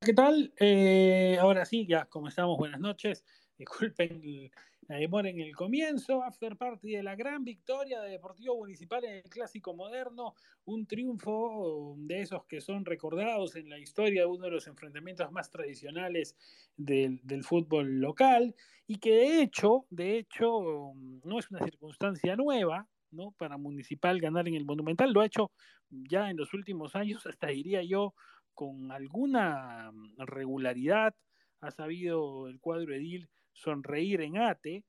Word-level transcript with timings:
¿qué 0.00 0.14
tal? 0.14 0.52
Eh, 0.58 1.36
ahora 1.40 1.64
sí, 1.64 1.86
ya 1.86 2.04
comenzamos. 2.06 2.56
Buenas 2.56 2.80
noches. 2.80 3.24
Disculpen 3.58 4.50
la 4.82 4.96
demora 4.96 5.28
en 5.28 5.40
el 5.40 5.54
comienzo. 5.54 6.22
After 6.22 6.56
party 6.56 6.92
de 6.92 7.02
la 7.02 7.16
gran 7.16 7.44
victoria 7.44 8.00
de 8.00 8.12
Deportivo 8.12 8.56
Municipal 8.56 9.04
en 9.04 9.16
el 9.16 9.22
Clásico 9.24 9.74
Moderno. 9.74 10.34
Un 10.66 10.86
triunfo 10.86 11.94
de 11.98 12.22
esos 12.22 12.44
que 12.44 12.60
son 12.60 12.84
recordados 12.84 13.56
en 13.56 13.68
la 13.68 13.78
historia 13.78 14.22
de 14.22 14.26
uno 14.26 14.44
de 14.44 14.52
los 14.52 14.66
enfrentamientos 14.66 15.30
más 15.32 15.50
tradicionales 15.50 16.36
del, 16.76 17.20
fútbol 17.42 18.00
local. 18.00 18.54
Y 18.86 18.98
que 18.98 19.10
de 19.10 19.42
hecho, 19.42 19.84
de 19.90 20.18
hecho, 20.18 20.92
no 21.24 21.38
es 21.38 21.50
una 21.50 21.64
circunstancia 21.64 22.36
nueva. 22.36 22.86
¿no? 23.10 23.30
para 23.38 23.56
Municipal 23.56 24.20
ganar 24.20 24.48
en 24.48 24.54
el 24.54 24.66
Monumental. 24.66 25.12
Lo 25.12 25.22
ha 25.22 25.26
hecho 25.26 25.50
ya 25.90 26.28
en 26.28 26.36
los 26.36 26.52
últimos 26.52 26.94
años, 26.94 27.26
hasta 27.26 27.48
diría 27.48 27.82
yo, 27.82 28.14
con 28.58 28.90
alguna 28.90 29.92
regularidad. 30.16 31.14
Ha 31.60 31.70
sabido 31.70 32.48
el 32.48 32.58
cuadro 32.58 32.92
edil 32.92 33.28
sonreír 33.52 34.20
en 34.20 34.36
ATE 34.36 34.84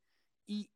y 0.48 0.72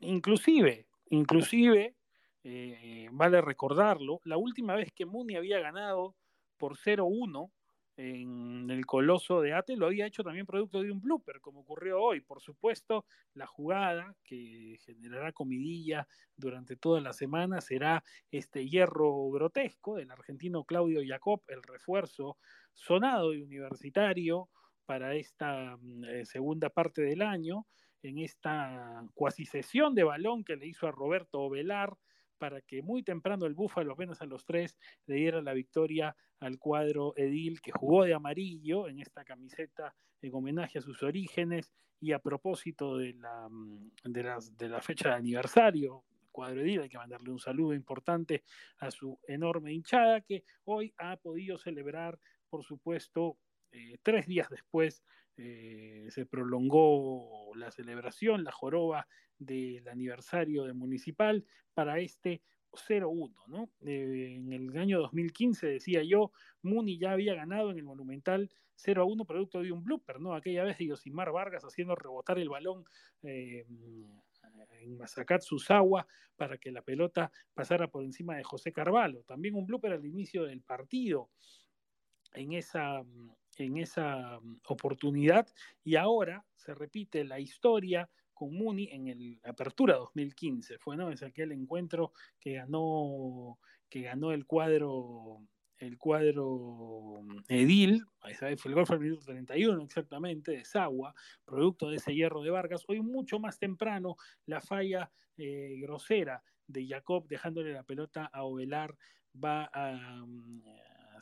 inclusive, 0.00 0.88
inclusive, 1.10 1.94
eh, 2.42 3.08
vale 3.12 3.40
recordarlo, 3.40 4.20
la 4.24 4.36
última 4.36 4.74
vez 4.74 4.90
que 4.92 5.06
Muni 5.06 5.36
había 5.36 5.60
ganado 5.60 6.16
por 6.58 6.76
0-1 6.76 7.52
en 7.96 8.70
el 8.70 8.86
Coloso 8.86 9.40
de 9.40 9.52
Ate 9.52 9.76
lo 9.76 9.86
había 9.86 10.06
hecho 10.06 10.24
también 10.24 10.46
producto 10.46 10.82
de 10.82 10.90
un 10.90 11.00
blooper, 11.00 11.40
como 11.40 11.60
ocurrió 11.60 12.00
hoy. 12.00 12.20
Por 12.20 12.40
supuesto, 12.40 13.04
la 13.34 13.46
jugada 13.46 14.14
que 14.24 14.78
generará 14.84 15.32
comidilla 15.32 16.06
durante 16.36 16.76
toda 16.76 17.00
la 17.00 17.12
semana 17.12 17.60
será 17.60 18.02
este 18.30 18.68
hierro 18.68 19.30
grotesco 19.30 19.96
del 19.96 20.10
argentino 20.10 20.64
Claudio 20.64 21.00
Jacob, 21.06 21.42
el 21.48 21.62
refuerzo 21.62 22.38
sonado 22.72 23.34
y 23.34 23.42
universitario 23.42 24.48
para 24.86 25.14
esta 25.14 25.76
mm, 25.80 26.04
eh, 26.04 26.24
segunda 26.24 26.70
parte 26.70 27.02
del 27.02 27.22
año, 27.22 27.66
en 28.02 28.18
esta 28.18 29.04
cuasi 29.14 29.44
sesión 29.46 29.94
de 29.94 30.04
balón 30.04 30.44
que 30.44 30.56
le 30.56 30.66
hizo 30.66 30.88
a 30.88 30.92
Roberto 30.92 31.48
Velar 31.48 31.96
para 32.42 32.60
que 32.60 32.82
muy 32.82 33.04
temprano 33.04 33.46
el 33.46 33.54
Búfalo, 33.54 33.92
apenas 33.92 34.20
a 34.20 34.26
los 34.26 34.44
tres, 34.44 34.76
le 35.06 35.14
diera 35.14 35.40
la 35.40 35.52
victoria 35.52 36.16
al 36.40 36.58
cuadro 36.58 37.14
Edil, 37.16 37.60
que 37.60 37.70
jugó 37.70 38.02
de 38.02 38.14
amarillo 38.14 38.88
en 38.88 38.98
esta 38.98 39.24
camiseta 39.24 39.94
en 40.20 40.34
homenaje 40.34 40.80
a 40.80 40.82
sus 40.82 41.04
orígenes 41.04 41.72
y 42.00 42.10
a 42.10 42.18
propósito 42.18 42.96
de 42.96 43.12
la, 43.12 43.48
mm, 43.48 43.92
de 44.02 44.68
la 44.68 44.80
fecha 44.80 45.10
de 45.10 45.14
aniversario. 45.14 46.02
Cuadro 46.32 46.62
Edil, 46.62 46.80
hay 46.80 46.88
que 46.88 46.98
mandarle 46.98 47.30
un 47.30 47.38
saludo 47.38 47.74
importante 47.74 48.42
a 48.78 48.90
su 48.90 49.20
enorme 49.28 49.72
hinchada 49.72 50.20
que 50.22 50.42
hoy 50.64 50.92
ha 50.98 51.16
podido 51.18 51.58
celebrar, 51.58 52.18
por 52.50 52.64
supuesto, 52.64 53.38
eh, 53.70 53.98
tres 54.02 54.26
días 54.26 54.50
después 54.50 55.04
eh, 55.36 56.06
se 56.10 56.26
prolongó 56.26 57.54
la 57.54 57.70
celebración, 57.70 58.44
la 58.44 58.52
joroba 58.52 59.06
del 59.38 59.88
aniversario 59.88 60.64
de 60.64 60.72
Municipal 60.72 61.44
para 61.74 61.98
este 61.98 62.42
0-1, 62.72 63.34
¿no? 63.48 63.70
Eh, 63.80 64.34
en 64.36 64.52
el 64.52 64.76
año 64.78 65.00
2015, 65.00 65.66
decía 65.66 66.02
yo, 66.02 66.32
Muni 66.62 66.98
ya 66.98 67.12
había 67.12 67.34
ganado 67.34 67.70
en 67.70 67.78
el 67.78 67.84
Monumental 67.84 68.50
0-1 68.76 69.26
producto 69.26 69.62
de 69.62 69.72
un 69.72 69.84
blooper, 69.84 70.20
¿no? 70.20 70.34
Aquella 70.34 70.64
vez 70.64 70.78
de 70.78 70.86
Yosimar 70.86 71.30
Vargas 71.32 71.64
haciendo 71.64 71.94
rebotar 71.94 72.38
el 72.38 72.48
balón 72.48 72.84
eh, 73.22 73.66
en 74.80 74.96
Mazacat 74.96 75.42
Susagua 75.42 76.06
para 76.36 76.58
que 76.58 76.72
la 76.72 76.82
pelota 76.82 77.30
pasara 77.54 77.88
por 77.88 78.04
encima 78.04 78.36
de 78.36 78.42
José 78.42 78.72
Carvalho. 78.72 79.22
También 79.24 79.54
un 79.54 79.66
blooper 79.66 79.92
al 79.92 80.06
inicio 80.06 80.44
del 80.44 80.62
partido 80.62 81.30
en 82.34 82.54
esa, 82.54 83.02
en 83.56 83.78
esa 83.78 84.38
mm, 84.40 84.60
oportunidad 84.68 85.46
y 85.84 85.96
ahora 85.96 86.44
se 86.54 86.74
repite 86.74 87.24
la 87.24 87.40
historia 87.40 88.08
con 88.32 88.54
Muni 88.54 88.88
en 88.90 89.08
el 89.08 89.40
Apertura 89.44 89.96
2015. 89.96 90.78
Fue 90.78 90.96
¿no? 90.96 91.10
es 91.10 91.22
aquel 91.22 91.52
encuentro 91.52 92.12
que 92.40 92.54
ganó, 92.54 93.58
que 93.88 94.02
ganó 94.02 94.32
el 94.32 94.46
cuadro 94.46 95.42
el 95.78 95.98
cuadro 95.98 97.22
mm, 97.22 97.38
Edil, 97.48 98.04
fue 98.20 98.70
el 98.70 98.74
gol 98.74 98.86
fue 98.86 98.96
el 98.96 99.02
minuto 99.02 99.24
31 99.24 99.82
exactamente, 99.82 100.52
de 100.52 100.64
Sagua, 100.64 101.14
producto 101.44 101.90
de 101.90 101.96
ese 101.96 102.14
hierro 102.14 102.42
de 102.42 102.50
Vargas. 102.50 102.84
Hoy 102.86 103.00
mucho 103.00 103.40
más 103.40 103.58
temprano, 103.58 104.16
la 104.46 104.60
falla 104.60 105.10
eh, 105.36 105.78
grosera 105.80 106.42
de 106.68 106.86
Jacob 106.86 107.26
dejándole 107.26 107.72
la 107.72 107.82
pelota 107.82 108.30
a 108.32 108.44
Ovelar 108.44 108.96
va 109.34 109.68
a, 109.72 110.24
mm, 110.24 110.62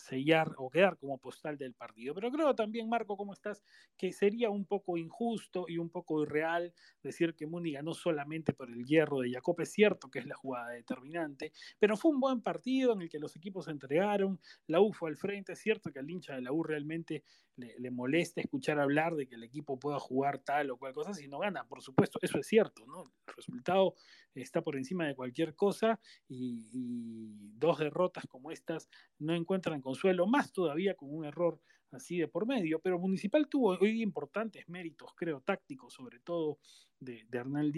sellar 0.00 0.54
o 0.58 0.70
quedar 0.70 0.96
como 0.96 1.18
postal 1.18 1.56
del 1.56 1.74
partido. 1.74 2.14
Pero 2.14 2.30
creo 2.30 2.54
también, 2.54 2.88
Marco, 2.88 3.16
¿cómo 3.16 3.32
estás? 3.32 3.62
Que 3.96 4.12
sería 4.12 4.50
un 4.50 4.64
poco 4.64 4.96
injusto 4.96 5.66
y 5.68 5.78
un 5.78 5.90
poco 5.90 6.22
irreal 6.22 6.72
decir 7.02 7.34
que 7.34 7.46
Muni 7.46 7.72
ganó 7.72 7.94
solamente 7.94 8.52
por 8.52 8.70
el 8.70 8.84
hierro 8.84 9.20
de 9.20 9.32
Jacob. 9.32 9.60
Es 9.60 9.72
cierto 9.72 10.10
que 10.10 10.20
es 10.20 10.26
la 10.26 10.34
jugada 10.34 10.70
determinante, 10.70 11.52
pero 11.78 11.96
fue 11.96 12.10
un 12.10 12.20
buen 12.20 12.40
partido 12.42 12.92
en 12.92 13.02
el 13.02 13.08
que 13.08 13.18
los 13.18 13.36
equipos 13.36 13.66
se 13.66 13.70
entregaron, 13.70 14.40
la 14.66 14.80
U 14.80 14.92
fue 14.92 15.10
al 15.10 15.16
frente. 15.16 15.52
Es 15.52 15.60
cierto 15.60 15.92
que 15.92 15.98
al 15.98 16.10
hincha 16.10 16.34
de 16.34 16.42
la 16.42 16.52
U 16.52 16.62
realmente 16.62 17.24
le, 17.56 17.90
molesta 17.90 18.40
escuchar 18.40 18.78
hablar 18.78 19.14
de 19.14 19.26
que 19.26 19.34
el 19.34 19.44
equipo 19.44 19.78
pueda 19.78 19.98
jugar 19.98 20.38
tal 20.38 20.70
o 20.70 20.78
cual 20.78 20.94
cosa 20.94 21.12
si 21.14 21.28
no 21.28 21.38
gana, 21.38 21.64
por 21.64 21.82
supuesto, 21.82 22.18
eso 22.22 22.38
es 22.38 22.46
cierto, 22.46 22.86
¿no? 22.86 23.12
El 23.26 23.34
resultado 23.34 23.94
está 24.34 24.62
por 24.62 24.76
encima 24.76 25.06
de 25.06 25.14
cualquier 25.14 25.54
cosa 25.54 26.00
y, 26.28 26.68
y 26.72 27.52
dos 27.58 27.78
derrotas 27.78 28.26
como 28.26 28.50
estas 28.50 28.88
no 29.18 29.34
encuentran 29.34 29.80
consuelo, 29.90 30.26
más 30.26 30.52
todavía 30.52 30.94
con 30.94 31.12
un 31.12 31.24
error 31.24 31.60
así 31.90 32.18
de 32.18 32.28
por 32.28 32.46
medio, 32.46 32.78
pero 32.78 33.00
Municipal 33.00 33.48
tuvo 33.48 33.70
hoy 33.70 34.02
importantes 34.02 34.68
méritos, 34.68 35.12
creo, 35.16 35.40
tácticos, 35.40 35.92
sobre 35.92 36.20
todo 36.20 36.58
de, 37.00 37.26
de 37.28 37.38
Hernán 37.38 37.72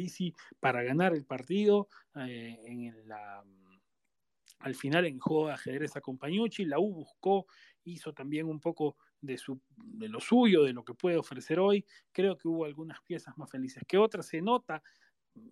para 0.60 0.82
ganar 0.82 1.14
el 1.14 1.24
partido 1.24 1.88
eh, 2.16 2.58
en 2.66 3.08
la 3.08 3.42
al 4.58 4.74
final 4.74 5.06
en 5.06 5.18
juego 5.18 5.48
de 5.48 5.54
ajedrez 5.54 5.96
a 5.96 6.00
Compañucci, 6.00 6.64
la 6.64 6.78
U 6.78 6.92
buscó, 6.92 7.46
hizo 7.82 8.12
también 8.12 8.46
un 8.46 8.60
poco 8.60 8.96
de, 9.20 9.36
su, 9.36 9.60
de 9.76 10.08
lo 10.08 10.20
suyo, 10.20 10.62
de 10.62 10.72
lo 10.72 10.84
que 10.84 10.94
puede 10.94 11.16
ofrecer 11.16 11.58
hoy. 11.58 11.84
Creo 12.12 12.36
que 12.36 12.46
hubo 12.46 12.64
algunas 12.64 13.00
piezas 13.00 13.36
más 13.38 13.50
felices 13.50 13.82
que 13.88 13.98
otras. 13.98 14.26
Se 14.26 14.40
nota 14.40 14.80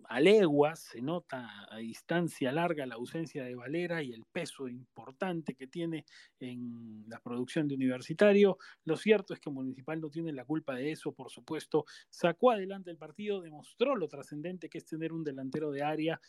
a 0.09 0.19
leguas, 0.19 0.79
se 0.79 1.01
nota 1.01 1.49
a 1.69 1.77
distancia 1.77 2.51
larga 2.51 2.85
la 2.85 2.95
ausencia 2.95 3.43
de 3.43 3.55
Valera 3.55 4.03
y 4.03 4.11
el 4.11 4.25
peso 4.25 4.67
importante 4.67 5.55
que 5.55 5.67
tiene 5.67 6.05
en 6.39 7.05
la 7.07 7.19
producción 7.19 7.67
de 7.67 7.75
universitario. 7.75 8.57
Lo 8.83 8.97
cierto 8.97 9.33
es 9.33 9.39
que 9.39 9.49
Municipal 9.49 10.01
no 10.01 10.09
tiene 10.09 10.33
la 10.33 10.45
culpa 10.45 10.75
de 10.75 10.91
eso, 10.91 11.13
por 11.13 11.31
supuesto. 11.31 11.85
Sacó 12.09 12.51
adelante 12.51 12.91
el 12.91 12.97
partido, 12.97 13.41
demostró 13.41 13.95
lo 13.95 14.07
trascendente 14.07 14.69
que 14.69 14.79
es 14.79 14.85
tener 14.85 15.13
un 15.13 15.23
delantero 15.23 15.71
de 15.71 15.83
área, 15.83 16.19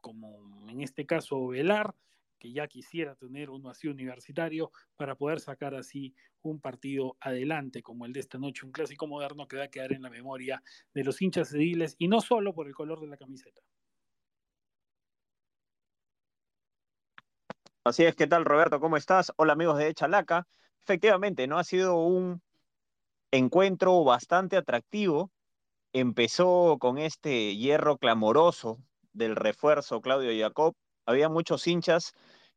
como 0.00 0.68
en 0.68 0.80
este 0.80 1.06
caso 1.06 1.48
Velar, 1.48 1.94
que 2.44 2.52
ya 2.52 2.68
quisiera 2.68 3.14
tener 3.14 3.48
uno 3.48 3.70
así 3.70 3.88
universitario 3.88 4.70
para 4.96 5.14
poder 5.14 5.40
sacar 5.40 5.74
así 5.74 6.14
un 6.42 6.60
partido 6.60 7.16
adelante 7.18 7.82
como 7.82 8.04
el 8.04 8.12
de 8.12 8.20
esta 8.20 8.36
noche, 8.36 8.66
un 8.66 8.72
clásico 8.72 9.06
moderno 9.06 9.48
que 9.48 9.56
va 9.56 9.64
a 9.64 9.68
quedar 9.68 9.94
en 9.94 10.02
la 10.02 10.10
memoria 10.10 10.62
de 10.92 11.04
los 11.04 11.22
hinchas 11.22 11.54
ediles 11.54 11.96
y 11.98 12.06
no 12.06 12.20
solo 12.20 12.52
por 12.52 12.66
el 12.66 12.74
color 12.74 13.00
de 13.00 13.06
la 13.06 13.16
camiseta. 13.16 13.62
Así 17.82 18.04
es, 18.04 18.14
¿qué 18.14 18.26
tal 18.26 18.44
Roberto? 18.44 18.78
¿Cómo 18.78 18.98
estás? 18.98 19.32
Hola 19.36 19.54
amigos 19.54 19.78
de 19.78 19.94
Chalaca. 19.94 20.46
Efectivamente, 20.82 21.46
¿no? 21.46 21.58
Ha 21.58 21.64
sido 21.64 21.96
un 21.96 22.42
encuentro 23.30 24.04
bastante 24.04 24.58
atractivo. 24.58 25.30
Empezó 25.94 26.76
con 26.78 26.98
este 26.98 27.56
hierro 27.56 27.96
clamoroso 27.96 28.82
del 29.14 29.34
refuerzo 29.34 30.02
Claudio 30.02 30.30
Jacob. 30.38 30.74
Había 31.06 31.28
muchos 31.28 31.66
hinchas 31.66 32.14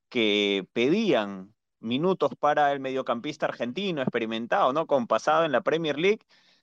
que 0.09 0.67
pedían 0.73 1.53
minutos 1.79 2.31
para 2.39 2.71
el 2.73 2.79
mediocampista 2.79 3.45
argentino 3.47 4.01
experimentado, 4.01 4.73
¿no? 4.73 4.87
Con 4.87 5.07
pasado 5.07 5.45
en 5.45 5.51
la 5.51 5.61
Premier 5.61 5.97
League. 5.99 6.21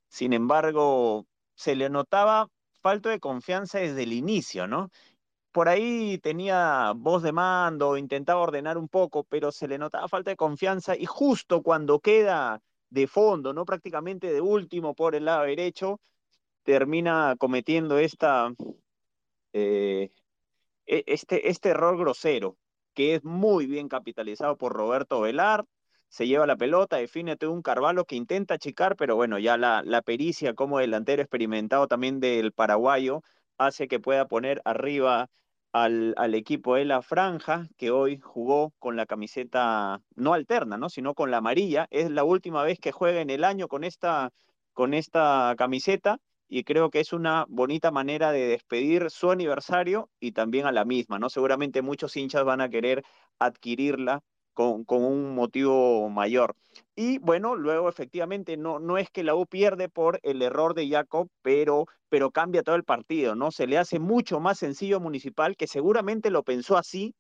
Sin 0.09 0.33
embargo, 0.33 1.27
se 1.55 1.77
le 1.77 1.91
notaba 1.91 2.49
falta 2.83 3.11
de 3.11 3.21
confianza 3.21 3.79
desde 3.79 4.03
el 4.05 4.13
inicio, 4.13 4.67
¿no? 4.67 4.91
Por 5.53 5.69
ahí 5.69 6.19
tenía 6.19 6.93
voz 6.97 7.23
de 7.23 7.33
mando, 7.33 7.97
intentaba 7.97 8.41
ordenar 8.41 8.77
un 8.79 8.89
poco, 8.89 9.25
pero 9.25 9.53
se 9.53 9.69
le 9.69 9.79
notaba 9.79 10.09
falta 10.09 10.31
de 10.31 10.37
confianza 10.37 10.97
y 10.97 11.07
justo 11.07 11.63
cuando 11.63 12.01
queda 12.01 12.61
de 12.91 13.07
fondo, 13.07 13.53
no 13.55 13.65
prácticamente 13.65 14.33
de 14.33 14.41
último 14.41 14.95
por 14.95 15.15
el 15.15 15.27
lado 15.27 15.45
derecho, 15.45 16.01
termina 16.65 17.37
cometiendo 17.39 17.99
esta, 17.99 18.53
eh, 19.53 20.11
e-, 20.87 21.05
este, 21.07 21.49
este 21.49 21.71
error 21.71 21.97
grosero 21.99 22.57
que 22.95 23.15
es 23.17 23.25
muy 23.25 23.67
bien 23.67 23.89
capitalizado 23.89 24.57
por 24.57 24.73
Roberto 24.73 25.21
Velar, 25.21 25.65
se 26.09 26.27
lleva 26.29 26.47
la 26.47 26.57
pelota, 26.57 26.97
define 26.97 27.37
un 27.43 27.63
Carvalho 27.63 28.05
que 28.05 28.17
intenta 28.17 28.55
achicar, 28.55 28.97
pero 28.97 29.17
bueno, 29.17 29.39
ya 29.39 29.57
la, 29.57 29.83
la 29.85 30.01
pericia 30.03 30.55
como 30.55 30.79
delantero 30.79 31.23
experimentado 31.23 31.89
también 31.89 32.21
del 32.21 32.53
paraguayo 32.53 33.23
hace 33.59 33.89
que 33.89 34.01
pueda 34.01 34.27
poner 34.29 34.61
arriba 34.65 35.29
al, 35.73 36.15
al, 36.17 36.35
equipo 36.35 36.77
de 36.77 36.85
la 36.85 37.03
franja, 37.03 37.69
que 37.77 37.91
hoy 37.91 38.19
jugó 38.19 38.73
con 38.79 38.95
la 38.97 39.07
camiseta 39.07 40.01
no 40.15 40.35
alterna, 40.35 40.79
¿no? 40.79 40.89
sino 40.89 41.15
con 41.15 41.33
la 41.33 41.39
amarilla. 41.39 41.89
Es 41.91 42.11
la 42.11 42.23
última 42.25 42.63
vez 42.63 42.79
que 42.79 42.93
juega 42.93 43.21
en 43.21 43.31
el 43.31 43.43
año 43.43 43.67
con 43.67 43.83
esta, 43.83 44.31
con 44.73 44.95
esta 44.95 45.55
camiseta 45.59 46.19
y 46.49 46.65
creo 46.65 46.91
que 46.91 47.01
es 47.01 47.13
una 47.13 47.47
bonita 47.49 47.91
manera 47.91 48.33
de 48.33 48.47
despedir 48.47 49.11
su 49.11 49.31
aniversario 49.31 50.11
y 50.21 50.33
también 50.33 50.67
a 50.67 50.73
la 50.73 50.85
misma, 50.85 51.19
¿no? 51.19 51.31
Seguramente 51.31 51.83
muchos 51.83 52.17
hinchas 52.17 52.45
van 52.45 52.61
a 52.61 52.69
querer 52.69 53.03
adquirirla 53.39 54.23
con, 54.53 54.85
con, 54.85 55.05
un 55.05 55.35
motivo 55.35 56.09
mayor. 56.11 56.55
Y 56.95 57.19
bueno, 57.19 57.57
luego 57.57 57.89
efectivamente 57.89 58.57
no, 58.57 58.79
no 58.79 58.99
es 58.99 59.11
que 59.11 59.25
la 59.25 59.35
U 59.35 59.47
pierde 59.47 59.89
por 59.89 60.21
el 60.23 60.43
error 60.43 60.75
de 60.75 60.89
Jacob, 60.89 61.29
pero, 61.43 61.87
pero 62.09 62.31
cambia 62.31 62.63
todo 62.63 62.77
el 62.77 62.85
partido, 62.85 63.35
¿no? 63.35 63.51
Se 63.51 63.67
le 63.67 63.79
hace 63.79 63.99
mucho 63.99 64.41
más 64.41 64.59
sencillo 64.59 65.01
Municipal, 65.01 65.57
que 65.57 65.67
seguramente 65.67 66.31
lo 66.31 66.45
pensó 66.45 66.77
así, 66.77 67.15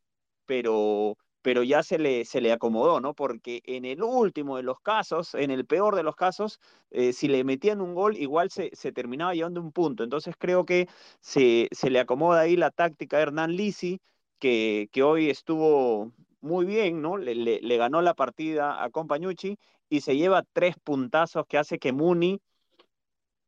pero, 0.46 1.16
pero 1.44 1.62
ya 1.62 1.82
se 1.82 1.98
le, 1.98 2.24
se 2.24 2.40
le 2.40 2.52
acomodó, 2.52 3.02
¿no? 3.02 3.12
Porque 3.12 3.60
en 3.66 3.84
el 3.84 4.02
último 4.02 4.56
de 4.56 4.62
los 4.62 4.80
casos, 4.80 5.34
en 5.34 5.50
el 5.50 5.66
peor 5.66 5.94
de 5.94 6.02
los 6.02 6.16
casos, 6.16 6.58
eh, 6.90 7.12
si 7.12 7.28
le 7.28 7.44
metían 7.44 7.82
un 7.82 7.94
gol, 7.94 8.16
igual 8.16 8.50
se, 8.50 8.70
se, 8.72 8.92
terminaba 8.92 9.34
llevando 9.34 9.60
un 9.60 9.70
punto. 9.70 10.04
Entonces 10.04 10.36
creo 10.38 10.64
que 10.64 10.88
se, 11.20 11.68
se 11.70 11.90
le 11.90 12.00
acomoda 12.00 12.40
ahí 12.40 12.56
la 12.56 12.70
táctica 12.70 13.18
de 13.18 13.24
Hernán 13.24 13.54
Lisi, 13.56 14.00
que, 14.38 14.88
que 14.90 15.02
hoy 15.02 15.28
estuvo 15.28 16.12
muy 16.40 16.64
bien, 16.64 17.02
¿no? 17.02 17.18
Le, 17.18 17.34
le, 17.34 17.76
ganó 17.76 18.00
la 18.00 18.14
partida 18.14 18.82
a 18.82 18.88
Compañucci 18.88 19.58
y 19.90 20.00
se 20.00 20.16
lleva 20.16 20.44
tres 20.54 20.76
puntazos 20.82 21.44
que 21.46 21.58
hace 21.58 21.78
que 21.78 21.92
Muni 21.92 22.40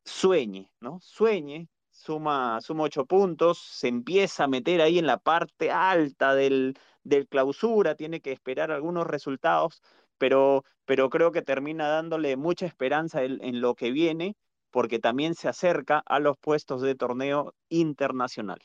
sueñe, 0.04 0.70
¿no? 0.80 1.00
Sueñe, 1.00 1.68
suma, 1.90 2.60
suma 2.60 2.84
ocho 2.84 3.06
puntos, 3.06 3.58
se 3.58 3.88
empieza 3.88 4.44
a 4.44 4.48
meter 4.48 4.82
ahí 4.82 4.98
en 4.98 5.06
la 5.06 5.18
parte 5.18 5.70
alta 5.70 6.34
del, 6.34 6.78
del 7.06 7.28
clausura, 7.28 7.94
tiene 7.94 8.20
que 8.20 8.32
esperar 8.32 8.72
algunos 8.72 9.06
resultados, 9.06 9.80
pero, 10.18 10.64
pero 10.84 11.08
creo 11.08 11.30
que 11.30 11.42
termina 11.42 11.86
dándole 11.88 12.36
mucha 12.36 12.66
esperanza 12.66 13.22
en, 13.22 13.60
lo 13.60 13.74
que 13.74 13.92
viene, 13.92 14.36
porque 14.70 14.98
también 14.98 15.34
se 15.34 15.48
acerca 15.48 16.02
a 16.04 16.18
los 16.18 16.36
puestos 16.36 16.82
de 16.82 16.96
torneo 16.96 17.54
internacional. 17.68 18.58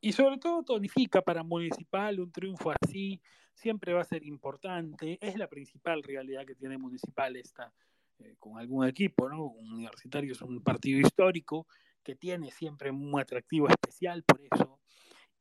Y 0.00 0.12
sobre 0.12 0.38
todo 0.38 0.62
tonifica 0.62 1.22
para 1.22 1.42
Municipal 1.42 2.20
un 2.20 2.32
triunfo 2.32 2.72
así, 2.72 3.20
siempre 3.54 3.92
va 3.92 4.02
a 4.02 4.04
ser 4.04 4.24
importante, 4.24 5.18
es 5.20 5.36
la 5.36 5.48
principal 5.48 6.02
realidad 6.02 6.44
que 6.44 6.54
tiene 6.54 6.78
Municipal 6.78 7.36
esta 7.36 7.72
eh, 8.18 8.34
con 8.38 8.58
algún 8.58 8.86
equipo, 8.86 9.28
¿no? 9.28 9.44
Un 9.44 9.72
universitario 9.72 10.32
es 10.32 10.42
un 10.42 10.62
partido 10.62 11.00
histórico 11.00 11.66
que 12.02 12.16
tiene 12.16 12.50
siempre 12.50 12.90
un 12.90 13.18
atractivo 13.18 13.68
especial 13.68 14.22
por 14.22 14.40
eso, 14.40 14.75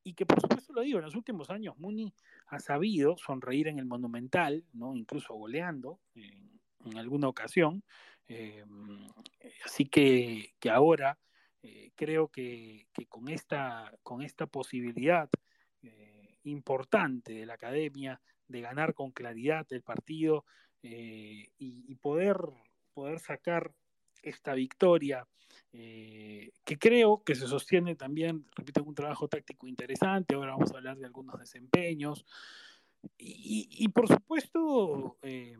y 0.06 0.14
que 0.14 0.26
por 0.26 0.40
supuesto 0.40 0.72
lo 0.72 0.82
digo, 0.82 1.00
en 1.00 1.06
los 1.06 1.16
últimos 1.16 1.50
años 1.50 1.78
Muni 1.80 2.14
ha 2.48 2.60
sabido 2.60 3.18
sonreír 3.18 3.68
en 3.68 3.80
el 3.80 3.86
Monumental, 3.86 4.64
¿no? 4.72 4.96
incluso 4.96 5.34
goleando 5.34 6.00
en, 6.14 6.56
alguna 6.96 7.28
ocasión. 7.28 7.84
Eh, 8.28 8.64
así 9.66 9.88
que, 9.88 10.54
que 10.60 10.70
ahora 10.70 11.18
eh, 11.64 11.92
creo 11.96 12.28
que, 12.28 12.88
que, 12.94 13.08
con, 13.08 13.28
esta, 13.30 13.92
con 14.04 14.22
esta 14.22 14.46
posibilidad 14.46 15.28
eh, 15.82 16.38
importante 16.44 17.34
de 17.34 17.48
la 17.48 17.56
academia 17.56 18.22
de 18.48 18.62
ganar 18.62 18.94
con 18.94 19.12
claridad 19.12 19.66
el 19.72 19.82
partido 19.82 20.46
y, 20.84 21.50
y 21.58 21.96
poder, 21.96 22.38
poder 22.94 23.20
sacar 23.20 23.74
esta 24.26 24.54
victoria 24.54 25.28
eh, 25.74 26.52
que 26.64 26.78
creo 26.78 27.24
que 27.24 27.36
se 27.36 27.48
sostiene 27.48 27.96
también, 27.96 28.46
repito, 28.56 28.84
un 28.84 28.96
trabajo 28.96 29.28
táctico 29.28 29.68
interesante, 29.68 30.36
ahora 30.36 30.52
vamos 30.52 30.72
a 30.72 30.78
hablar 30.78 30.98
de 30.98 31.06
algunos 31.06 31.40
desempeños, 31.40 32.26
y, 33.18 33.88
por 33.90 34.08
supuesto, 34.08 35.18
eh, 35.22 35.56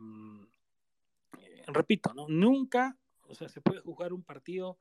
repito, 1.68 2.12
¿no? 2.12 2.26
nunca, 2.28 2.96
o 3.22 3.34
sea, 3.34 3.48
se 3.48 3.60
puede 3.60 3.80
jugar 3.80 4.12
un 4.12 4.22
partido 4.22 4.78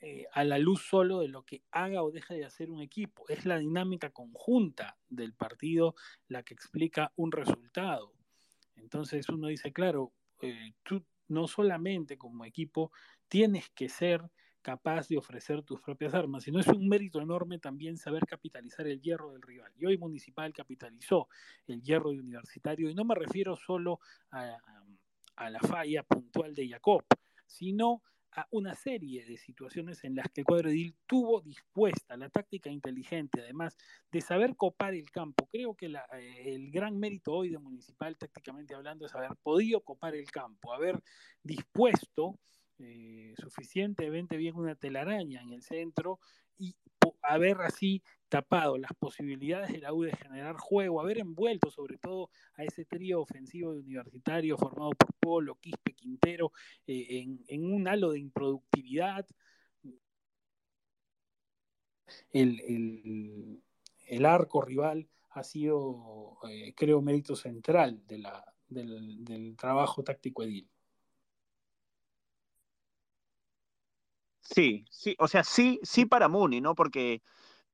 eh, 0.00 0.26
a 0.32 0.44
la 0.44 0.58
luz 0.58 0.82
solo 0.82 1.20
de 1.20 1.28
lo 1.28 1.44
que 1.44 1.62
haga 1.70 2.02
o 2.02 2.10
deja 2.10 2.34
de 2.34 2.44
hacer 2.44 2.70
un 2.70 2.82
equipo, 2.82 3.24
es 3.28 3.46
la 3.46 3.58
dinámica 3.58 4.10
conjunta 4.10 4.98
del 5.08 5.32
partido 5.32 5.94
la 6.28 6.42
que 6.42 6.52
explica 6.52 7.12
un 7.16 7.32
resultado. 7.32 8.12
Entonces 8.76 9.28
uno 9.28 9.48
dice, 9.48 9.72
claro, 9.72 10.12
eh, 10.42 10.74
tú 10.82 11.02
no 11.28 11.46
solamente 11.46 12.16
como 12.16 12.44
equipo 12.44 12.92
tienes 13.28 13.70
que 13.70 13.88
ser 13.88 14.22
capaz 14.62 15.08
de 15.08 15.18
ofrecer 15.18 15.62
tus 15.62 15.80
propias 15.82 16.14
armas, 16.14 16.44
sino 16.44 16.58
es 16.58 16.66
un 16.68 16.88
mérito 16.88 17.20
enorme 17.20 17.58
también 17.58 17.98
saber 17.98 18.24
capitalizar 18.26 18.86
el 18.86 19.00
hierro 19.02 19.32
del 19.32 19.42
rival. 19.42 19.70
Y 19.76 19.84
hoy 19.84 19.98
Municipal 19.98 20.54
capitalizó 20.54 21.28
el 21.66 21.82
hierro 21.82 22.12
de 22.12 22.20
Universitario, 22.20 22.88
y 22.88 22.94
no 22.94 23.04
me 23.04 23.14
refiero 23.14 23.56
solo 23.56 24.00
a, 24.30 24.56
a 25.36 25.50
la 25.50 25.60
falla 25.60 26.02
puntual 26.02 26.54
de 26.54 26.68
Jacob, 26.68 27.04
sino 27.46 28.02
a 28.36 28.46
una 28.50 28.74
serie 28.74 29.24
de 29.24 29.36
situaciones 29.36 30.02
en 30.04 30.16
las 30.16 30.28
que 30.30 30.40
el 30.40 30.44
cuadro 30.44 30.70
edil 30.70 30.96
tuvo 31.06 31.40
dispuesta 31.40 32.16
la 32.16 32.28
táctica 32.28 32.70
inteligente, 32.70 33.40
además 33.40 33.76
de 34.10 34.20
saber 34.20 34.56
copar 34.56 34.94
el 34.94 35.10
campo. 35.10 35.48
Creo 35.50 35.74
que 35.74 35.88
la, 35.88 36.04
eh, 36.18 36.54
el 36.54 36.70
gran 36.70 36.98
mérito 36.98 37.32
hoy 37.32 37.50
de 37.50 37.58
Municipal, 37.58 38.16
tácticamente 38.16 38.74
hablando, 38.74 39.06
es 39.06 39.14
haber 39.14 39.36
podido 39.42 39.80
copar 39.80 40.14
el 40.14 40.30
campo, 40.30 40.72
haber 40.72 41.00
dispuesto 41.42 42.38
eh, 42.78 43.34
suficientemente 43.38 44.36
bien 44.36 44.56
una 44.56 44.74
telaraña 44.74 45.40
en 45.42 45.52
el 45.52 45.62
centro 45.62 46.18
y 46.58 46.74
haber 47.22 47.60
así 47.60 48.02
tapado 48.28 48.78
las 48.78 48.92
posibilidades 48.94 49.72
de 49.72 49.78
la 49.78 49.92
U 49.92 50.02
de 50.02 50.16
generar 50.16 50.56
juego, 50.56 51.00
haber 51.00 51.18
envuelto 51.18 51.70
sobre 51.70 51.98
todo 51.98 52.30
a 52.54 52.64
ese 52.64 52.84
trío 52.84 53.20
ofensivo 53.20 53.72
de 53.72 53.80
universitario 53.80 54.56
formado 54.56 54.90
por 54.90 55.14
Polo, 55.20 55.54
Quispe, 55.60 55.94
Quintero, 55.94 56.52
eh, 56.86 57.24
en, 57.46 57.72
un 57.72 57.86
halo 57.86 58.10
de 58.10 58.18
improductividad. 58.18 59.26
El, 62.32 63.62
el, 64.06 64.26
arco 64.26 64.62
rival 64.62 65.08
ha 65.30 65.44
sido, 65.44 66.38
eh, 66.48 66.74
creo, 66.74 67.00
mérito 67.02 67.36
central 67.36 68.02
del 68.06 69.56
trabajo 69.56 70.02
táctico 70.02 70.42
edil. 70.42 70.68
Sí, 74.44 74.84
sí, 74.90 75.16
o 75.18 75.26
sea, 75.28 75.42
sí, 75.44 75.80
sí 75.82 76.04
para 76.06 76.28
Muni, 76.28 76.60
¿no? 76.60 76.74
Porque, 76.74 77.22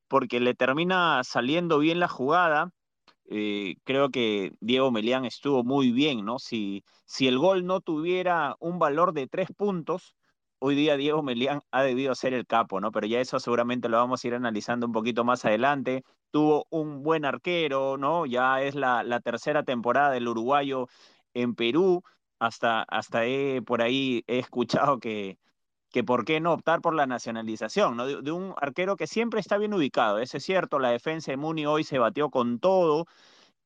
porque 0.08 0.40
le 0.40 0.55
termina 0.55 1.22
saliendo 1.25 1.78
bien 1.78 2.00
la 2.00 2.08
jugada. 2.08 2.72
Eh, 3.26 3.76
creo 3.84 4.11
que 4.11 4.52
Diego 4.61 4.90
Melián 4.93 5.25
estuvo 5.25 5.64
muy 5.64 5.93
bien, 5.93 6.25
¿no? 6.25 6.38
Si, 6.38 6.85
si 7.06 7.28
el 7.28 7.38
gol 7.38 7.66
no 7.66 7.80
tuviera 7.80 8.56
un 8.61 8.78
valor 8.78 9.12
de 9.14 9.28
tres 9.28 9.49
puntos, 9.56 10.16
hoy 10.61 10.75
día 10.76 10.97
Diego 10.97 11.23
Melián 11.23 11.62
ha 11.73 11.83
debido 11.83 12.14
ser 12.14 12.35
el 12.35 12.47
capo, 12.47 12.80
¿no? 12.80 12.92
Pero 12.92 13.06
ya 13.06 13.21
eso 13.21 13.40
seguramente 13.40 13.88
lo 13.88 13.99
vamos 13.99 14.25
a 14.25 14.28
ir 14.28 14.35
analizando 14.35 14.87
un 14.87 14.92
poquito 14.92 15.25
más 15.25 15.45
adelante. 15.45 16.04
Tuvo 16.30 16.66
un 16.71 17.02
buen 17.02 17.25
arquero, 17.25 17.99
¿no? 17.99 18.26
Ya 18.26 18.62
es 18.62 18.75
la, 18.76 19.02
la 19.04 19.21
tercera 19.21 19.64
temporada 19.64 20.12
del 20.12 20.28
uruguayo 20.28 20.88
en 21.35 21.54
Perú. 21.54 22.02
Hasta, 22.38 22.83
hasta 22.85 23.26
he, 23.26 23.62
por 23.62 23.83
ahí 23.83 24.25
he 24.26 24.38
escuchado 24.38 24.99
que, 25.00 25.38
que 25.90 26.04
por 26.04 26.25
qué 26.25 26.40
no 26.40 26.52
optar 26.52 26.80
por 26.80 26.94
la 26.94 27.06
nacionalización, 27.06 27.97
¿no? 27.97 28.06
De, 28.06 28.32
un 28.32 28.54
arquero 28.56 28.97
que 28.97 29.06
siempre 29.06 29.40
está 29.40 29.59
bien 29.59 29.75
ubicado. 29.75 30.18
Eso 30.18 30.37
es 30.37 30.44
cierto, 30.44 30.78
la 30.78 30.90
defensa 30.90 31.32
de 31.32 31.37
Muni 31.37 31.66
hoy 31.66 31.85
se 31.85 31.99
batió 31.99 32.30
con 32.30 32.61
todo 32.61 33.06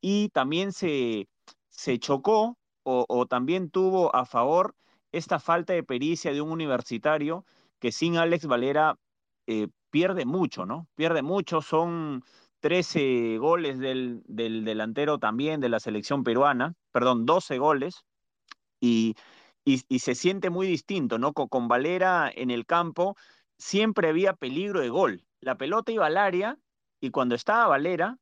y 0.00 0.31
también 0.31 0.73
se, 0.73 1.28
se 1.69 1.99
chocó 1.99 2.59
o, 2.83 3.07
o, 3.09 3.26
también 3.26 3.71
tuvo 3.71 4.14
a 4.14 4.26
favor 4.26 4.75
esta 5.12 5.38
falta 5.38 5.73
de 5.73 5.83
pericia 5.83 6.33
de 6.33 6.40
un 6.40 6.50
universitario 6.50 7.45
que 7.78 7.93
sin 7.93 8.16
Alex 8.16 8.47
Valera 8.47 8.99
eh, 9.47 9.69
pierde 9.90 10.25
mucho, 10.25 10.66
¿no? 10.66 10.88
Pierde 10.95 11.23
mucho, 11.23 11.61
son 11.62 12.25
13 12.61 13.38
goles 13.38 13.78
del, 13.78 14.23
del 14.26 14.64
delantero 14.64 15.19
también 15.19 15.61
de 15.61 15.69
la 15.69 15.81
selección 15.81 16.25
peruana, 16.25 16.75
perdón, 16.93 17.26
12 17.26 17.59
goles, 17.59 18.04
y 18.81 19.14
y, 19.64 19.99
se 19.99 20.14
siente 20.14 20.50
muy 20.50 20.66
distinto, 20.66 21.18
¿no? 21.18 21.33
Con, 21.33 21.49
con, 21.49 21.68
Valera 21.68 22.30
en 22.35 22.50
el 22.50 22.66
campo 22.66 23.16
siempre 23.59 24.09
había 24.09 24.35
peligro 24.35 24.80
de 24.80 24.90
gol. 24.90 25.25
La 25.40 25.56
pelota 25.56 25.92
iba 25.92 26.06
al 26.06 26.16
área 26.16 26.59
y 27.00 27.11
cuando 27.11 27.35
estaba 27.35 27.68
Valera 27.68 28.18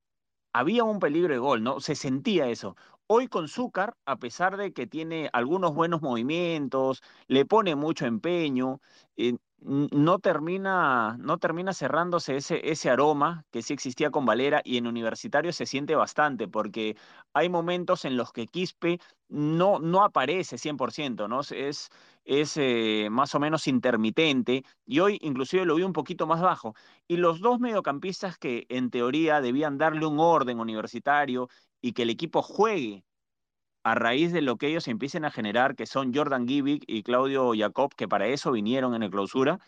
había 0.53 0.85
un 0.85 1.01
peligro 1.01 1.33
de 1.33 1.39
gol, 1.39 1.63
¿no? 1.63 1.81
Se 1.81 1.95
sentía 1.95 2.49
eso. 2.49 2.77
Hoy 3.07 3.29
con 3.29 3.49
Zúcar, 3.49 3.97
a 4.07 4.17
pesar 4.17 4.57
de 4.57 4.73
que 4.73 4.87
tiene 4.87 5.29
algunos 5.33 5.75
buenos 5.75 6.03
movimientos, 6.03 7.03
le 7.27 7.45
pone 7.45 7.75
mucho 7.75 8.07
empeño, 8.07 8.81
eh, 9.17 9.37
no 9.65 10.19
termina, 10.19 11.17
no 11.19 11.39
termina 11.39 11.73
cerrándose 11.73 12.37
ese, 12.37 12.71
ese 12.71 12.91
aroma 12.91 13.45
que 13.51 13.63
sí 13.63 13.73
existía 13.73 14.11
con 14.11 14.27
Valera 14.27 14.61
y 14.65 14.77
en 14.77 14.87
Universitario 14.87 15.53
se 15.53 15.67
siente 15.67 15.95
bastante 15.95 16.49
porque 16.49 16.97
hay 17.33 17.49
momentos 17.49 18.05
en 18.05 18.17
los 18.17 18.33
que 18.33 18.47
Quispe 18.47 18.99
no, 19.29 19.79
no 19.79 20.05
aparece 20.05 20.59
100%, 20.59 21.29
¿no? 21.29 21.41
Es, 21.41 21.91
es 22.25 22.57
eh, 22.57 23.09
más 23.11 23.35
o 23.35 23.41
menos 23.41 23.67
intermitente 23.69 24.65
y 24.85 25.01
hoy 25.01 25.19
inclusive 25.23 25.65
lo 25.65 25.77
vi 25.77 25.83
un 25.85 25.93
poquito 25.93 26.27
más 26.27 26.41
bajo. 26.41 26.75
Y 27.07 27.17
los 27.17 27.41
dos 27.41 27.61
mediocampistas 27.61 28.39
que 28.39 28.67
en 28.69 28.91
teoría 28.91 29.41
debían 29.41 29.79
darle 29.79 30.07
un 30.07 30.19
orden 30.19 30.61
universitario 30.61 31.49
y 31.81 31.93
que 31.93 32.03
el 32.03 32.11
equipo 32.11 32.43
juegue 32.43 33.05
a 33.85 33.95
raíz 33.95 34.33
de 34.33 34.43
lo 34.43 34.57
que 34.57 34.69
ellos 34.69 34.89
empiecen 34.89 35.25
a 35.25 35.31
generar, 35.31 35.75
que 35.77 35.87
son 35.87 36.15
Jordan 36.15 36.47
Givic 36.47 36.85
y 36.87 37.03
Claudio 37.03 37.53
Jacob, 37.57 37.95
que 37.97 38.09
para 38.09 38.27
eso 38.27 38.53
vinieron 38.53 38.95
en 38.95 39.03
el 39.03 39.11
clausura, 39.11 39.59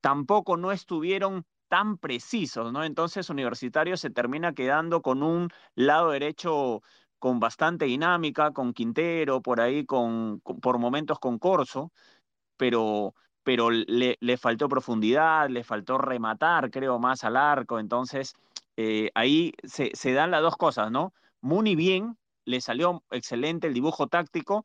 tampoco 0.00 0.56
no 0.56 0.72
estuvieron 0.72 1.44
tan 1.68 1.98
precisos, 1.98 2.72
¿no? 2.72 2.82
Entonces 2.84 3.30
Universitario 3.30 3.96
se 3.96 4.10
termina 4.10 4.54
quedando 4.54 5.02
con 5.02 5.22
un 5.22 5.50
lado 5.76 6.10
derecho 6.10 6.82
con 7.20 7.38
bastante 7.38 7.84
dinámica, 7.84 8.52
con 8.52 8.72
Quintero, 8.72 9.40
por 9.42 9.60
ahí, 9.60 9.84
con, 9.86 10.40
por 10.40 10.78
momentos 10.78 11.18
con 11.20 11.38
Corso, 11.38 11.92
pero, 12.56 13.14
pero 13.44 13.70
le, 13.70 14.16
le, 14.20 14.36
faltó 14.38 14.68
profundidad, 14.68 15.48
le 15.50 15.62
faltó 15.64 15.98
rematar, 15.98 16.70
creo, 16.70 16.98
más 16.98 17.22
al 17.24 17.36
arco. 17.36 17.78
Entonces, 17.78 18.34
eh, 18.76 19.10
ahí 19.14 19.52
se, 19.64 19.90
se, 19.94 20.12
dan 20.12 20.30
las 20.30 20.42
dos 20.42 20.56
cosas, 20.56 20.90
¿no? 20.90 21.12
Muni 21.42 21.76
bien, 21.76 22.16
le 22.44 22.60
salió 22.60 23.04
excelente 23.10 23.66
el 23.66 23.74
dibujo 23.74 24.08
táctico 24.08 24.64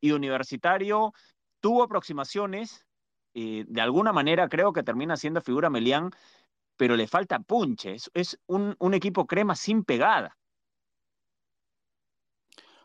y 0.00 0.12
Universitario 0.12 1.12
tuvo 1.60 1.82
aproximaciones, 1.82 2.86
eh, 3.34 3.64
de 3.66 3.80
alguna 3.80 4.12
manera 4.12 4.48
creo 4.48 4.72
que 4.72 4.82
termina 4.82 5.16
siendo 5.16 5.40
figura 5.40 5.70
Melián, 5.70 6.10
pero 6.76 6.96
le 6.96 7.06
falta 7.06 7.40
punche, 7.40 7.94
es, 7.94 8.10
es 8.14 8.38
un, 8.46 8.76
un, 8.78 8.94
equipo 8.94 9.26
crema 9.26 9.56
sin 9.56 9.84
pegada. 9.84 10.36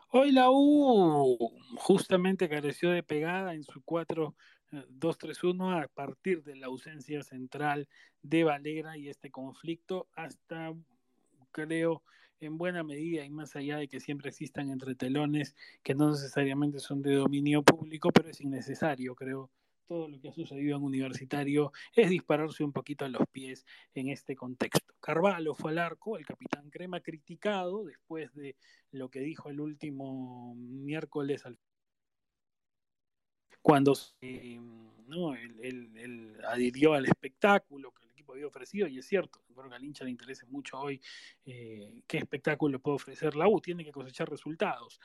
Hoy 0.08 0.32
la 0.32 0.50
U 0.50 1.52
justamente 1.76 2.48
careció 2.48 2.90
de 2.90 3.02
pegada 3.02 3.54
en 3.54 3.64
su 3.64 3.82
4-2-3-1 3.82 5.82
a 5.82 5.88
partir 5.88 6.42
de 6.44 6.56
la 6.56 6.66
ausencia 6.66 7.22
central 7.22 7.88
de 8.22 8.44
Valera 8.44 8.96
y 8.96 9.08
este 9.08 9.30
conflicto 9.30 10.08
hasta 10.14 10.72
creo 11.50 12.02
en 12.44 12.58
buena 12.58 12.82
medida 12.82 13.24
y 13.24 13.30
más 13.30 13.56
allá 13.56 13.78
de 13.78 13.88
que 13.88 14.00
siempre 14.00 14.30
existan 14.30 14.70
entretelones 14.70 15.54
que 15.82 15.94
no 15.94 16.10
necesariamente 16.10 16.78
son 16.78 17.02
de 17.02 17.14
dominio 17.14 17.62
público, 17.62 18.10
pero 18.12 18.28
es 18.28 18.40
innecesario, 18.40 19.14
creo. 19.14 19.50
Todo 19.86 20.08
lo 20.08 20.18
que 20.18 20.30
ha 20.30 20.32
sucedido 20.32 20.78
en 20.78 20.82
universitario 20.82 21.70
es 21.94 22.08
dispararse 22.08 22.64
un 22.64 22.72
poquito 22.72 23.04
a 23.04 23.08
los 23.08 23.22
pies 23.30 23.66
en 23.94 24.08
este 24.08 24.34
contexto. 24.34 24.94
Carvalho 24.98 25.54
fue 25.54 25.72
al 25.72 25.78
arco, 25.78 26.16
el 26.16 26.24
capitán 26.24 26.70
Crema 26.70 27.00
criticado 27.00 27.84
después 27.84 28.34
de 28.34 28.56
lo 28.92 29.10
que 29.10 29.20
dijo 29.20 29.50
el 29.50 29.60
último 29.60 30.54
miércoles 30.54 31.44
al 31.44 31.58
cuando 33.60 33.94
¿no? 35.06 35.34
él, 35.34 35.56
él, 35.62 35.90
él, 35.96 36.36
adhirió 36.46 36.92
al 36.92 37.06
espectáculo 37.06 37.92
que 37.92 38.13
había 38.32 38.46
ofrecido, 38.46 38.86
y 38.88 38.98
es 38.98 39.06
cierto, 39.06 39.40
creo 39.54 39.68
que 39.68 39.76
al 39.76 39.84
hincha 39.84 40.04
le 40.04 40.10
interesa 40.10 40.46
mucho 40.46 40.78
hoy 40.78 41.00
eh, 41.44 42.02
qué 42.06 42.18
espectáculo 42.18 42.78
puede 42.78 42.96
ofrecer 42.96 43.36
la 43.36 43.48
U, 43.48 43.60
tiene 43.60 43.84
que 43.84 43.92
cosechar 43.92 44.28
resultados. 44.28 45.00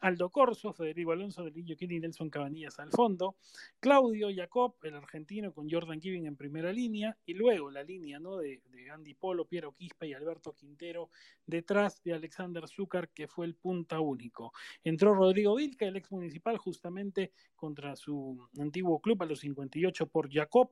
Aldo 0.00 0.30
Corso, 0.30 0.72
Federico 0.72 1.12
Alonso, 1.12 1.44
del 1.44 1.54
Niño 1.54 1.74
y 1.78 2.00
Nelson 2.00 2.30
Cabanillas 2.30 2.78
al 2.78 2.90
fondo, 2.90 3.36
Claudio 3.80 4.28
Jacob, 4.34 4.76
el 4.82 4.94
argentino, 4.94 5.52
con 5.52 5.68
Jordan 5.68 6.00
Giving 6.00 6.26
en 6.26 6.36
primera 6.36 6.72
línea, 6.72 7.16
y 7.26 7.34
luego 7.34 7.70
la 7.70 7.82
línea 7.82 8.18
¿no? 8.18 8.36
de, 8.36 8.62
de 8.70 8.90
Andy 8.90 9.14
Polo, 9.14 9.46
Piero 9.46 9.72
Quispe 9.72 10.08
y 10.08 10.14
Alberto 10.14 10.54
Quintero 10.54 11.10
detrás 11.46 12.02
de 12.02 12.14
Alexander 12.14 12.66
Zúcar, 12.68 13.08
que 13.10 13.28
fue 13.28 13.46
el 13.46 13.54
punta 13.54 14.00
único. 14.00 14.52
Entró 14.84 15.14
Rodrigo 15.14 15.56
Vilca, 15.56 15.86
el 15.86 15.96
ex 15.96 16.10
municipal, 16.12 16.58
justamente 16.58 17.32
contra 17.56 17.96
su 17.96 18.48
antiguo 18.58 19.00
club 19.00 19.22
a 19.22 19.26
los 19.26 19.40
58 19.40 20.06
por 20.06 20.32
Jacob, 20.32 20.70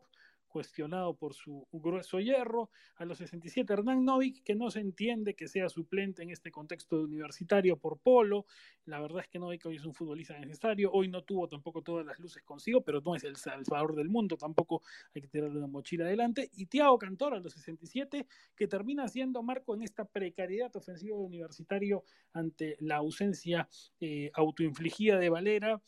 cuestionado 0.56 1.12
por 1.12 1.34
su 1.34 1.68
grueso 1.70 2.18
hierro. 2.18 2.70
A 2.96 3.04
los 3.04 3.18
67, 3.18 3.70
Hernán 3.70 4.06
Novik, 4.06 4.42
que 4.42 4.54
no 4.54 4.70
se 4.70 4.80
entiende 4.80 5.34
que 5.34 5.48
sea 5.48 5.68
suplente 5.68 6.22
en 6.22 6.30
este 6.30 6.50
contexto 6.50 7.02
universitario 7.02 7.76
por 7.76 7.98
Polo. 7.98 8.46
La 8.86 8.98
verdad 8.98 9.20
es 9.20 9.28
que 9.28 9.38
Novik 9.38 9.66
hoy 9.66 9.76
es 9.76 9.84
un 9.84 9.92
futbolista 9.92 10.38
necesario. 10.38 10.90
Hoy 10.92 11.08
no 11.08 11.24
tuvo 11.24 11.46
tampoco 11.46 11.82
todas 11.82 12.06
las 12.06 12.18
luces 12.18 12.42
consigo, 12.42 12.80
pero 12.80 13.02
no 13.02 13.14
es 13.14 13.24
el 13.24 13.36
salvador 13.36 13.94
del 13.94 14.08
mundo. 14.08 14.38
Tampoco 14.38 14.80
hay 15.14 15.20
que 15.20 15.28
tirarle 15.28 15.58
una 15.58 15.66
mochila 15.66 16.06
adelante. 16.06 16.50
Y 16.54 16.64
Tiago 16.64 16.96
Cantor 16.96 17.34
a 17.34 17.40
los 17.40 17.52
67, 17.52 18.26
que 18.56 18.66
termina 18.66 19.08
siendo 19.08 19.42
marco 19.42 19.74
en 19.74 19.82
esta 19.82 20.06
precariedad 20.06 20.74
ofensiva 20.74 21.18
universitario 21.18 22.02
ante 22.32 22.78
la 22.80 22.96
ausencia 22.96 23.68
eh, 24.00 24.30
autoinfligida 24.32 25.18
de 25.18 25.28
Valera 25.28 25.82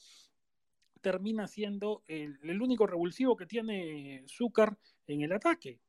termina 1.00 1.46
siendo 1.46 2.02
el, 2.06 2.38
el 2.42 2.62
único 2.62 2.86
revulsivo 2.86 3.36
que 3.36 3.46
tiene 3.46 4.24
Zúcar 4.28 4.76
en 5.06 5.22
el 5.22 5.32
ataque. 5.32 5.80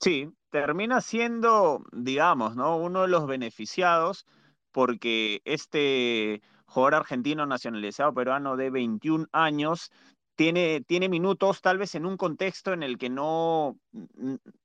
Sí, 0.00 0.30
termina 0.50 1.00
siendo, 1.00 1.84
digamos, 1.92 2.54
¿no? 2.54 2.76
Uno 2.76 3.02
de 3.02 3.08
los 3.08 3.26
beneficiados 3.26 4.26
porque 4.70 5.40
este 5.44 6.42
jugador 6.66 6.96
argentino 6.96 7.46
nacionalizado 7.46 8.12
peruano 8.12 8.56
de 8.56 8.70
21 8.70 9.26
años 9.32 9.90
tiene, 10.34 10.82
tiene 10.82 11.08
minutos 11.08 11.62
tal 11.62 11.78
vez 11.78 11.94
en 11.94 12.04
un 12.04 12.16
contexto 12.16 12.72
en 12.72 12.82
el 12.82 12.98
que 12.98 13.08
no, 13.08 13.78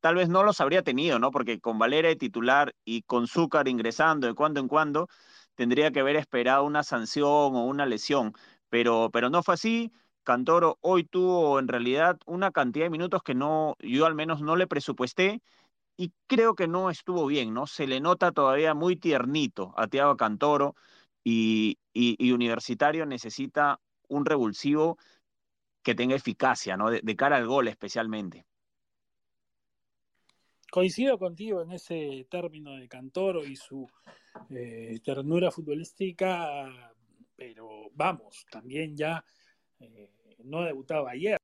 tal 0.02 0.16
vez 0.16 0.28
no 0.28 0.44
los 0.44 0.60
habría 0.60 0.84
tenido, 0.84 1.18
¿no? 1.18 1.32
Porque 1.32 1.62
con 1.62 1.80
Valera 1.80 2.10
de 2.10 2.18
titular 2.18 2.76
y 2.84 3.04
con 3.04 3.28
Zúcar 3.28 3.68
ingresando 3.70 4.28
de 4.28 4.34
cuando 4.34 4.60
en 4.60 4.68
cuando, 4.68 5.08
tendría 5.62 5.92
que 5.92 6.00
haber 6.00 6.16
esperado 6.16 6.64
una 6.64 6.82
sanción 6.82 7.56
o 7.56 7.66
una 7.66 7.86
lesión, 7.86 8.34
pero, 8.70 9.12
pero 9.14 9.30
no 9.30 9.44
fue 9.44 9.54
así. 9.54 9.92
Cantoro 10.24 10.80
hoy 10.82 11.04
tuvo 11.04 11.60
en 11.60 11.68
realidad 11.68 12.18
una 12.26 12.50
cantidad 12.50 12.86
de 12.86 12.90
minutos 12.90 13.22
que 13.22 13.36
no, 13.36 13.76
yo 13.78 14.08
al 14.08 14.16
menos 14.16 14.42
no 14.42 14.56
le 14.56 14.66
presupuesté 14.66 15.44
y 15.98 16.14
creo 16.26 16.56
que 16.56 16.68
no 16.68 16.90
estuvo 16.90 17.28
bien, 17.28 17.54
¿no? 17.54 17.68
Se 17.68 17.86
le 17.86 18.00
nota 18.00 18.32
todavía 18.32 18.74
muy 18.74 18.96
tiernito 18.96 19.72
a 19.78 19.86
Tiago 19.86 20.18
Cantoro 20.18 20.74
y, 21.24 21.78
y, 21.94 22.32
Universitario 22.32 23.06
necesita 23.06 23.80
un 24.08 24.26
revulsivo 24.26 24.98
que 25.84 25.94
tenga 25.94 26.16
eficacia, 26.16 26.76
¿no? 26.76 26.90
De 26.90 27.16
cara 27.16 27.38
al 27.38 27.46
gol 27.46 27.68
especialmente. 27.68 28.48
Coincido 30.72 31.20
contigo 31.20 31.62
en 31.62 31.72
ese 31.72 32.26
término 32.32 32.72
de 32.78 32.88
Cantoro 32.88 33.46
y 33.46 33.56
su 33.56 33.88
eh, 34.50 35.00
ternura 35.04 35.52
futbolística, 35.52 36.94
pero 37.36 37.90
vamos, 37.94 38.46
también 38.50 38.96
ya 38.96 39.24
eh, 39.80 40.10
no 40.44 40.64
debutaba 40.64 41.12
ayer. 41.12 41.38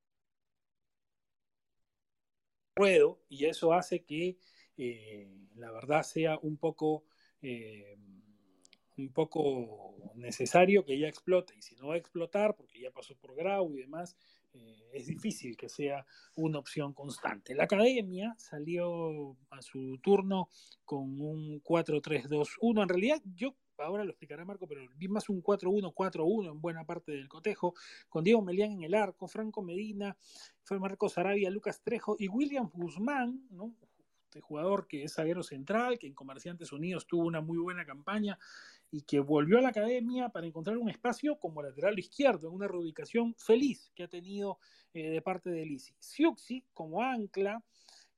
Ruedo, 2.75 3.21
y 3.27 3.45
eso 3.45 3.73
hace 3.73 4.03
que 4.03 4.37
eh, 4.77 5.27
la 5.55 5.71
verdad 5.71 6.03
sea 6.03 6.37
un 6.41 6.57
poco, 6.57 7.05
un 8.97 9.13
poco 9.13 10.13
necesario 10.15 10.85
que 10.85 10.99
ya 10.99 11.07
explote. 11.07 11.55
Y 11.57 11.61
si 11.61 11.75
no 11.75 11.87
va 11.87 11.95
a 11.95 11.97
explotar, 11.97 12.55
porque 12.55 12.79
ya 12.79 12.91
pasó 12.91 13.15
por 13.15 13.35
Grau 13.35 13.73
y 13.75 13.81
demás, 13.81 14.15
eh, 14.57 14.89
es 14.93 15.07
difícil 15.07 15.55
que 15.55 15.69
sea 15.69 16.05
una 16.35 16.59
opción 16.59 16.93
constante. 16.93 17.55
La 17.55 17.65
academia 17.65 18.35
salió 18.37 19.37
a 19.49 19.61
su 19.61 19.99
turno 20.01 20.49
con 20.85 21.19
un 21.21 21.61
4-3-2-1. 21.63 22.83
En 22.83 22.89
realidad, 22.89 23.21
yo 23.35 23.55
ahora 23.77 24.03
lo 24.03 24.09
explicará 24.09 24.43
Marco, 24.43 24.67
pero 24.67 24.81
vi 24.95 25.07
más 25.07 25.29
un 25.29 25.43
4-1-4-1 25.43 26.51
en 26.51 26.61
buena 26.61 26.85
parte 26.85 27.11
del 27.11 27.27
cotejo, 27.27 27.75
con 28.09 28.23
Diego 28.23 28.41
Melián 28.41 28.71
en 28.71 28.83
el 28.83 28.95
arco, 28.95 29.27
Franco 29.27 29.61
Medina, 29.61 30.17
fue 30.63 30.79
Marcos 30.79 31.17
Arabia, 31.17 31.49
Lucas 31.49 31.81
Trejo 31.83 32.15
y 32.17 32.27
William 32.27 32.69
Guzmán, 32.73 33.47
¿no? 33.51 33.73
este 34.27 34.41
jugador 34.41 34.87
que 34.87 35.03
es 35.03 35.13
zaguero 35.13 35.41
central, 35.41 35.97
que 35.97 36.07
en 36.07 36.13
Comerciantes 36.13 36.71
Unidos 36.71 37.07
tuvo 37.07 37.25
una 37.25 37.41
muy 37.41 37.57
buena 37.57 37.85
campaña 37.85 38.37
y 38.91 39.01
que 39.01 39.19
volvió 39.19 39.57
a 39.57 39.61
la 39.61 39.69
academia 39.69 40.29
para 40.29 40.47
encontrar 40.47 40.77
un 40.77 40.89
espacio 40.89 41.37
como 41.37 41.61
lateral 41.61 41.97
izquierdo, 41.99 42.47
en 42.47 42.55
una 42.55 42.67
reubicación 42.67 43.35
feliz 43.35 43.91
que 43.95 44.03
ha 44.03 44.07
tenido 44.07 44.59
eh, 44.93 45.09
de 45.09 45.21
parte 45.21 45.49
de 45.49 45.65
Lisi. 45.65 45.93
Siuxi 45.99 46.65
como 46.73 47.01
ancla, 47.01 47.63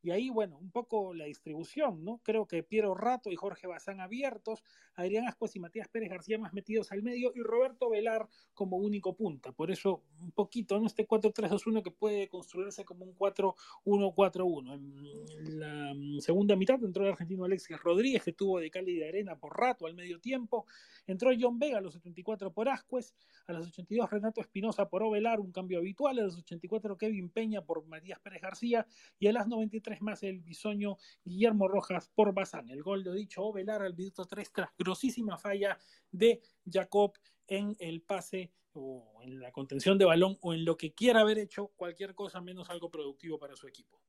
Y 0.01 0.11
ahí, 0.11 0.29
bueno, 0.29 0.57
un 0.57 0.71
poco 0.71 1.13
la 1.13 1.25
distribución, 1.25 2.05
¿no? 2.05 2.21
Creo 2.23 2.47
que 2.47 2.63
Piero 2.63 2.95
Rato 2.95 3.31
y 3.31 3.35
Jorge 3.35 3.67
Bazán 3.67 3.99
abiertos, 3.99 4.63
Adrián 4.95 5.27
Ascuas 5.27 5.55
y 5.55 5.59
Matías 5.59 5.89
Pérez 5.89 6.09
García 6.09 6.37
más 6.37 6.53
metidos 6.53 6.91
al 6.91 7.03
medio 7.03 7.31
y 7.35 7.41
Roberto 7.41 7.89
Velar 7.89 8.27
como 8.53 8.77
único 8.77 9.15
punta. 9.15 9.51
Por 9.51 9.71
eso, 9.71 10.03
un 10.21 10.31
poquito, 10.31 10.79
¿no? 10.79 10.87
Este 10.87 11.05
4-3-2-1 11.07 11.83
que 11.83 11.91
puede 11.91 12.29
construirse 12.29 12.85
como 12.85 13.05
un 13.05 13.15
4-1-4-1. 13.15 14.73
En 14.73 15.59
la 15.59 15.93
mm, 15.93 16.19
segunda 16.19 16.55
mitad 16.55 16.81
entró 16.83 17.03
el 17.03 17.11
argentino 17.11 17.43
Alexis 17.43 17.81
Rodríguez, 17.81 18.23
que 18.23 18.33
tuvo 18.33 18.59
de 18.59 18.71
Cali 18.71 18.95
de 18.95 19.09
arena 19.09 19.37
por 19.37 19.57
rato 19.57 19.85
al 19.85 19.95
medio 19.95 20.19
tiempo. 20.19 20.65
Entró 21.07 21.31
John 21.37 21.59
Vega 21.59 21.79
a 21.79 21.81
los 21.81 21.93
74 21.93 22.53
por 22.53 22.69
Ascuez, 22.69 23.13
a 23.47 23.53
los 23.53 23.67
82 23.67 24.09
Renato 24.09 24.41
Espinosa 24.41 24.87
por 24.87 25.03
Ovelar, 25.03 25.39
un 25.39 25.51
cambio 25.51 25.79
habitual, 25.79 26.19
a 26.19 26.23
los 26.23 26.37
84 26.37 26.97
Kevin 26.97 27.29
Peña 27.29 27.61
por 27.63 27.85
Matías 27.85 28.19
Pérez 28.19 28.41
García 28.41 28.85
y 29.17 29.27
a 29.27 29.33
las 29.33 29.47
93 29.47 29.88
más 30.01 30.23
el 30.23 30.39
bisoño 30.39 30.97
Guillermo 31.23 31.67
Rojas 31.67 32.09
por 32.13 32.33
Bazán. 32.33 32.69
El 32.69 32.83
gol 32.83 33.03
de 33.03 33.13
dicho 33.13 33.43
Ovelar 33.43 33.81
al 33.81 33.95
minuto 33.95 34.25
3 34.25 34.51
tras 34.51 34.69
grosísima 34.77 35.37
falla 35.37 35.77
de 36.11 36.41
Jacob 36.71 37.13
en 37.47 37.75
el 37.79 38.01
pase 38.01 38.51
o 38.73 39.19
en 39.23 39.39
la 39.39 39.51
contención 39.51 39.97
de 39.97 40.05
balón 40.05 40.37
o 40.41 40.53
en 40.53 40.63
lo 40.63 40.77
que 40.77 40.93
quiera 40.93 41.21
haber 41.21 41.39
hecho 41.39 41.67
cualquier 41.75 42.13
cosa 42.13 42.41
menos 42.41 42.69
algo 42.69 42.89
productivo 42.89 43.39
para 43.39 43.55
su 43.55 43.67
equipo. 43.67 43.99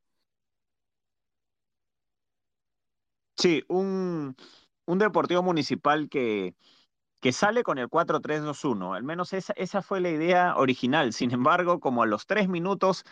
Sí, 3.37 3.65
un, 3.69 4.37
un 4.85 4.99
deportivo 4.99 5.43
municipal 5.43 6.11
que, 6.11 6.55
que 7.21 7.33
sale 7.33 7.63
con 7.63 7.79
el 7.79 7.89
4-3-2-1. 7.89 8.95
Al 8.95 9.03
menos 9.03 9.33
esa, 9.33 9.53
esa 9.57 9.83
fue 9.83 10.01
la 10.01 10.11
idea 10.11 10.57
original. 10.57 11.13
Sin 11.13 11.31
embargo, 11.33 11.81
como 11.81 12.03
a 12.03 12.07
los 12.07 12.27
tres 12.27 12.49
minutos 12.49 13.05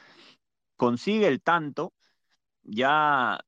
consigue 0.77 1.29
el 1.29 1.41
tanto, 1.41 1.93
ya 2.69 3.41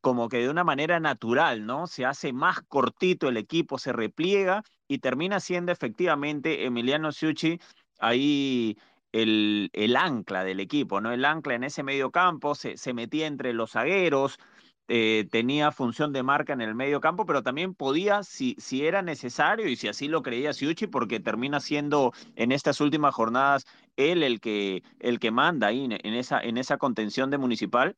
como 0.00 0.28
que 0.28 0.38
de 0.38 0.50
una 0.50 0.64
manera 0.64 1.00
natural, 1.00 1.66
¿no? 1.66 1.86
Se 1.86 2.04
hace 2.04 2.32
más 2.32 2.60
cortito 2.68 3.28
el 3.28 3.36
equipo, 3.36 3.78
se 3.78 3.92
repliega 3.92 4.62
y 4.88 4.98
termina 4.98 5.40
siendo 5.40 5.72
efectivamente 5.72 6.64
Emiliano 6.66 7.12
Ciucci 7.12 7.60
ahí 7.98 8.78
el, 9.12 9.70
el, 9.72 9.96
ancla 9.96 10.44
del 10.44 10.60
equipo, 10.60 11.00
¿no? 11.00 11.12
El 11.12 11.24
ancla 11.24 11.54
en 11.54 11.64
ese 11.64 11.82
medio 11.82 12.10
campo, 12.10 12.54
se, 12.54 12.76
se 12.76 12.94
metía 12.94 13.26
entre 13.26 13.52
los 13.52 13.72
zagueros, 13.72 14.38
eh, 14.90 15.28
tenía 15.30 15.70
función 15.70 16.14
de 16.14 16.22
marca 16.22 16.54
en 16.54 16.62
el 16.62 16.74
medio 16.74 17.00
campo, 17.00 17.26
pero 17.26 17.42
también 17.42 17.74
podía, 17.74 18.22
si, 18.22 18.56
si 18.58 18.86
era 18.86 19.02
necesario 19.02 19.68
y 19.68 19.76
si 19.76 19.88
así 19.88 20.08
lo 20.08 20.22
creía 20.22 20.54
Siuchi, 20.54 20.86
porque 20.86 21.20
termina 21.20 21.60
siendo 21.60 22.12
en 22.36 22.52
estas 22.52 22.80
últimas 22.80 23.14
jornadas 23.14 23.66
él 23.96 24.22
el 24.22 24.40
que, 24.40 24.82
el 24.98 25.18
que 25.18 25.30
manda 25.30 25.66
ahí 25.66 25.84
en, 25.84 26.14
esa, 26.14 26.40
en 26.40 26.56
esa 26.56 26.78
contención 26.78 27.30
de 27.30 27.36
Municipal. 27.38 27.96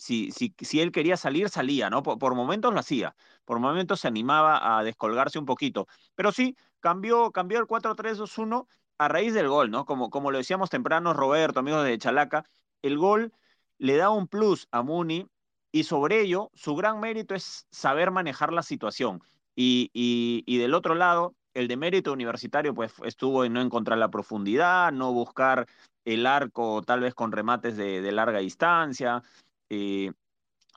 Si, 0.00 0.30
si, 0.30 0.54
si 0.58 0.80
él 0.80 0.92
quería 0.92 1.18
salir, 1.18 1.50
salía, 1.50 1.90
¿no? 1.90 2.02
Por, 2.02 2.18
por, 2.18 2.34
momentos 2.34 2.72
lo 2.72 2.80
hacía, 2.80 3.14
por 3.44 3.58
momentos 3.58 4.00
se 4.00 4.08
animaba 4.08 4.78
a 4.78 4.82
descolgarse 4.82 5.38
un 5.38 5.44
poquito, 5.44 5.86
pero 6.14 6.32
sí, 6.32 6.56
cambió, 6.80 7.32
cambió 7.32 7.58
el 7.58 7.66
4-3-2-1 7.66 8.66
a 8.96 9.08
raíz 9.08 9.34
del 9.34 9.48
gol, 9.48 9.70
¿no? 9.70 9.84
Como, 9.84 10.08
como 10.08 10.30
lo 10.30 10.38
decíamos 10.38 10.70
temprano, 10.70 11.12
Roberto, 11.12 11.60
amigos 11.60 11.84
de 11.84 11.98
Chalaca, 11.98 12.46
el 12.80 12.96
gol 12.96 13.34
le 13.76 13.96
da 13.98 14.08
un 14.08 14.26
plus 14.26 14.68
a 14.70 14.82
Muni 14.82 15.26
y 15.70 15.84
sobre 15.84 16.22
ello, 16.22 16.50
su 16.54 16.74
gran 16.74 16.98
mérito 16.98 17.34
es 17.34 17.66
saber 17.70 18.10
manejar 18.10 18.54
la 18.54 18.62
situación. 18.62 19.20
Y, 19.54 19.90
y, 19.92 20.44
y 20.46 20.56
del 20.56 20.72
otro 20.72 20.94
lado, 20.94 21.34
el 21.52 21.68
de 21.68 21.76
mérito 21.76 22.10
universitario, 22.10 22.74
pues 22.74 22.94
estuvo 23.04 23.44
en 23.44 23.52
no 23.52 23.60
encontrar 23.60 23.98
la 23.98 24.10
profundidad, 24.10 24.92
no 24.92 25.12
buscar 25.12 25.66
el 26.06 26.26
arco 26.26 26.80
tal 26.80 27.00
vez 27.00 27.14
con 27.14 27.32
remates 27.32 27.76
de, 27.76 28.00
de 28.00 28.12
larga 28.12 28.38
distancia. 28.38 29.22
Eh, 29.70 30.12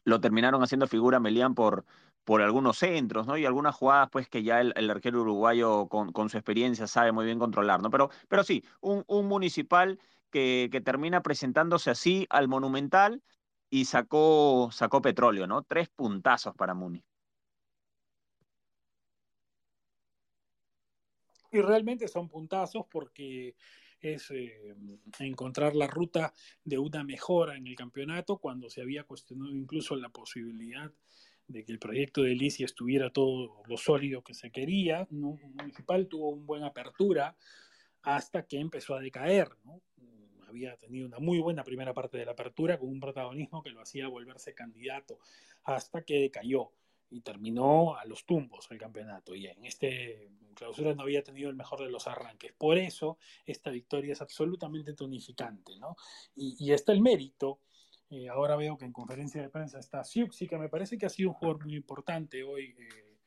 lo 0.05 0.19
terminaron 0.21 0.63
haciendo 0.63 0.87
figura 0.87 1.19
Melián 1.19 1.55
por, 1.55 1.85
por 2.23 2.41
algunos 2.41 2.77
centros, 2.77 3.27
¿no? 3.27 3.37
Y 3.37 3.45
algunas 3.45 3.75
jugadas, 3.75 4.09
pues, 4.11 4.27
que 4.29 4.43
ya 4.43 4.61
el, 4.61 4.73
el 4.75 4.89
arquero 4.89 5.21
uruguayo 5.21 5.87
con, 5.87 6.11
con, 6.11 6.29
su 6.29 6.37
experiencia 6.37 6.87
sabe 6.87 7.11
muy 7.11 7.25
bien 7.25 7.39
controlar, 7.39 7.81
¿no? 7.81 7.89
Pero, 7.89 8.09
pero 8.27 8.43
sí, 8.43 8.63
un, 8.81 9.03
un 9.07 9.27
municipal 9.27 9.99
que, 10.29 10.69
que 10.71 10.81
termina 10.81 11.21
presentándose 11.21 11.89
así 11.89 12.25
al 12.29 12.47
Monumental 12.47 13.21
y 13.69 13.85
sacó, 13.85 14.69
sacó 14.71 15.01
petróleo, 15.01 15.47
¿no? 15.47 15.63
Tres 15.63 15.89
puntazos 15.89 16.55
para 16.55 16.73
Muni. 16.73 17.03
Y 21.51 21.61
realmente 21.61 22.07
son 22.07 22.29
puntazos 22.29 22.85
porque 22.89 23.55
es 24.03 24.29
eh, 24.31 24.75
encontrar 25.19 25.75
la 25.75 25.87
ruta 25.87 26.33
de 26.63 26.77
una 26.77 27.03
mejora 27.03 27.55
en 27.55 27.65
el 27.67 27.75
campeonato 27.75 28.37
cuando 28.37 28.69
se 28.69 28.81
había 28.81 29.03
cuestionado 29.03 29.51
incluso 29.51 29.95
la 29.95 30.09
posibilidad 30.09 30.91
de 31.47 31.65
que 31.65 31.71
el 31.71 31.79
proyecto 31.79 32.21
de 32.21 32.35
Licia 32.35 32.65
estuviera 32.65 33.09
todo 33.11 33.63
lo 33.65 33.77
sólido 33.77 34.23
que 34.23 34.33
se 34.33 34.51
quería. 34.51 35.07
Municipal 35.09 36.07
tuvo 36.07 36.29
una 36.29 36.45
buena 36.45 36.67
apertura 36.67 37.35
hasta 38.01 38.45
que 38.45 38.59
empezó 38.59 38.95
a 38.95 39.01
decaer. 39.01 39.49
¿no? 39.63 39.81
había 40.53 40.77
tenido 40.77 41.07
una 41.07 41.17
muy 41.19 41.39
buena 41.39 41.63
primera 41.63 41.93
parte 41.93 42.17
de 42.17 42.25
la 42.25 42.33
apertura 42.33 42.77
con 42.77 42.87
un 42.87 42.99
protagonismo 42.99 43.63
que 43.63 43.71
lo 43.71 43.81
hacía 43.81 44.07
volverse 44.07 44.53
candidato 44.53 45.17
hasta 45.63 46.03
que 46.03 46.29
cayó 46.29 46.71
y 47.09 47.21
terminó 47.21 47.95
a 47.95 48.05
los 48.05 48.25
tumbos 48.25 48.67
el 48.71 48.77
campeonato 48.77 49.35
y 49.35 49.47
en 49.47 49.65
este 49.65 50.31
clausura 50.53 50.93
no 50.93 51.03
había 51.03 51.23
tenido 51.23 51.49
el 51.49 51.55
mejor 51.55 51.79
de 51.81 51.89
los 51.89 52.07
arranques. 52.07 52.53
Por 52.53 52.77
eso 52.77 53.17
esta 53.45 53.69
victoria 53.69 54.13
es 54.13 54.21
absolutamente 54.21 54.93
tonificante, 54.93 55.77
¿no? 55.77 55.95
Y, 56.35 56.71
está 56.71 56.91
el 56.91 57.01
mérito. 57.01 57.59
Eh, 58.09 58.29
ahora 58.29 58.55
veo 58.55 58.77
que 58.77 58.85
en 58.85 58.93
conferencia 58.93 59.41
de 59.41 59.49
prensa 59.49 59.79
está 59.79 60.03
Siuxi, 60.03 60.47
que 60.47 60.57
me 60.57 60.69
parece 60.69 60.97
que 60.97 61.05
ha 61.05 61.09
sido 61.09 61.29
un 61.29 61.35
jugador 61.35 61.65
muy 61.65 61.75
importante 61.75 62.43
hoy 62.43 62.75
eh, 62.77 63.17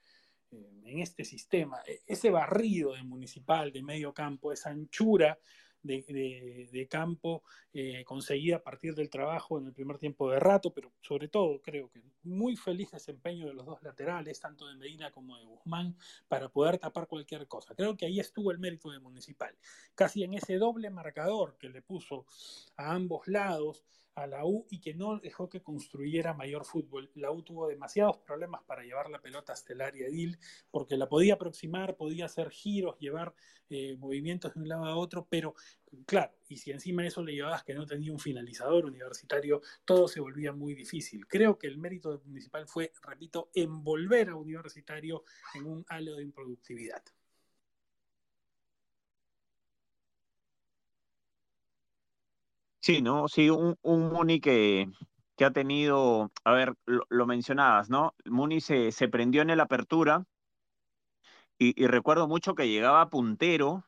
eh, 0.52 0.80
en 0.84 1.00
este 1.00 1.24
sistema. 1.24 1.82
E, 1.86 2.02
ese 2.06 2.30
barrido 2.30 2.94
de 2.94 3.02
municipal, 3.02 3.72
de 3.72 3.82
medio 3.82 4.14
campo, 4.14 4.52
esa 4.52 4.70
anchura 4.70 5.38
de, 5.86 6.88
campo 6.90 7.42
eh, 7.72 8.04
conseguida 8.04 8.56
a 8.56 8.62
partir 8.62 8.94
del 8.94 9.10
trabajo 9.10 9.58
en 9.58 9.66
el 9.66 9.72
primer 9.72 9.98
tiempo 9.98 10.30
de 10.30 10.38
rato, 10.38 10.72
pero 10.72 10.92
sobre 11.00 11.28
todo 11.28 11.60
creo 11.62 11.90
que 11.90 12.02
muy 12.22 12.56
feliz 12.56 12.90
desempeño 12.90 13.46
de 13.46 13.54
los 13.54 13.66
dos 13.66 13.82
laterales, 13.82 14.40
tanto 14.40 14.66
de 14.66 14.76
Medina 14.76 15.10
como 15.10 15.36
de 15.36 15.44
Guzmán, 15.44 15.96
para 16.28 16.48
poder 16.48 16.78
tapar 16.78 17.06
cualquier 17.06 17.46
cosa. 17.46 17.74
Creo 17.74 17.96
que 17.96 18.06
ahí 18.06 18.20
estuvo 18.20 18.50
el 18.50 18.58
mérito 18.58 18.90
de 18.90 18.98
Municipal, 18.98 19.56
casi 19.94 20.24
en 20.24 20.34
ese 20.34 20.58
doble 20.58 20.90
marcador 20.90 21.56
que 21.58 21.68
le 21.68 21.82
puso 21.82 22.26
a 22.76 22.92
ambos 22.92 23.26
lados 23.28 23.84
a 24.16 24.26
la 24.26 24.44
U 24.44 24.66
y 24.70 24.80
que 24.80 24.94
no 24.94 25.18
dejó 25.18 25.48
que 25.48 25.62
construyera 25.62 26.34
mayor 26.34 26.64
fútbol. 26.64 27.10
La 27.14 27.30
U 27.30 27.42
tuvo 27.42 27.68
demasiados 27.68 28.16
problemas 28.18 28.62
para 28.64 28.82
llevar 28.82 29.10
la 29.10 29.20
pelota 29.20 29.52
hasta 29.52 29.74
el 29.74 29.82
área 29.82 30.08
Edil, 30.08 30.38
porque 30.70 30.96
la 30.96 31.08
podía 31.08 31.34
aproximar, 31.34 31.96
podía 31.96 32.24
hacer 32.24 32.50
giros, 32.50 32.98
llevar 32.98 33.34
eh, 33.68 33.96
movimientos 33.98 34.54
de 34.54 34.60
un 34.60 34.68
lado 34.68 34.86
a 34.86 34.96
otro, 34.96 35.26
pero 35.28 35.54
claro, 36.06 36.32
y 36.48 36.56
si 36.56 36.70
encima 36.70 37.06
eso 37.06 37.22
le 37.22 37.34
llevabas 37.34 37.62
que 37.62 37.74
no 37.74 37.86
tenía 37.86 38.10
un 38.10 38.18
finalizador 38.18 38.86
universitario, 38.86 39.60
todo 39.84 40.08
se 40.08 40.20
volvía 40.20 40.52
muy 40.52 40.74
difícil. 40.74 41.26
Creo 41.26 41.58
que 41.58 41.66
el 41.66 41.76
mérito 41.76 42.22
municipal 42.24 42.66
fue, 42.66 42.92
repito, 43.02 43.50
envolver 43.54 44.30
a 44.30 44.36
universitario 44.36 45.24
en 45.54 45.66
un 45.66 45.84
halo 45.88 46.16
de 46.16 46.22
improductividad. 46.22 47.02
Sí, 52.86 53.02
¿no? 53.02 53.26
Sí, 53.26 53.50
un, 53.50 53.76
un 53.82 54.10
Muni 54.10 54.40
que, 54.40 54.88
que, 55.36 55.44
ha 55.44 55.50
tenido, 55.50 56.30
a 56.44 56.52
ver, 56.52 56.74
lo, 56.86 57.26
mencionabas, 57.26 57.90
¿no? 57.90 58.14
Muni 58.26 58.60
se, 58.60 58.92
se, 58.92 59.08
prendió 59.08 59.42
en 59.42 59.50
el 59.50 59.58
apertura 59.58 60.24
y, 61.58 61.82
y, 61.82 61.88
recuerdo 61.88 62.28
mucho 62.28 62.54
que 62.54 62.68
llegaba 62.68 63.10
puntero 63.10 63.84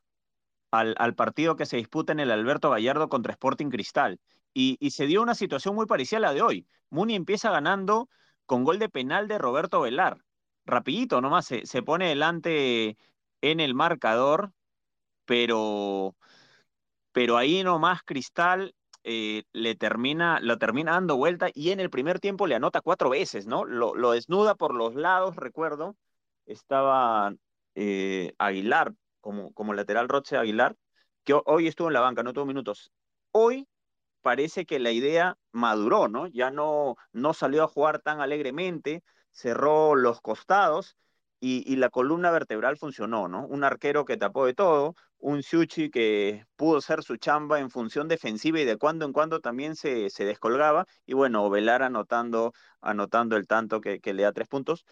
al, 0.73 0.97
al, 0.99 1.15
partido 1.15 1.55
que 1.57 1.67
se 1.67 1.77
disputa 1.77 2.13
en 2.13 2.19
el 2.21 2.33
Alberto 2.33 2.71
Gallardo 2.71 3.09
contra 3.09 3.33
Sporting 3.35 3.71
Cristal. 3.71 4.21
Y, 4.53 4.77
y, 4.81 4.91
se 4.91 5.07
dio 5.07 5.23
una 5.23 5.37
situación 5.37 5.77
muy 5.77 5.87
parecida 5.87 6.19
a 6.19 6.23
la 6.23 6.35
de 6.35 6.43
hoy. 6.43 6.67
Muni 6.91 7.15
empieza 7.15 7.53
ganando 7.53 8.09
con 8.47 8.65
gol 8.65 8.81
de 8.81 8.89
penal 8.89 9.29
de 9.29 9.39
Roberto 9.39 9.81
Velar. 9.81 10.25
Rapidito 10.67 11.21
nomás, 11.21 11.47
se, 11.47 11.67
se 11.67 11.83
pone 11.85 12.09
delante 12.09 12.97
en 13.43 13.61
el 13.61 13.75
marcador, 13.77 14.53
pero, 15.25 16.17
pero 17.13 17.37
ahí 17.37 17.63
nomás 17.63 18.03
Cristal 18.03 18.75
eh, 19.11 19.45
le 19.53 19.75
termina, 19.75 20.39
lo 20.41 20.59
termina 20.59 20.93
dando 20.93 21.17
vuelta 21.17 21.49
y 21.55 21.71
en 21.71 21.81
el 21.81 21.89
primer 21.89 22.21
tiempo 22.21 22.47
le 22.47 22.57
anota 22.57 22.83
cuatro 22.83 23.09
veces, 23.09 23.47
¿no? 23.47 23.65
Lo, 23.65 24.11
desnuda 24.13 24.55
por 24.55 24.75
los 24.75 24.95
lados, 24.95 25.37
recuerdo. 25.37 25.97
Estaba 26.45 27.33
eh, 27.75 28.35
Aguilar 28.39 28.93
como, 29.23 29.53
como 29.55 29.73
lateral 29.73 30.11
Roche 30.11 30.37
Aguilar, 30.37 30.77
que 31.25 31.35
hoy 31.47 31.69
estuvo 31.69 31.89
en 31.89 31.95
la 31.95 32.01
banca, 32.01 32.23
no 32.23 32.35
tuvo 32.35 32.45
minutos. 32.45 32.93
Hoy 33.33 33.67
parece 34.21 34.67
que 34.67 34.79
la 34.79 34.91
idea 34.91 35.39
maduró, 35.53 36.09
¿no? 36.09 36.27
Ya 36.27 36.51
no, 36.51 36.97
no 37.13 37.33
salió 37.33 37.65
a 37.65 37.69
jugar 37.69 38.01
tan 38.01 38.21
alegremente, 38.21 39.03
cerró 39.31 39.95
los 39.95 40.21
costados 40.21 40.97
y, 41.41 41.77
la 41.77 41.89
columna 41.89 42.31
vertebral 42.31 42.77
funcionó, 42.77 43.27
¿no? 43.29 43.47
Un 43.47 43.65
arquero 43.65 44.05
que 44.05 44.19
tapó 44.19 44.45
de 44.45 44.53
todo, 44.55 44.95
un 45.19 45.43
Suchi 45.43 45.91
que 45.91 46.45
pudo 46.57 46.79
hacer 46.79 47.03
su 47.03 47.17
chamba 47.17 47.61
en 47.61 47.71
función 47.71 48.09
defensiva 48.09 48.61
y 48.61 48.65
de 48.65 48.77
cuando 48.77 49.05
en 49.05 49.13
cuando 49.13 49.41
también 49.41 49.77
se, 49.77 50.09
descolgaba, 50.19 50.87
y 51.07 51.15
bueno, 51.15 51.49
Velar 51.51 51.83
anotando, 51.83 52.53
anotando 52.81 53.37
el 53.37 53.47
tanto 53.47 53.81
que, 53.81 54.01
que 54.01 54.15
le 54.15 54.23
da 54.23 54.33
tres 54.33 54.49
puntos, 54.49 54.85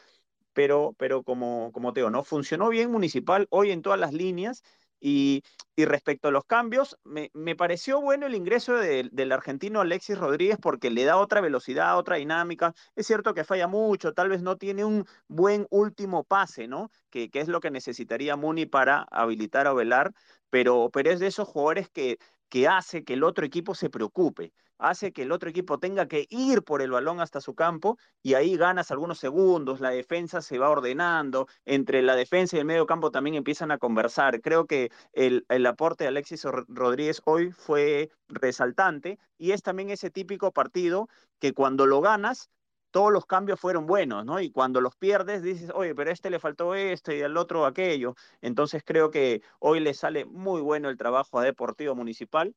pero, 0.52 0.94
pero 0.98 1.22
como, 1.22 1.70
como 1.72 1.92
te 1.92 2.00
digo, 2.00 2.10
¿no? 2.10 2.24
Funcionó 2.24 2.70
bien 2.70 2.90
Municipal 2.90 3.46
hoy 3.50 3.70
en 3.70 3.82
todas 3.82 4.00
las 4.00 4.12
líneas 4.12 4.62
y, 5.00 5.42
respecto 5.76 6.28
a 6.28 6.30
los 6.30 6.44
cambios, 6.44 6.98
me, 7.04 7.56
pareció 7.56 8.00
bueno 8.00 8.26
el 8.26 8.34
ingreso 8.34 8.74
del 8.74 9.32
argentino 9.32 9.80
Alexis 9.80 10.18
Rodríguez 10.18 10.58
porque 10.60 10.90
le 10.90 11.04
da 11.04 11.18
otra 11.18 11.40
velocidad, 11.40 11.98
otra 11.98 12.16
dinámica. 12.16 12.74
Es 12.94 13.06
cierto 13.06 13.34
que 13.34 13.44
falla 13.44 13.68
mucho, 13.68 14.14
tal 14.14 14.28
vez 14.28 14.42
no 14.42 14.56
tiene 14.56 14.84
un 14.84 15.06
buen 15.28 15.66
último 15.70 16.24
pase, 16.24 16.66
¿no? 16.66 16.90
Que, 17.10 17.30
es 17.32 17.48
lo 17.48 17.60
que 17.60 17.70
necesitaría 17.70 18.36
Muni 18.36 18.66
para 18.66 19.06
habilitar 19.10 19.66
a 19.66 19.74
Velar, 19.74 20.12
pero, 20.50 20.90
pero 20.92 21.10
es 21.10 21.20
de 21.20 21.26
esos 21.26 21.48
jugadores 21.48 21.90
que, 21.90 22.18
que 22.48 22.68
hace 22.68 23.04
que 23.04 23.14
el 23.14 23.24
otro 23.24 23.44
equipo 23.44 23.74
se 23.74 23.90
preocupe 23.90 24.52
hace 24.78 25.12
que 25.12 25.22
el 25.22 25.32
otro 25.32 25.50
equipo 25.50 25.78
tenga 25.78 26.06
que 26.08 26.26
ir 26.30 26.62
por 26.62 26.82
el 26.82 26.90
balón 26.90 27.20
hasta 27.20 27.40
su 27.40 27.54
campo 27.54 27.98
y 28.22 28.34
ahí 28.34 28.56
ganas 28.56 28.90
algunos 28.90 29.18
segundos, 29.18 29.80
la 29.80 29.90
defensa 29.90 30.42
se 30.42 30.58
va 30.58 30.70
ordenando, 30.70 31.46
entre 31.64 32.02
la 32.02 32.16
defensa 32.16 32.56
y 32.56 32.60
el 32.60 32.64
medio 32.66 32.86
campo 32.86 33.10
también 33.10 33.36
empiezan 33.36 33.70
a 33.70 33.78
conversar. 33.78 34.40
Creo 34.40 34.66
que 34.66 34.90
el, 35.12 35.44
aporte 35.66 36.04
de 36.04 36.08
Alexis 36.08 36.44
Rodríguez 36.68 37.20
hoy 37.24 37.52
fue 37.52 38.10
resaltante 38.28 39.18
y 39.38 39.52
es 39.52 39.62
también 39.62 39.90
ese 39.90 40.10
típico 40.10 40.52
partido 40.52 41.08
que 41.40 41.52
cuando 41.52 41.86
lo 41.86 42.00
ganas, 42.00 42.50
todos 42.90 43.12
los 43.12 43.26
cambios 43.26 43.60
fueron 43.60 43.86
buenos, 43.86 44.24
¿no? 44.24 44.40
Y 44.40 44.50
cuando 44.50 44.80
los 44.80 44.96
pierdes, 44.96 45.42
dices, 45.42 45.70
oye, 45.74 45.94
pero 45.94 46.10
a 46.10 46.12
este 46.12 46.30
le 46.30 46.38
faltó 46.38 46.74
esto 46.74 47.12
y 47.12 47.20
al 47.22 47.36
otro 47.36 47.66
aquello. 47.66 48.14
Entonces 48.40 48.82
creo 48.86 49.10
que 49.10 49.42
hoy 49.58 49.80
le 49.80 49.92
sale 49.92 50.24
muy 50.24 50.62
bueno 50.62 50.88
el 50.88 50.96
trabajo 50.96 51.38
a 51.38 51.44
Deportivo 51.44 51.94
Municipal 51.94 52.54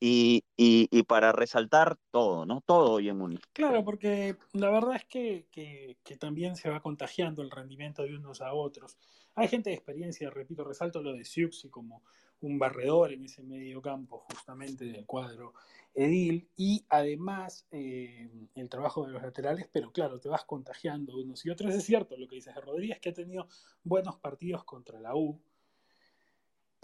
y, 0.00 0.44
y, 0.56 1.02
para 1.04 1.32
resaltar 1.32 1.96
todo, 2.10 2.44
¿no? 2.44 2.60
Todo 2.66 2.92
hoy 2.92 3.08
en 3.08 3.16
Múnich. 3.16 3.42
Claro, 3.52 3.84
porque 3.84 4.36
la 4.52 4.70
verdad 4.70 4.96
es 4.96 5.04
que, 5.04 5.46
que, 5.50 5.96
que, 6.04 6.16
también 6.16 6.56
se 6.56 6.68
va 6.68 6.80
contagiando 6.80 7.42
el 7.42 7.50
rendimiento 7.50 8.02
de 8.02 8.14
unos 8.14 8.40
a 8.40 8.52
otros. 8.52 8.98
Hay 9.34 9.48
gente 9.48 9.70
de 9.70 9.76
experiencia, 9.76 10.30
repito, 10.30 10.64
resalto 10.64 11.02
lo 11.02 11.12
de 11.12 11.24
Siuxi 11.24 11.70
como 11.70 12.02
un 12.40 12.58
barredor 12.58 13.12
en 13.12 13.24
ese 13.24 13.42
medio 13.42 13.80
campo, 13.80 14.24
justamente 14.30 14.84
del 14.84 15.06
cuadro 15.06 15.54
Edil, 15.94 16.48
y 16.56 16.84
además 16.88 17.66
eh, 17.70 18.28
el 18.54 18.68
trabajo 18.68 19.06
de 19.06 19.12
los 19.12 19.22
laterales, 19.22 19.68
pero 19.72 19.92
claro, 19.92 20.20
te 20.20 20.28
vas 20.28 20.44
contagiando 20.44 21.16
unos 21.16 21.44
y 21.46 21.50
otros. 21.50 21.74
Es 21.74 21.84
cierto 21.84 22.16
lo 22.16 22.28
que 22.28 22.36
dices 22.36 22.54
de 22.54 22.60
Rodríguez, 22.60 22.98
que 23.00 23.10
ha 23.10 23.14
tenido 23.14 23.46
buenos 23.82 24.16
partidos 24.16 24.64
contra 24.64 25.00
la 25.00 25.14
U, 25.14 25.40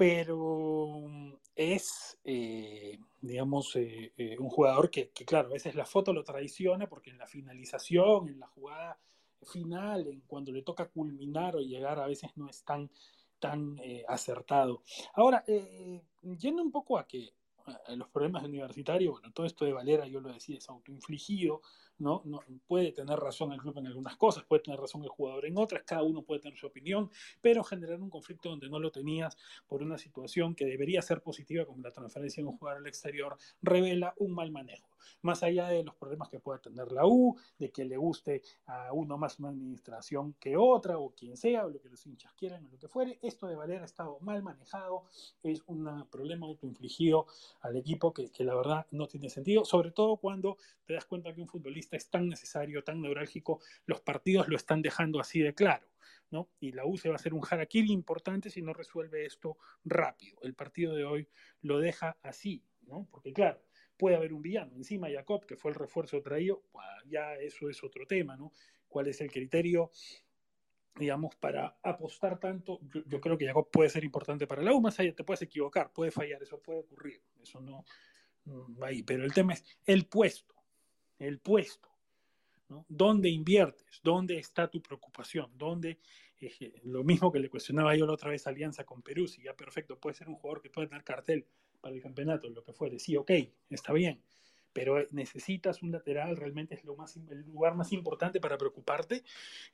pero 0.01 1.05
es, 1.55 2.19
eh, 2.25 2.99
digamos, 3.21 3.77
eh, 3.77 4.15
eh, 4.17 4.39
un 4.39 4.49
jugador 4.49 4.89
que, 4.89 5.11
claro, 5.11 5.49
a 5.49 5.53
veces 5.53 5.75
la 5.75 5.85
foto 5.85 6.15
lo 6.15 6.25
traiciona 6.25 6.89
porque 6.89 7.11
en 7.11 7.19
la 7.19 7.27
finalización, 7.27 8.31
en 8.31 8.41
la 8.41 8.47
jugada 8.47 8.99
final, 9.43 10.07
en 10.07 10.23
cuando 10.23 10.53
le 10.53 10.63
toca 10.63 10.89
culminar 10.89 11.55
o 11.55 11.61
llegar, 11.61 11.99
a 11.99 12.07
veces 12.07 12.31
no 12.37 12.49
es 12.49 12.65
tan, 12.65 12.91
tan 13.39 13.79
acertado. 14.09 14.85
Ahora, 15.13 15.45
yendo 16.39 16.63
un 16.63 16.73
poco 16.73 16.97
a 16.97 17.07
que 17.07 17.35
los 17.95 18.09
problemas 18.09 18.43
universitarios, 18.45 19.13
bueno, 19.13 19.31
todo 19.35 19.45
esto 19.45 19.67
de 19.67 19.75
Valera, 19.75 20.07
yo 20.07 20.23
lo 20.23 20.33
decía, 20.33 20.57
es 20.57 20.69
autoinfligido, 20.71 21.61
¿no? 22.01 22.23
¿no? 22.25 22.41
Puede 22.67 22.93
tener 22.93 23.19
razón 23.19 23.53
el 23.53 23.61
club 23.61 23.79
en 23.79 23.87
algunas 23.87 24.17
cosas, 24.17 24.45
puede 24.45 24.63
tener 24.63 24.81
razón 24.81 25.03
el 25.03 25.09
jugador 25.09 25.47
en 25.47 25.59
otras, 25.59 25.83
cada 25.85 26.03
uno 26.03 26.23
puede 26.23 26.41
tener 26.41 26.59
su 26.59 26.67
opinión, 26.67 27.11
pero 27.41 27.63
generar 27.63 28.01
un 28.01 28.11
conflicto 28.11 28.49
donde 28.49 28.69
no 28.69 28.79
lo 28.79 28.91
tenías 28.91 29.37
por 29.67 29.83
una 29.83 29.99
situación 29.99 30.55
que 30.55 30.65
debería 30.65 31.03
ser 31.03 31.23
positiva, 31.23 31.65
como 31.65 31.83
la 31.83 31.93
transferencia 31.93 32.43
de 32.43 32.49
un 32.49 32.57
jugador 32.57 32.81
al 32.81 32.87
exterior, 32.87 33.37
revela 33.63 34.15
un 34.19 34.35
mal 34.35 34.51
manejo. 34.51 34.89
Más 35.23 35.43
allá 35.43 35.69
de 35.69 35.85
los 35.85 35.95
problemas 35.95 36.29
que 36.29 36.41
pueda 36.41 36.61
tener 36.61 36.93
la 36.93 37.07
U, 37.07 37.37
de 37.59 37.71
que 37.71 37.85
le 37.85 37.97
guste 37.97 38.43
a 38.67 38.93
uno 38.93 39.19
más 39.19 39.39
una 39.39 39.51
administración 39.51 40.35
que 40.35 40.57
otra, 40.57 40.99
o 40.99 41.15
quien 41.15 41.37
sea, 41.37 41.67
o 41.67 41.71
lo 41.71 41.81
que 41.81 41.89
los 41.89 42.07
hinchas 42.07 42.33
quieran, 42.35 42.67
o 42.67 42.71
lo 42.71 42.79
que 42.79 42.89
fuere, 42.89 43.19
esto 43.23 43.47
de 43.47 43.57
Valera 43.57 43.85
estado 43.85 44.19
mal 44.21 44.43
manejado, 44.43 45.05
es 45.43 45.63
un 45.67 46.07
problema 46.11 46.47
autoinfligido 46.47 47.27
al 47.61 47.77
equipo 47.77 48.13
que, 48.13 48.31
que 48.31 48.45
la 48.45 48.55
verdad 48.55 48.87
no 48.91 49.07
tiene 49.07 49.29
sentido, 49.29 49.65
sobre 49.65 49.91
todo 49.91 50.17
cuando 50.17 50.57
te 50.85 50.95
das 50.95 51.05
cuenta 51.05 51.35
que 51.35 51.41
un 51.41 51.49
futbolista 51.49 51.97
es 51.97 52.09
tan 52.11 52.29
necesario, 52.29 52.83
tan 52.85 53.01
neurálgico, 53.01 53.61
los 53.87 54.01
partidos 54.01 54.49
lo 54.49 54.57
están 54.57 54.83
dejando 54.83 55.21
así 55.21 55.41
de 55.41 55.55
claro. 55.55 55.87
¿no? 56.31 56.49
Y 56.61 56.73
la 56.73 56.87
U 56.87 56.97
se 56.97 57.09
va 57.09 57.15
a 57.15 57.17
hacer 57.17 57.35
un 57.35 57.43
harakiri 57.49 57.93
importante 57.93 58.51
si 58.51 58.63
no 58.63 58.73
resuelve 58.73 59.27
esto 59.27 59.59
rápido. 59.85 60.39
El 60.43 60.55
partido 60.55 60.95
de 60.95 61.05
hoy 61.05 61.29
lo 61.63 61.79
deja 61.79 62.17
así, 62.23 62.65
¿no? 62.83 63.07
Porque 63.11 63.33
claro, 63.33 63.61
puede 64.01 64.17
haber 64.17 64.33
un 64.33 64.41
villano. 64.41 64.75
Encima 64.75 65.11
Jacob, 65.11 65.45
que 65.45 65.57
fue 65.57 65.71
el 65.71 65.75
refuerzo 65.75 66.23
traído, 66.23 66.63
ya 67.07 67.35
eso 67.35 67.69
es 67.69 67.85
otro 67.85 68.07
tema, 68.07 68.35
¿no? 68.37 68.53
¿Cuál 68.89 69.09
es 69.09 69.21
el 69.21 69.31
criterio, 69.31 69.91
digamos, 70.97 71.37
para 71.37 71.77
apostar 71.83 72.41
tanto? 72.41 72.81
Yo, 73.07 73.21
creo 73.21 73.37
que 73.37 73.47
Jacob 73.47 73.69
puede 73.71 73.91
ser 73.91 74.05
importante 74.05 74.47
para 74.47 74.63
la 74.63 74.73
U, 74.73 74.81
más 74.81 74.99
allá 74.99 75.15
te 75.15 75.23
puedes 75.23 75.43
equivocar, 75.43 75.93
puede 75.93 76.11
fallar, 76.11 76.43
eso 76.43 76.59
puede 76.61 76.81
ocurrir, 76.81 77.21
eso 77.43 77.61
no 77.61 77.85
va 78.83 78.87
ahí. 78.87 79.03
Pero 79.03 79.25
el 79.25 79.35
tema 79.35 79.53
es 79.53 79.65
el 79.85 80.07
puesto 80.07 80.61
el 81.21 81.39
puesto. 81.39 81.89
¿no? 82.69 82.85
¿Dónde 82.89 83.29
inviertes? 83.29 84.01
¿Dónde 84.03 84.39
está 84.39 84.69
tu 84.69 84.83
preocupación? 84.83 85.51
¿Dónde, 85.57 86.01
eh, 86.41 86.81
lo 86.85 87.05
mismo 87.05 87.31
que 87.31 87.39
le 87.39 87.49
cuestionaba 87.49 87.95
yo 87.95 88.07
la 88.07 88.15
otra 88.15 88.31
vez 88.31 88.47
Alianza 88.47 88.85
con 88.85 89.03
Perú, 89.03 89.29
si 89.29 89.43
ya 89.43 89.55
perfecto, 89.55 89.99
puede 89.99 90.15
ser 90.15 90.29
un 90.29 90.37
jugador 90.37 90.63
que 90.63 90.71
puede 90.71 90.89
tener 90.89 91.05
cartel 91.05 91.47
para 91.81 91.95
el 91.95 92.03
campeonato, 92.03 92.49
lo 92.49 92.62
que 92.62 92.73
fuere, 92.73 92.99
sí, 92.99 93.16
ok, 93.16 93.31
está 93.71 93.93
bien, 93.93 94.23
pero 94.73 95.05
necesitas 95.11 95.83
un 95.83 95.93
lateral, 95.93 96.37
realmente 96.37 96.75
es 96.75 96.85
lo 96.85 96.97
más, 96.97 97.16
el 97.16 97.43
lugar 97.43 97.75
más 97.75 97.93
importante 97.93 98.40
para 98.40 98.57
preocuparte, 98.57 99.25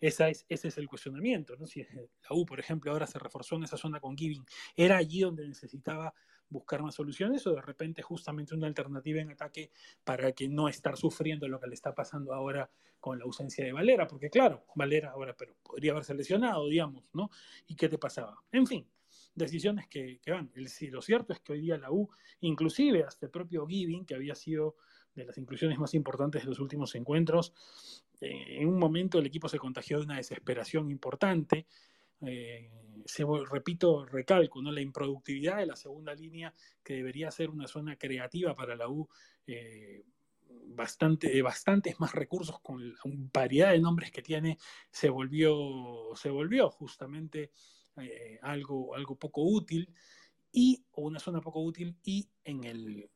Esa 0.00 0.28
es, 0.28 0.46
ese 0.48 0.68
es 0.68 0.78
el 0.78 0.88
cuestionamiento, 0.88 1.56
¿no? 1.56 1.66
Si 1.66 1.82
la 1.82 2.30
U, 2.30 2.46
por 2.46 2.60
ejemplo, 2.60 2.90
ahora 2.90 3.06
se 3.06 3.18
reforzó 3.18 3.56
en 3.56 3.64
esa 3.64 3.76
zona 3.76 4.00
con 4.00 4.16
Giving, 4.16 4.44
era 4.74 4.96
allí 4.96 5.20
donde 5.20 5.46
necesitaba 5.46 6.14
buscar 6.48 6.82
más 6.82 6.94
soluciones 6.94 7.46
o 7.46 7.54
de 7.54 7.60
repente 7.60 8.02
justamente 8.02 8.54
una 8.54 8.68
alternativa 8.68 9.20
en 9.20 9.30
ataque 9.30 9.70
para 10.04 10.32
que 10.32 10.48
no 10.48 10.68
estar 10.68 10.96
sufriendo 10.96 11.48
lo 11.48 11.58
que 11.60 11.66
le 11.66 11.74
está 11.74 11.94
pasando 11.94 12.32
ahora 12.32 12.70
con 13.00 13.18
la 13.18 13.24
ausencia 13.24 13.64
de 13.64 13.72
Valera, 13.72 14.06
porque 14.06 14.30
claro, 14.30 14.64
Valera 14.74 15.10
ahora, 15.10 15.36
pero 15.36 15.56
podría 15.62 15.92
haberse 15.92 16.14
lesionado, 16.14 16.68
digamos, 16.68 17.10
¿no? 17.12 17.30
¿Y 17.66 17.76
qué 17.76 17.88
te 17.88 17.98
pasaba? 17.98 18.42
En 18.52 18.66
fin, 18.66 18.88
decisiones 19.36 19.86
que, 19.86 20.20
van. 20.26 20.50
El, 20.54 20.68
lo 20.90 21.02
cierto 21.02 21.32
es 21.32 21.40
que 21.40 21.52
hoy 21.52 21.60
día 21.60 21.78
la 21.78 21.92
U, 21.92 22.08
inclusive 22.40 23.04
hasta 23.04 23.26
el 23.26 23.30
propio 23.30 23.66
Giving, 23.66 24.04
que 24.04 24.14
había 24.14 24.34
sido 24.34 24.76
de 25.14 25.24
las 25.24 25.38
inclusiones 25.38 25.78
más 25.78 25.94
importantes 25.94 26.42
de 26.42 26.48
los 26.48 26.58
últimos 26.58 26.94
encuentros, 26.94 27.54
eh, 28.20 28.60
en 28.60 28.68
un 28.68 28.78
momento 28.78 29.18
el 29.18 29.26
equipo 29.26 29.48
se 29.48 29.58
contagió 29.58 29.98
de 29.98 30.04
una 30.04 30.16
desesperación 30.16 30.90
importante, 30.90 31.66
eh, 32.22 32.70
se, 33.04 33.24
repito, 33.50 34.04
recalco, 34.06 34.62
¿no? 34.62 34.72
la 34.72 34.80
improductividad 34.80 35.58
de 35.58 35.66
la 35.66 35.76
segunda 35.76 36.14
línea, 36.14 36.52
que 36.82 36.94
debería 36.94 37.30
ser 37.30 37.50
una 37.50 37.66
zona 37.66 37.96
creativa 37.96 38.54
para 38.54 38.74
la 38.74 38.88
U, 38.88 39.08
eh, 39.46 40.04
bastante, 40.68 41.40
bastantes 41.42 42.00
más 42.00 42.14
recursos 42.14 42.60
con 42.60 42.88
la 42.88 42.96
variedad 43.32 43.72
de 43.72 43.78
nombres 43.78 44.10
que 44.10 44.22
tiene, 44.22 44.58
se 44.90 45.10
volvió, 45.10 46.10
se 46.14 46.30
volvió 46.30 46.70
justamente 46.70 47.50
eh, 47.98 48.38
algo, 48.42 48.94
algo 48.94 49.16
poco 49.16 49.42
útil 49.42 49.92
y 50.52 50.84
o 50.92 51.02
una 51.02 51.18
zona 51.18 51.40
poco 51.40 51.62
útil 51.62 51.96
y 52.02 52.28
en 52.44 52.64
el, 52.64 53.10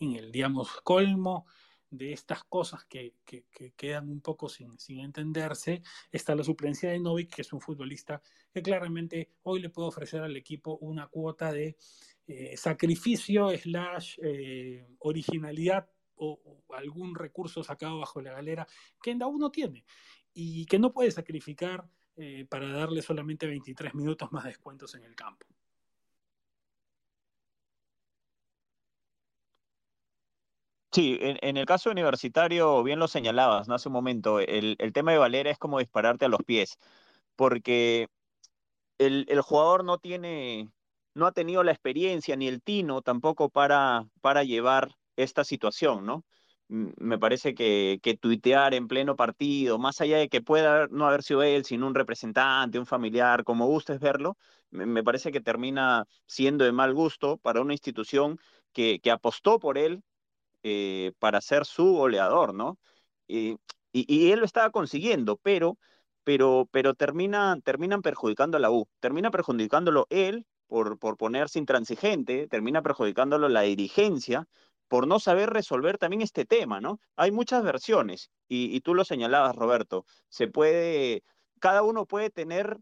en 0.00 0.12
el 0.16 0.32
digamos, 0.32 0.70
colmo 0.82 1.46
de 1.96 2.12
estas 2.12 2.44
cosas 2.44 2.84
que, 2.84 3.14
quedan 3.76 4.08
un 4.08 4.20
poco 4.20 4.48
sin, 4.48 4.76
entenderse, 5.00 5.82
está 6.10 6.34
la 6.34 6.42
suplencia 6.42 6.90
de 6.90 6.98
Novik, 6.98 7.34
que 7.34 7.42
es 7.42 7.52
un 7.52 7.60
futbolista 7.60 8.20
que 8.52 8.62
claramente 8.62 9.30
hoy 9.42 9.60
le 9.60 9.70
puede 9.70 9.88
ofrecer 9.88 10.22
al 10.22 10.36
equipo 10.36 10.76
una 10.78 11.06
cuota 11.06 11.52
de 11.52 11.76
eh, 12.26 12.56
sacrificio, 12.56 13.50
slash, 13.56 14.18
eh, 14.22 14.86
originalidad 14.98 15.88
o, 16.16 16.64
algún 16.70 17.14
recurso 17.14 17.62
sacado 17.62 17.98
bajo 17.98 18.20
la 18.20 18.32
galera 18.32 18.66
que 19.02 19.12
en 19.12 19.22
uno 19.22 19.50
tiene 19.50 19.84
y 20.32 20.66
que 20.66 20.78
no 20.78 20.92
puede 20.92 21.10
sacrificar 21.12 21.88
eh, 22.16 22.46
para 22.48 22.68
darle 22.68 23.02
solamente 23.02 23.46
23 23.46 23.94
minutos 23.94 24.30
más 24.32 24.44
descuentos 24.44 24.94
en 24.94 25.04
el 25.04 25.14
campo. 25.14 25.46
Sí, 30.92 31.18
en, 31.20 31.56
el 31.56 31.66
caso 31.66 31.90
universitario, 31.90 32.80
bien 32.84 33.00
lo 33.00 33.08
señalabas, 33.08 33.66
¿no? 33.66 33.74
Hace 33.74 33.88
un 33.88 33.94
momento, 33.94 34.38
el, 34.38 34.76
tema 34.92 35.10
de 35.10 35.18
Valera 35.18 35.50
es 35.50 35.58
como 35.58 35.80
dispararte 35.80 36.24
a 36.24 36.28
los 36.28 36.40
pies, 36.44 36.78
porque 37.36 38.06
el, 38.98 39.26
jugador 39.42 39.84
no 39.84 39.98
tiene, 39.98 40.70
no 41.14 41.26
ha 41.26 41.32
tenido 41.32 41.64
la 41.64 41.72
experiencia 41.72 42.36
ni 42.36 42.46
el 42.48 42.62
tino 42.62 43.02
tampoco 43.02 43.48
para, 43.50 44.06
para 44.20 44.44
llevar 44.44 44.94
esta 45.16 45.44
situación, 45.44 46.06
¿no? 46.06 46.24
Me 46.68 47.18
parece 47.18 47.54
que, 47.54 48.00
que, 48.02 48.16
tuitear 48.16 48.74
en 48.74 48.88
pleno 48.88 49.16
partido, 49.16 49.78
más 49.78 50.00
allá 50.00 50.18
de 50.18 50.28
que 50.28 50.40
pueda 50.40 50.86
no 50.88 51.06
haber 51.06 51.22
sido 51.22 51.42
él, 51.42 51.64
sino 51.64 51.86
un 51.86 51.94
representante, 51.94 52.78
un 52.78 52.86
familiar, 52.86 53.44
como 53.44 53.66
gustes 53.66 54.00
verlo, 54.00 54.36
me, 54.70 55.04
parece 55.04 55.30
que 55.32 55.40
termina 55.40 56.06
siendo 56.26 56.64
de 56.64 56.72
mal 56.72 56.94
gusto 56.94 57.36
para 57.38 57.60
una 57.60 57.74
institución 57.74 58.38
que, 58.72 59.00
que 59.00 59.10
apostó 59.10 59.58
por 59.58 59.78
él 59.78 60.02
eh, 60.62 61.12
para 61.18 61.40
ser 61.40 61.64
su 61.66 61.94
goleador, 61.94 62.54
¿no? 62.54 62.78
Y, 63.28 63.56
y, 63.92 64.32
él 64.32 64.40
lo 64.40 64.46
estaba 64.46 64.70
consiguiendo, 64.70 65.36
pero, 65.36 65.78
pero, 66.24 66.68
pero 66.72 66.94
termina, 66.94 67.58
terminan 67.64 68.02
perjudicando 68.02 68.56
a 68.56 68.60
la 68.60 68.70
U, 68.70 68.88
termina 69.00 69.30
perjudicándolo 69.30 70.06
él 70.10 70.46
por, 70.66 70.98
por 70.98 71.16
ponerse 71.16 71.58
intransigente, 71.58 72.48
termina 72.48 72.82
perjudicándolo 72.82 73.48
la 73.48 73.62
dirigencia, 73.62 74.48
por 74.88 75.06
no 75.06 75.18
saber 75.18 75.50
resolver 75.50 75.98
también 75.98 76.22
este 76.22 76.44
tema, 76.44 76.80
¿no? 76.80 77.00
Hay 77.16 77.30
muchas 77.30 77.62
versiones 77.62 78.30
y, 78.48 78.80
tú 78.80 78.94
lo 78.94 79.04
señalabas, 79.04 79.56
Roberto, 79.56 80.04
se 80.28 80.48
puede, 80.48 81.22
cada 81.60 81.82
uno 81.82 82.06
puede 82.06 82.30
tener 82.30 82.78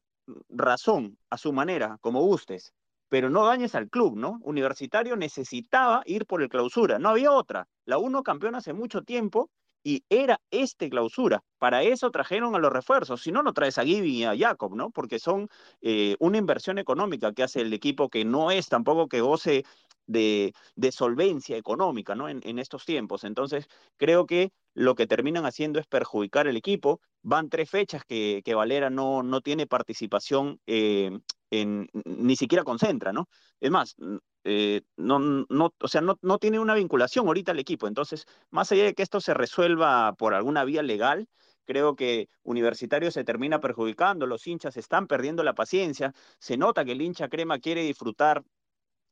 razón 0.48 1.18
a 1.30 1.38
su 1.38 1.52
manera, 1.52 1.98
como 2.00 2.20
gustes, 2.22 2.72
pero 3.08 3.30
no 3.30 3.44
dañes 3.44 3.74
al 3.74 3.88
club, 3.88 4.16
¿no? 4.16 4.38
Universitario 4.42 5.16
necesitaba 5.16 6.02
ir 6.06 6.26
por 6.26 6.42
el 6.42 6.48
clausura, 6.48 6.98
no 6.98 7.10
había 7.10 7.32
otra. 7.32 7.68
La 7.84 7.98
uno 7.98 8.22
campeón 8.22 8.54
hace 8.54 8.72
mucho 8.72 9.02
tiempo 9.02 9.50
y 9.84 10.04
era 10.08 10.40
este 10.50 10.88
clausura. 10.88 11.42
Para 11.58 11.82
eso 11.82 12.10
trajeron 12.10 12.54
a 12.54 12.58
los 12.58 12.72
refuerzos. 12.72 13.22
Si 13.22 13.32
no, 13.32 13.42
no 13.42 13.52
traes 13.52 13.78
a 13.78 13.84
Gibi 13.84 14.18
y 14.18 14.24
a 14.24 14.36
Jacob, 14.36 14.74
¿no? 14.76 14.90
Porque 14.90 15.18
son 15.18 15.48
eh, 15.80 16.16
una 16.20 16.38
inversión 16.38 16.78
económica 16.78 17.32
que 17.32 17.42
hace 17.42 17.60
el 17.60 17.72
equipo 17.72 18.08
que 18.08 18.24
no 18.24 18.50
es 18.50 18.68
tampoco 18.68 19.08
que 19.08 19.20
goce 19.20 19.64
de, 20.06 20.52
solvencia 20.90 21.56
económica, 21.56 22.14
¿no? 22.14 22.28
En, 22.28 22.40
en, 22.44 22.58
estos 22.58 22.84
tiempos. 22.84 23.24
Entonces, 23.24 23.68
creo 23.96 24.26
que 24.26 24.52
lo 24.74 24.94
que 24.94 25.06
terminan 25.06 25.46
haciendo 25.46 25.78
es 25.80 25.86
perjudicar 25.86 26.46
el 26.46 26.56
equipo. 26.56 27.00
Van 27.22 27.48
tres 27.48 27.70
fechas 27.70 28.04
que, 28.04 28.42
que 28.44 28.54
Valera 28.54 28.90
no, 28.90 29.22
no 29.22 29.40
tiene 29.40 29.66
participación, 29.66 30.60
eh, 30.66 31.18
en, 31.50 31.88
ni 32.04 32.36
siquiera 32.36 32.64
concentra, 32.64 33.12
¿no? 33.12 33.28
Es 33.60 33.70
más, 33.70 33.96
eh, 34.44 34.82
no, 34.96 35.18
no, 35.18 35.74
o 35.78 35.88
sea, 35.88 36.00
no, 36.00 36.18
no 36.22 36.38
tiene 36.38 36.58
una 36.58 36.74
vinculación 36.74 37.26
ahorita 37.26 37.52
al 37.52 37.58
equipo. 37.58 37.86
Entonces, 37.86 38.26
más 38.50 38.72
allá 38.72 38.84
de 38.84 38.94
que 38.94 39.02
esto 39.02 39.20
se 39.20 39.34
resuelva 39.34 40.14
por 40.14 40.34
alguna 40.34 40.64
vía 40.64 40.82
legal, 40.82 41.28
creo 41.64 41.94
que 41.94 42.28
Universitario 42.42 43.10
se 43.10 43.24
termina 43.24 43.60
perjudicando, 43.60 44.26
los 44.26 44.46
hinchas 44.46 44.76
están 44.76 45.06
perdiendo 45.06 45.42
la 45.42 45.54
paciencia, 45.54 46.12
se 46.38 46.56
nota 46.56 46.84
que 46.84 46.92
el 46.92 47.02
hincha 47.02 47.28
crema 47.28 47.58
quiere 47.58 47.82
disfrutar 47.82 48.42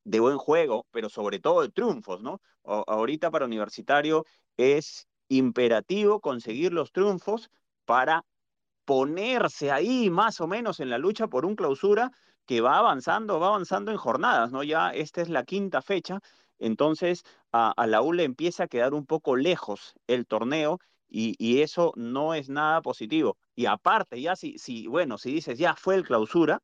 de 0.04 0.20
buen 0.20 0.38
juego, 0.38 0.86
pero 0.90 1.08
sobre 1.08 1.38
todo 1.40 1.62
de 1.62 1.70
triunfos, 1.70 2.22
¿no? 2.22 2.40
Ahorita 2.64 3.30
para 3.30 3.46
Universitario 3.46 4.24
es 4.56 5.06
imperativo 5.28 6.20
conseguir 6.20 6.72
los 6.72 6.92
triunfos 6.92 7.50
para 7.84 8.24
ponerse 8.84 9.70
ahí 9.70 10.10
más 10.10 10.40
o 10.40 10.46
menos 10.46 10.80
en 10.80 10.90
la 10.90 10.98
lucha 10.98 11.28
por 11.28 11.46
un 11.46 11.54
clausura 11.56 12.10
que 12.46 12.60
va 12.60 12.78
avanzando, 12.78 13.38
va 13.38 13.48
avanzando 13.48 13.92
en 13.92 13.96
jornadas, 13.96 14.50
¿no? 14.50 14.64
Ya 14.64 14.90
esta 14.90 15.22
es 15.22 15.28
la 15.28 15.44
quinta 15.44 15.82
fecha, 15.82 16.20
entonces 16.58 17.22
a, 17.52 17.70
a 17.70 17.86
la 17.86 18.02
U 18.02 18.12
le 18.12 18.24
empieza 18.24 18.64
a 18.64 18.68
quedar 18.68 18.94
un 18.94 19.06
poco 19.06 19.36
lejos 19.36 19.94
el 20.08 20.26
torneo 20.26 20.78
y, 21.08 21.34
y, 21.38 21.62
eso 21.62 21.92
no 21.96 22.34
es 22.34 22.48
nada 22.48 22.82
positivo. 22.82 23.36
Y 23.54 23.66
aparte, 23.66 24.20
ya 24.20 24.36
si, 24.36 24.58
si, 24.58 24.86
bueno, 24.86 25.18
si 25.18 25.32
dices 25.32 25.58
ya 25.58 25.74
fue 25.74 25.96
el 25.96 26.04
clausura, 26.04 26.62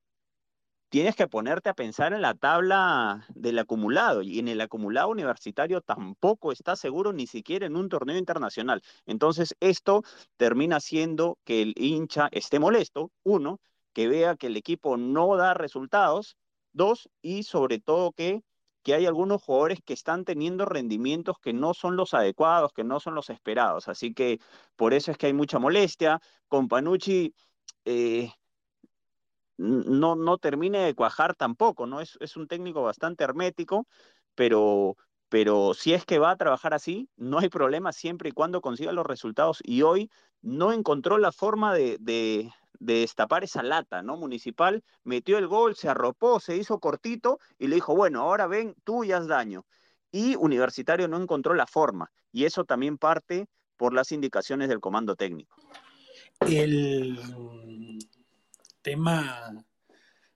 tienes 0.96 1.14
que 1.14 1.28
ponerte 1.28 1.68
a 1.68 1.74
pensar 1.74 2.14
en 2.14 2.22
la 2.22 2.32
tabla 2.32 3.26
del 3.34 3.58
acumulado 3.58 4.22
y 4.22 4.38
en 4.38 4.48
el 4.48 4.62
acumulado 4.62 5.10
universitario 5.10 5.82
tampoco 5.82 6.52
está 6.52 6.74
seguro 6.74 7.12
ni 7.12 7.26
siquiera 7.26 7.66
en 7.66 7.76
un 7.76 7.90
torneo 7.90 8.16
internacional. 8.16 8.80
Entonces 9.04 9.54
esto 9.60 10.04
termina 10.38 10.80
siendo 10.80 11.36
que 11.44 11.60
el 11.60 11.74
hincha 11.76 12.30
esté 12.32 12.58
molesto, 12.58 13.12
uno, 13.24 13.60
que 13.92 14.08
vea 14.08 14.36
que 14.36 14.46
el 14.46 14.56
equipo 14.56 14.96
no 14.96 15.36
da 15.36 15.52
resultados, 15.52 16.38
dos, 16.72 17.10
y 17.20 17.42
sobre 17.42 17.78
todo 17.78 18.12
que, 18.12 18.40
que 18.82 18.94
hay 18.94 19.04
algunos 19.04 19.42
jugadores 19.42 19.80
que 19.84 19.92
están 19.92 20.24
teniendo 20.24 20.64
rendimientos 20.64 21.36
que 21.42 21.52
no 21.52 21.74
son 21.74 21.96
los 21.96 22.14
adecuados, 22.14 22.72
que 22.72 22.84
no 22.84 23.00
son 23.00 23.14
los 23.14 23.28
esperados. 23.28 23.88
Así 23.88 24.14
que 24.14 24.40
por 24.76 24.94
eso 24.94 25.10
es 25.10 25.18
que 25.18 25.26
hay 25.26 25.34
mucha 25.34 25.58
molestia. 25.58 26.22
Con 26.48 26.68
Panucci... 26.68 27.34
Eh, 27.84 28.30
no, 29.58 30.16
no 30.16 30.38
termine 30.38 30.78
de 30.78 30.94
cuajar 30.94 31.34
tampoco, 31.34 31.86
¿no? 31.86 32.00
Es, 32.00 32.16
es 32.20 32.36
un 32.36 32.48
técnico 32.48 32.82
bastante 32.82 33.24
hermético, 33.24 33.86
pero, 34.34 34.96
pero 35.28 35.74
si 35.74 35.94
es 35.94 36.04
que 36.04 36.18
va 36.18 36.30
a 36.30 36.36
trabajar 36.36 36.74
así, 36.74 37.08
no 37.16 37.38
hay 37.38 37.48
problema 37.48 37.92
siempre 37.92 38.30
y 38.30 38.32
cuando 38.32 38.60
consiga 38.60 38.92
los 38.92 39.06
resultados. 39.06 39.60
Y 39.64 39.82
hoy 39.82 40.10
no 40.42 40.72
encontró 40.72 41.18
la 41.18 41.32
forma 41.32 41.74
de, 41.74 41.96
de, 42.00 42.50
de, 42.78 42.94
destapar 43.00 43.44
esa 43.44 43.62
lata, 43.62 44.02
¿no? 44.02 44.16
Municipal 44.16 44.84
metió 45.04 45.38
el 45.38 45.48
gol, 45.48 45.74
se 45.74 45.88
arropó, 45.88 46.40
se 46.40 46.56
hizo 46.56 46.78
cortito 46.78 47.38
y 47.58 47.68
le 47.68 47.76
dijo, 47.76 47.96
bueno, 47.96 48.20
ahora 48.20 48.46
ven, 48.46 48.74
tú 48.84 49.04
y 49.04 49.12
haz 49.12 49.26
daño. 49.26 49.64
Y 50.12 50.36
Universitario 50.36 51.08
no 51.08 51.20
encontró 51.20 51.54
la 51.54 51.66
forma. 51.66 52.10
Y 52.32 52.44
eso 52.44 52.64
también 52.64 52.98
parte 52.98 53.48
por 53.76 53.92
las 53.92 54.12
indicaciones 54.12 54.68
del 54.68 54.80
comando 54.80 55.16
técnico. 55.16 55.56
El 56.40 57.18
tema 58.86 59.66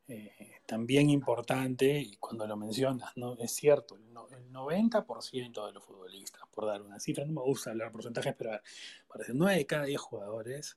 eh, 0.08 0.56
también 0.66 1.08
importante, 1.08 2.00
y 2.00 2.16
cuando 2.16 2.48
lo 2.48 2.56
mencionas, 2.56 3.12
¿no? 3.14 3.38
es 3.38 3.52
cierto, 3.52 3.94
el, 3.94 4.12
no, 4.12 4.26
el 4.30 4.50
90% 4.50 5.66
de 5.66 5.72
los 5.72 5.84
futbolistas, 5.84 6.42
por 6.50 6.66
dar 6.66 6.82
una 6.82 6.98
cifra, 6.98 7.24
no 7.24 7.32
me 7.32 7.42
gusta 7.42 7.70
hablar 7.70 7.92
porcentajes, 7.92 8.34
pero 8.36 8.50
ver, 8.50 8.62
parece 9.06 9.34
9 9.34 9.56
de 9.56 9.66
cada 9.66 9.84
10 9.84 10.00
jugadores 10.00 10.76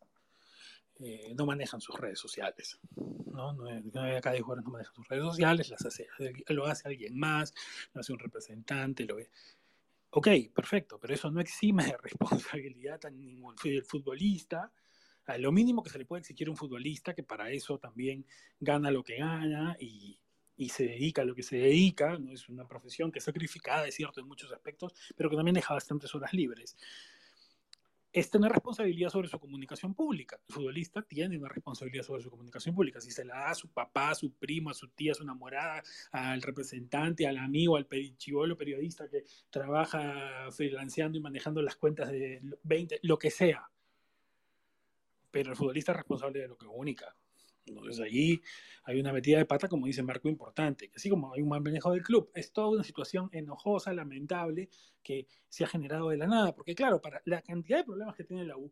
eh, 0.99 1.33
no 1.36 1.47
manejan 1.47 1.81
sus 1.81 1.99
redes 1.99 2.19
sociales. 2.19 2.79
¿no? 2.95 3.53
9, 3.53 3.81
de 3.81 4.21
cada 4.21 4.33
10 4.33 4.43
jugadores 4.43 4.65
no 4.65 4.71
manejan 4.71 4.93
sus 4.93 5.07
redes 5.07 5.23
sociales, 5.23 5.69
las 5.71 5.83
hace, 5.83 6.07
lo 6.49 6.67
hace 6.67 6.88
alguien 6.88 7.17
más, 7.17 7.55
lo 7.91 8.01
hace 8.01 8.13
un 8.13 8.19
representante, 8.19 9.03
lo 9.05 9.15
ve. 9.15 9.31
Ok, 10.12 10.27
perfecto, 10.53 10.99
pero 10.99 11.15
eso 11.15 11.31
no 11.31 11.41
exime 11.41 11.86
de 11.86 11.97
responsabilidad 12.03 13.03
a 13.03 13.09
ningún 13.09 13.55
futbolista 13.83 14.71
lo 15.38 15.51
mínimo 15.51 15.83
que 15.83 15.89
se 15.89 15.97
le 15.97 16.05
puede 16.05 16.21
exigir 16.21 16.47
a 16.47 16.51
un 16.51 16.57
futbolista, 16.57 17.13
que 17.13 17.23
para 17.23 17.49
eso 17.51 17.77
también 17.79 18.25
gana 18.59 18.91
lo 18.91 19.03
que 19.03 19.17
gana 19.17 19.77
y, 19.79 20.19
y 20.57 20.69
se 20.69 20.86
dedica 20.86 21.21
a 21.21 21.25
lo 21.25 21.36
que 21.36 21.43
se 21.43 21.57
dedica, 21.57 22.17
no 22.17 22.31
es 22.31 22.49
una 22.49 22.67
profesión 22.67 23.12
que 23.12 23.19
es 23.19 23.25
sacrificada, 23.25 23.88
es 23.88 23.95
cierto, 23.95 24.19
en 24.19 24.27
muchos 24.27 24.51
aspectos, 24.51 24.93
pero 25.15 25.29
que 25.29 25.36
también 25.36 25.55
deja 25.55 25.73
bastantes 25.73 26.13
horas 26.13 26.33
libres. 26.33 26.77
Es 28.12 28.29
tener 28.29 28.51
responsabilidad 28.51 29.09
sobre 29.09 29.27
su 29.27 29.39
comunicación 29.39 29.95
pública. 29.95 30.39
El 30.47 30.53
futbolista 30.53 31.01
tiene 31.01 31.36
una 31.36 31.49
responsabilidad 31.49 32.03
sobre 32.03 32.21
su 32.21 32.29
comunicación 32.29 32.75
pública. 32.75 33.01
Si 33.01 33.09
se 33.09 33.25
la 33.25 33.33
da 33.33 33.49
a 33.49 33.55
su 33.55 33.69
papá, 33.69 34.12
a 34.12 34.15
su 34.15 34.31
primo, 34.33 34.69
a 34.69 34.75
su 34.75 34.88
tía, 34.89 35.13
a 35.13 35.15
su 35.15 35.23
enamorada, 35.23 35.81
al 36.12 36.39
representante, 36.43 37.25
al 37.25 37.39
amigo, 37.39 37.75
al 37.75 37.88
chivolo 38.17 38.55
periodista 38.55 39.09
que 39.09 39.23
trabaja 39.49 40.51
freelanceando 40.51 41.17
y 41.17 41.21
manejando 41.21 41.63
las 41.63 41.75
cuentas 41.75 42.12
de 42.12 42.39
20, 42.62 42.99
lo 43.01 43.17
que 43.17 43.31
sea 43.31 43.72
pero 45.34 45.50
el 45.50 45.58
futbolista 45.58 45.91
es 45.93 45.98
responsable 45.98 46.41
de 46.41 46.48
lo 46.48 46.56
que 46.56 46.67
comunica. 46.67 47.15
Entonces 47.65 48.00
allí 48.00 48.39
hay 48.84 49.00
una 49.00 49.12
metida 49.12 49.39
de 49.39 49.46
pata, 49.46 49.67
como 49.67 49.88
dice 49.88 50.04
Marco, 50.04 50.30
importante, 50.30 50.89
que 50.89 50.98
así 50.98 51.10
como 51.10 51.34
hay 51.34 51.41
un 51.41 51.50
mal 51.50 51.62
manejo 51.62 51.91
del 51.91 52.04
club, 52.04 52.30
es 52.36 52.54
toda 52.54 52.69
una 52.69 52.84
situación 52.84 53.30
enojosa, 53.32 53.93
lamentable, 53.93 54.69
que 55.02 55.28
se 55.50 55.63
ha 55.63 55.67
generado 55.67 56.10
de 56.10 56.17
la 56.17 56.28
nada, 56.28 56.54
porque 56.54 56.76
claro, 56.76 57.02
para 57.02 57.22
la 57.26 57.41
cantidad 57.41 57.80
de 57.80 57.84
problemas 57.86 58.15
que 58.15 58.26
tiene 58.26 58.46
la 58.46 58.58
U, 58.58 58.72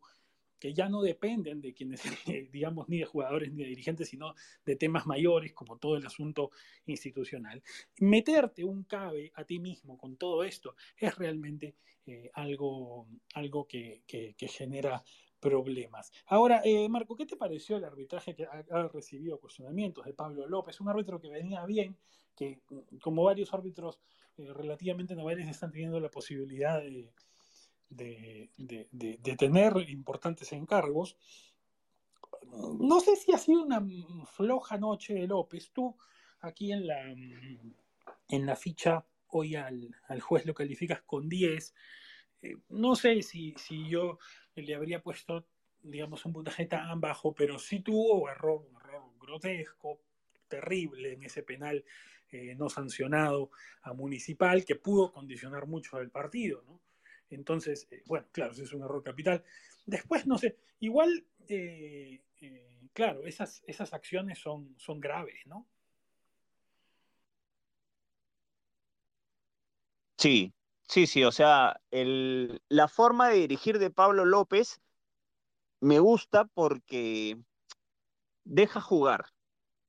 que 0.60 0.76
ya 0.76 0.88
no 0.88 1.02
dependen 1.02 1.62
de 1.62 1.74
quienes, 1.74 2.04
digamos, 2.52 2.88
ni 2.88 3.00
de 3.00 3.06
jugadores 3.06 3.52
ni 3.52 3.64
de 3.64 3.70
dirigentes, 3.70 4.10
sino 4.10 4.36
de 4.64 4.76
temas 4.76 5.08
mayores, 5.08 5.54
como 5.54 5.80
todo 5.80 5.98
el 5.98 6.06
asunto 6.06 6.52
institucional. 6.86 7.64
Meterte 8.02 8.64
un 8.64 8.84
cabe 8.84 9.32
a 9.34 9.46
ti 9.46 9.58
mismo 9.58 9.98
con 9.98 10.18
todo 10.18 10.44
esto 10.44 10.76
es 10.96 11.18
realmente 11.18 11.76
eh, 12.06 12.30
algo, 12.34 13.08
algo 13.34 13.68
que, 13.68 14.04
genera 14.38 15.04
problemas. 15.42 16.12
Ahora, 16.28 16.62
eh, 16.64 16.88
Marco, 16.88 17.18
¿qué 17.18 17.26
te 17.26 17.36
pareció 17.36 17.76
el 17.76 17.84
arbitraje 17.84 18.36
que 18.36 18.46
ha, 18.46 18.88
recibido 18.88 19.40
cuestionamientos 19.40 20.06
de 20.06 20.14
Pablo 20.14 20.48
López? 20.48 20.80
Un 20.80 20.90
árbitro 20.90 21.20
que 21.20 21.30
venía 21.30 21.66
bien, 21.66 21.98
que 22.36 22.62
como 23.02 23.24
varios 23.24 23.54
árbitros 23.54 24.00
eh, 24.38 24.54
relativamente 24.54 25.16
noveles 25.16 25.50
están 25.50 25.72
teniendo 25.72 26.00
la 26.00 26.10
posibilidad 26.10 26.82
de, 26.82 27.12
tener 29.38 29.74
importantes 29.90 30.54
encargos. 30.54 31.18
No 32.80 33.00
sé 33.00 33.16
si 33.16 33.34
ha 33.34 33.38
sido 33.38 33.64
una 33.64 33.86
floja 34.26 34.78
noche 34.78 35.16
de 35.16 35.28
López. 35.28 35.72
Tú 35.74 35.98
aquí 36.40 36.72
en 36.72 36.88
la, 36.88 37.02
en 37.12 38.46
la 38.46 38.56
ficha 38.56 39.06
hoy 39.28 39.56
al, 39.56 39.96
al 40.08 40.22
juez 40.22 40.46
lo 40.46 40.54
calificas 40.54 41.02
con 41.02 41.28
10. 41.28 41.74
Eh, 42.42 42.58
no 42.70 42.96
sé 42.96 43.22
si, 43.22 43.54
si 43.58 43.88
yo 43.88 44.18
le 44.56 44.76
habría 44.76 45.02
puesto, 45.02 45.46
digamos, 45.82 46.26
un 46.26 46.34
puntaje 46.34 46.66
tan 46.66 47.00
bajo, 47.00 47.34
pero 47.34 47.58
sí 47.60 47.80
tuvo 47.80 48.30
error, 48.30 48.66
un 48.70 48.76
error 48.78 49.04
grotesco, 49.20 50.02
terrible 50.48 51.14
en 51.14 51.24
ese 51.24 51.44
penal 51.44 51.84
eh, 52.32 52.56
no 52.56 52.70
sancionado 52.70 53.52
a 53.84 53.94
Municipal, 53.94 54.64
que 54.66 54.76
pudo 54.76 55.12
condicionar 55.12 55.68
mucho 55.68 56.00
el 56.00 56.10
partido, 56.10 56.64
¿no? 56.66 56.82
Entonces, 57.30 57.88
eh, 57.92 58.04
bueno, 58.06 58.28
claro, 58.32 58.52
ese 58.52 58.64
es 58.64 58.74
un 58.74 58.84
error 58.84 59.04
capital. 59.04 59.44
Después, 59.86 60.28
no 60.28 60.38
sé, 60.38 60.58
igual, 60.80 61.26
eh, 61.48 62.22
claro, 62.94 63.26
esas, 63.26 63.64
esas 63.68 63.94
acciones 63.94 64.40
son, 64.40 64.76
son 64.78 65.00
graves, 65.00 65.46
¿no? 65.46 65.68
Sí, 70.18 70.54
sí, 70.92 71.08
sí, 71.08 71.24
o 71.24 71.32
sea, 71.32 71.80
la 71.90 72.88
forma 72.90 73.30
de 73.30 73.38
dirigir 73.38 73.80
de 73.80 73.92
Pablo 73.92 74.26
López 74.26 74.82
me 75.80 76.00
gusta 76.00 76.46
porque 76.46 77.38
deja 78.44 78.82
jugar, 78.82 79.26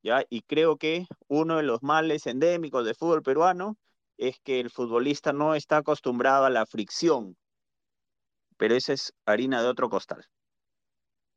¿ya? 0.04 0.24
Y 0.30 0.42
creo 0.42 0.76
que 0.76 1.06
uno 1.26 1.56
de 1.56 1.64
los 1.64 1.82
males 1.82 2.26
endémicos 2.26 2.84
del 2.84 2.94
fútbol 2.94 3.22
peruano 3.22 3.76
es 4.16 4.38
que 4.40 4.60
el 4.60 4.70
futbolista 4.70 5.32
no 5.32 5.56
está 5.56 5.78
acostumbrado 5.78 6.44
a 6.44 6.50
la 6.50 6.66
fricción, 6.66 7.36
pero 8.56 8.76
esa 8.76 8.92
es 8.92 9.12
harina 9.26 9.60
de 9.60 9.68
otro 9.68 9.90
costal. 9.90 10.24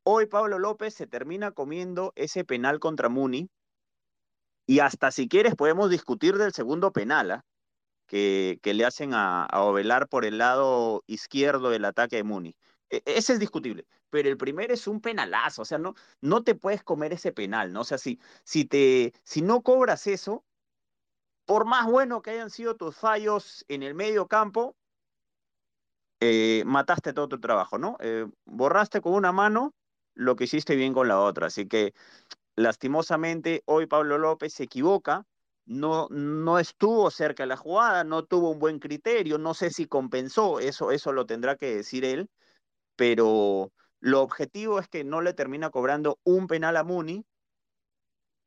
Hoy 0.03 0.27
Pablo 0.27 0.59
López 0.59 0.93
se 0.93 1.07
termina 1.07 1.51
comiendo 1.51 2.13
ese 2.15 2.45
penal 2.45 2.79
contra 2.79 3.09
Muni 3.09 3.49
y 4.67 4.79
hasta 4.79 5.09
si 5.09 5.27
quieres 5.27 5.55
podemos 5.55 5.89
discutir 5.89 6.37
del 6.37 6.53
segundo 6.53 6.91
penal, 6.91 7.31
¿ah? 7.31 7.45
Que, 8.07 8.59
le 8.63 8.85
hacen 8.85 9.13
a, 9.13 9.45
a, 9.45 9.63
Ovelar 9.63 10.07
por 10.07 10.25
el 10.25 10.37
lado 10.37 11.03
izquierdo 11.07 11.69
del 11.69 11.85
ataque 11.85 12.17
de 12.17 12.23
Muni. 12.23 12.55
E, 12.89 13.01
ese 13.05 13.33
es 13.33 13.39
discutible, 13.39 13.85
pero 14.09 14.29
el 14.29 14.37
primero 14.37 14.73
es 14.73 14.87
un 14.87 15.01
penalazo, 15.01 15.63
o 15.63 15.65
sea, 15.65 15.77
no, 15.77 15.95
no 16.21 16.43
te 16.43 16.55
puedes 16.55 16.83
comer 16.83 17.13
ese 17.13 17.31
penal, 17.31 17.73
¿no? 17.73 17.81
O 17.81 17.83
sea, 17.83 17.97
si, 17.97 18.19
si, 18.43 18.65
te, 18.65 19.13
si 19.23 19.41
no 19.41 19.61
cobras 19.61 20.07
eso, 20.07 20.45
por 21.45 21.65
más 21.65 21.85
bueno 21.87 22.21
que 22.21 22.31
hayan 22.31 22.49
sido 22.49 22.75
tus 22.75 22.95
fallos 22.95 23.65
en 23.67 23.83
el 23.83 23.93
medio 23.95 24.27
campo, 24.27 24.75
eh, 26.19 26.63
mataste 26.65 27.13
todo 27.13 27.27
tu 27.27 27.39
trabajo, 27.39 27.77
¿no? 27.77 27.97
Eh, 27.99 28.25
borraste 28.45 29.01
con 29.01 29.13
una 29.13 29.31
mano 29.31 29.73
lo 30.15 30.35
que 30.35 30.45
hiciste 30.45 30.75
bien 30.75 30.93
con 30.93 31.07
la 31.07 31.19
otra. 31.19 31.47
Así 31.47 31.67
que, 31.67 31.93
lastimosamente, 32.55 33.63
hoy 33.65 33.85
Pablo 33.85 34.17
López 34.17 34.53
se 34.53 34.63
equivoca, 34.63 35.25
no, 35.65 36.07
no 36.09 36.59
estuvo 36.59 37.09
cerca 37.11 37.43
de 37.43 37.47
la 37.47 37.57
jugada, 37.57 38.03
no 38.03 38.25
tuvo 38.25 38.51
un 38.51 38.59
buen 38.59 38.79
criterio, 38.79 39.37
no 39.37 39.53
sé 39.53 39.69
si 39.71 39.87
compensó, 39.87 40.59
eso, 40.59 40.91
eso 40.91 41.11
lo 41.13 41.25
tendrá 41.25 41.55
que 41.55 41.75
decir 41.77 42.05
él, 42.05 42.29
pero 42.95 43.73
lo 43.99 44.21
objetivo 44.21 44.79
es 44.79 44.87
que 44.89 45.03
no 45.03 45.21
le 45.21 45.33
termina 45.33 45.69
cobrando 45.71 46.19
un 46.23 46.47
penal 46.47 46.77
a 46.77 46.83
Muni 46.83 47.25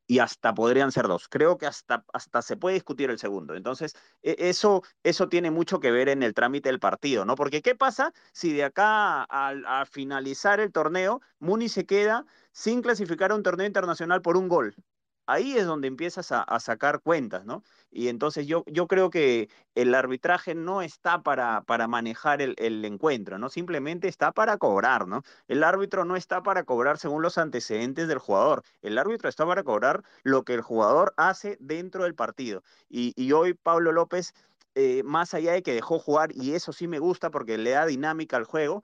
y 0.07 0.19
hasta 0.19 0.53
podrían 0.55 0.91
ser 0.91 1.07
dos. 1.07 1.27
Creo 1.29 1.57
que 1.57 1.67
hasta, 1.67 2.03
hasta 2.13 2.41
se 2.41 2.57
puede 2.57 2.73
discutir 2.75 3.11
el 3.11 3.19
segundo. 3.19 3.55
Entonces, 3.55 3.93
e, 4.23 4.35
eso, 4.39 4.81
eso 5.03 5.29
tiene 5.29 5.51
mucho 5.51 5.79
que 5.79 5.91
ver 5.91 6.09
en 6.09 6.23
el 6.23 6.33
trámite 6.33 6.69
del 6.69 6.79
partido, 6.79 7.25
¿no? 7.25 7.35
Porque 7.35 7.61
¿qué 7.61 7.75
pasa 7.75 8.11
si 8.33 8.51
de 8.53 8.63
acá 8.63 9.23
a, 9.29 9.81
a 9.81 9.85
finalizar 9.85 10.59
el 10.59 10.71
torneo, 10.71 11.21
Muni 11.39 11.69
se 11.69 11.85
queda 11.85 12.25
sin 12.51 12.81
clasificar 12.81 13.31
a 13.31 13.35
un 13.35 13.43
torneo 13.43 13.67
internacional 13.67 14.21
por 14.23 14.35
un 14.37 14.47
gol? 14.47 14.75
Ahí 15.29 15.57
es 15.57 15.65
donde 15.65 15.87
empiezas 15.87 16.31
a, 16.31 16.59
sacar 16.59 17.01
cuentas, 17.01 17.45
¿no? 17.45 17.63
Y 17.91 18.07
entonces 18.07 18.47
yo, 18.47 18.63
creo 18.87 19.09
que 19.11 19.49
el 19.75 19.93
arbitraje 19.93 20.55
no 20.55 20.81
está 20.81 21.21
para, 21.21 21.63
manejar 21.87 22.41
el, 22.41 22.85
encuentro, 22.85 23.37
¿no? 23.37 23.49
Simplemente 23.49 24.07
está 24.07 24.31
para 24.31 24.57
cobrar, 24.57 25.07
¿no? 25.07 25.23
El 25.47 25.63
árbitro 25.63 26.03
no 26.03 26.15
está 26.15 26.41
para 26.41 26.63
cobrar 26.63 26.97
según 26.97 27.21
los 27.21 27.37
antecedentes 27.37 28.07
del 28.07 28.17
jugador, 28.17 28.63
el 28.81 28.97
árbitro 28.97 29.29
está 29.29 29.45
para 29.45 29.63
cobrar 29.63 30.03
lo 30.23 30.43
que 30.43 30.55
el 30.55 30.61
jugador 30.61 31.13
hace 31.15 31.57
dentro 31.59 32.03
del 32.03 32.15
partido. 32.15 32.63
Y, 32.89 33.31
hoy 33.31 33.53
Pablo 33.53 33.91
López, 33.91 34.33
eh, 34.73 35.03
más 35.03 35.33
allá 35.35 35.53
de 35.53 35.61
que 35.61 35.73
dejó 35.73 35.99
jugar, 35.99 36.31
y 36.33 36.55
eso 36.55 36.73
sí 36.73 36.87
me 36.87 36.99
gusta 36.99 37.29
porque 37.29 37.57
le 37.59 37.71
da 37.71 37.85
dinámica 37.85 38.37
al 38.37 38.45
juego, 38.45 38.83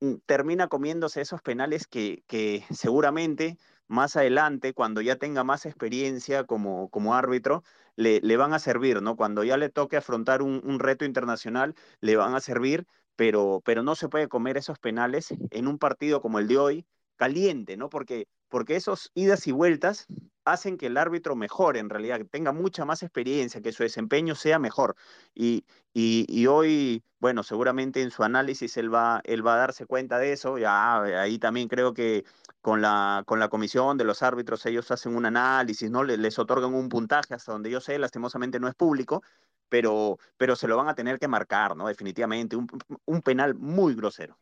mm, 0.00 0.14
termina 0.26 0.68
comiéndose 0.68 1.20
esos 1.20 1.42
penales 1.42 1.86
que 1.88 2.64
seguramente 2.70 3.58
más 3.90 4.16
adelante, 4.16 4.72
cuando 4.72 5.00
ya 5.00 5.16
tenga 5.16 5.44
más 5.44 5.66
experiencia 5.66 6.44
como, 6.44 6.88
como 6.90 7.14
árbitro, 7.16 7.64
le, 7.96 8.20
le, 8.20 8.36
van 8.36 8.54
a 8.54 8.60
servir, 8.60 9.02
¿no? 9.02 9.16
Cuando 9.16 9.42
ya 9.44 9.56
le 9.56 9.68
toque 9.68 9.96
afrontar 9.96 10.42
un, 10.42 10.62
un, 10.64 10.78
reto 10.78 11.04
internacional, 11.04 11.74
le 12.00 12.16
van 12.16 12.34
a 12.34 12.40
servir, 12.40 12.86
pero, 13.16 13.62
pero 13.64 13.82
no 13.82 13.96
se 13.96 14.08
puede 14.08 14.28
comer 14.28 14.56
esos 14.56 14.78
penales 14.78 15.34
en 15.50 15.66
un 15.66 15.78
partido 15.78 16.22
como 16.22 16.38
el 16.38 16.46
de 16.48 16.58
hoy, 16.58 16.86
caliente, 17.16 17.76
¿no? 17.76 17.90
Porque, 17.90 18.28
porque 18.50 18.76
esos 18.76 19.10
idas 19.14 19.46
y 19.46 19.52
vueltas 19.52 20.06
hacen 20.44 20.76
que 20.76 20.86
el 20.86 20.96
árbitro 20.96 21.36
mejore, 21.36 21.78
en 21.80 21.88
realidad, 21.90 22.18
que 22.18 22.24
tenga 22.24 22.52
mucha 22.52 22.84
más 22.84 23.02
experiencia, 23.02 23.62
que 23.62 23.72
su 23.72 23.82
desempeño 23.84 24.34
sea 24.34 24.58
mejor. 24.58 24.96
Y, 25.34 25.64
y, 25.94 26.26
y, 26.28 26.46
hoy, 26.46 27.04
bueno, 27.20 27.42
seguramente 27.42 28.02
en 28.02 28.10
su 28.10 28.22
análisis 28.24 28.76
él 28.76 28.92
va, 28.92 29.20
él 29.24 29.46
va 29.46 29.54
a 29.54 29.58
darse 29.58 29.86
cuenta 29.86 30.18
de 30.18 30.32
eso. 30.32 30.58
Ya 30.58 31.02
ahí 31.02 31.38
también 31.38 31.68
creo 31.68 31.94
que 31.94 32.24
con 32.60 32.82
la, 32.82 33.22
con 33.26 33.38
la 33.40 33.48
comisión 33.48 33.96
de 33.98 34.04
los 34.04 34.22
árbitros 34.22 34.66
ellos 34.66 34.90
hacen 34.90 35.14
un 35.16 35.26
análisis, 35.26 35.90
¿no? 35.90 36.04
Les, 36.04 36.18
les 36.18 36.38
otorgan 36.38 36.74
un 36.74 36.88
puntaje 36.88 37.34
hasta 37.34 37.52
donde 37.52 37.70
yo 37.70 37.80
sé, 37.80 37.98
lastimosamente 37.98 38.60
no 38.60 38.68
es 38.68 38.74
público, 38.74 39.22
pero, 39.68 40.18
pero 40.36 40.56
se 40.56 40.68
lo 40.68 40.76
van 40.76 40.88
a 40.88 40.94
tener 40.94 41.18
que 41.18 41.28
marcar, 41.28 41.76
¿no? 41.76 41.86
Definitivamente, 41.88 42.56
un, 42.56 42.66
un 43.04 43.22
penal 43.22 43.54
muy 43.54 43.94
grosero. 43.94 44.38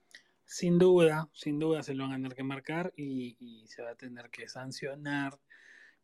Sin 0.51 0.79
duda, 0.79 1.29
sin 1.35 1.59
duda 1.59 1.83
se 1.83 1.93
lo 1.93 2.05
van 2.05 2.13
a 2.13 2.17
tener 2.17 2.35
que 2.35 2.43
marcar 2.43 2.95
y, 2.97 3.67
se 3.67 3.83
va 3.83 3.91
a 3.91 3.95
tener 3.97 4.31
que 4.31 4.49
sancionar 4.49 5.39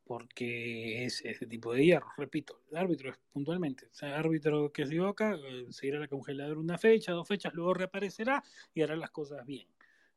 porque 0.04 1.06
es 1.06 1.24
ese 1.24 1.46
tipo 1.46 1.72
de 1.72 1.82
hierro. 1.82 2.08
Repito, 2.18 2.60
el 2.70 2.76
árbitro 2.76 3.10
es 3.10 3.16
puntualmente, 3.32 3.88
el 4.02 4.12
árbitro 4.12 4.70
que 4.70 4.84
se 4.84 4.92
equivoca, 4.92 5.34
eh, 5.34 5.68
se 5.70 5.86
irá 5.86 5.96
a 5.96 6.32
la 6.34 6.52
una 6.52 6.76
fecha, 6.76 7.12
dos 7.12 7.26
fechas, 7.26 7.54
luego 7.54 7.72
reaparecerá 7.72 8.44
y 8.74 8.82
hará 8.82 8.96
las 8.96 9.10
cosas 9.10 9.46
bien, 9.46 9.66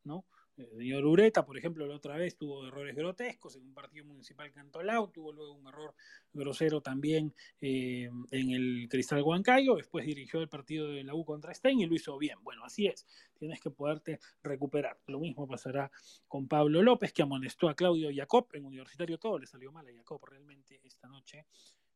¿no? 0.04 0.26
El 0.58 0.70
señor 0.76 1.06
Ureta, 1.06 1.46
por 1.46 1.56
ejemplo, 1.56 1.86
la 1.86 1.96
otra 1.96 2.18
vez 2.18 2.36
tuvo 2.36 2.66
errores 2.66 2.96
grotescos 2.96 3.56
en 3.56 3.64
un 3.64 3.76
partido 3.76 4.06
municipal 4.06 4.52
Cantolao, 4.52 5.10
tuvo 5.12 5.32
luego 5.32 5.54
un 5.54 5.68
error 5.68 5.94
grosero 6.34 6.82
también 6.82 7.32
eh, 7.62 8.10
en 8.32 8.52
el 8.52 8.88
Cristal 8.90 9.22
Huancayo, 9.22 9.76
después 9.76 10.08
dirigió 10.08 10.42
el 10.42 10.50
partido 10.50 10.88
de 10.88 11.04
la 11.04 11.14
U 11.14 11.24
contra 11.24 11.54
Stein 11.54 11.80
y 11.80 11.86
lo 11.86 11.94
hizo 11.94 12.18
bien. 12.18 12.40
Bueno, 12.42 12.64
así 12.66 12.88
es, 12.88 13.06
tienes 13.38 13.62
que 13.62 13.70
poderte 13.70 14.20
recuperar. 14.42 15.00
Lo 15.06 15.20
mismo 15.20 15.48
pasará 15.48 15.92
con 16.28 16.48
Pablo 16.48 16.82
López, 16.82 17.14
que 17.14 17.22
amonestó 17.22 17.70
a 17.70 17.76
Claudio 17.76 18.10
Jacob 18.12 18.48
en 18.54 18.66
Universitario, 18.66 19.20
todo 19.20 19.38
le 19.38 19.46
salió 19.46 19.72
mal 19.72 19.88
a 19.88 19.94
Jacob 19.94 20.26
realmente 20.26 20.82
esta 20.84 21.08
noche, 21.08 21.46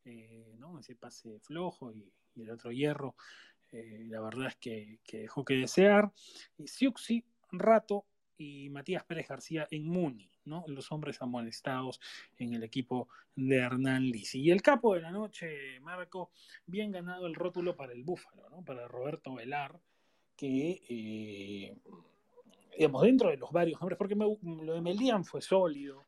eh, 0.06 0.54
¿no? 0.60 0.78
Ese 0.78 0.95
pase 0.95 1.39
flojo 1.39 1.91
y, 1.91 2.13
el 2.36 2.52
otro 2.52 2.71
hierro. 2.71 3.15
Eh, 3.71 4.04
la 4.08 4.21
verdad 4.21 4.47
es 4.47 4.56
que, 4.58 5.00
que, 5.04 5.19
dejó 5.19 5.43
que 5.43 5.56
desear. 5.56 6.12
Y 6.58 6.67
Siuxi, 6.67 7.26
rato, 7.52 8.06
y 8.38 8.70
Matías 8.70 9.04
Pérez 9.04 9.28
García 9.28 9.67
en 9.72 9.88
Muni, 9.88 10.32
¿no? 10.46 10.63
Los 10.67 10.91
hombres 10.91 11.22
amonestados 11.22 12.00
en 12.38 12.54
el 12.54 12.63
equipo 12.63 13.10
de 13.36 13.58
Hernán 13.58 14.04
Lisi. 14.04 14.41
Y 14.41 14.52
el 14.52 14.62
capo 14.62 14.96
de 14.96 15.02
la 15.02 15.12
noche, 15.12 15.80
Marco, 15.82 16.32
bien 16.65 16.91
ganado 16.91 17.28
el 17.28 17.36
rótulo 17.36 17.76
para 17.76 17.94
el 17.94 18.04
Búfalo, 18.04 18.50
¿no? 18.50 18.63
Para 18.63 18.88
Roberto 18.88 19.36
Velar, 19.36 19.80
que, 20.36 20.82
eh, 20.89 21.78
digamos, 22.78 23.04
dentro 23.04 23.30
de 23.30 23.38
los 23.38 23.52
varios 23.52 23.82
hombres, 23.82 23.98
porque 23.98 24.15
me, 24.15 24.26
lo 24.41 24.74
de 24.74 24.82
Melian 24.82 25.24
fue 25.24 25.41
sólido, 25.41 26.06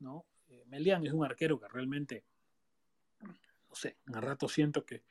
¿no? 0.00 0.24
Eh, 0.48 0.64
Melian 0.66 1.04
es 1.06 1.12
un 1.12 1.24
arquero 1.24 1.60
que 1.60 1.68
realmente, 1.68 2.24
no 3.20 3.74
sé, 3.74 3.98
a 4.12 4.20
rato 4.20 4.48
siento 4.48 4.84
que 4.84 5.02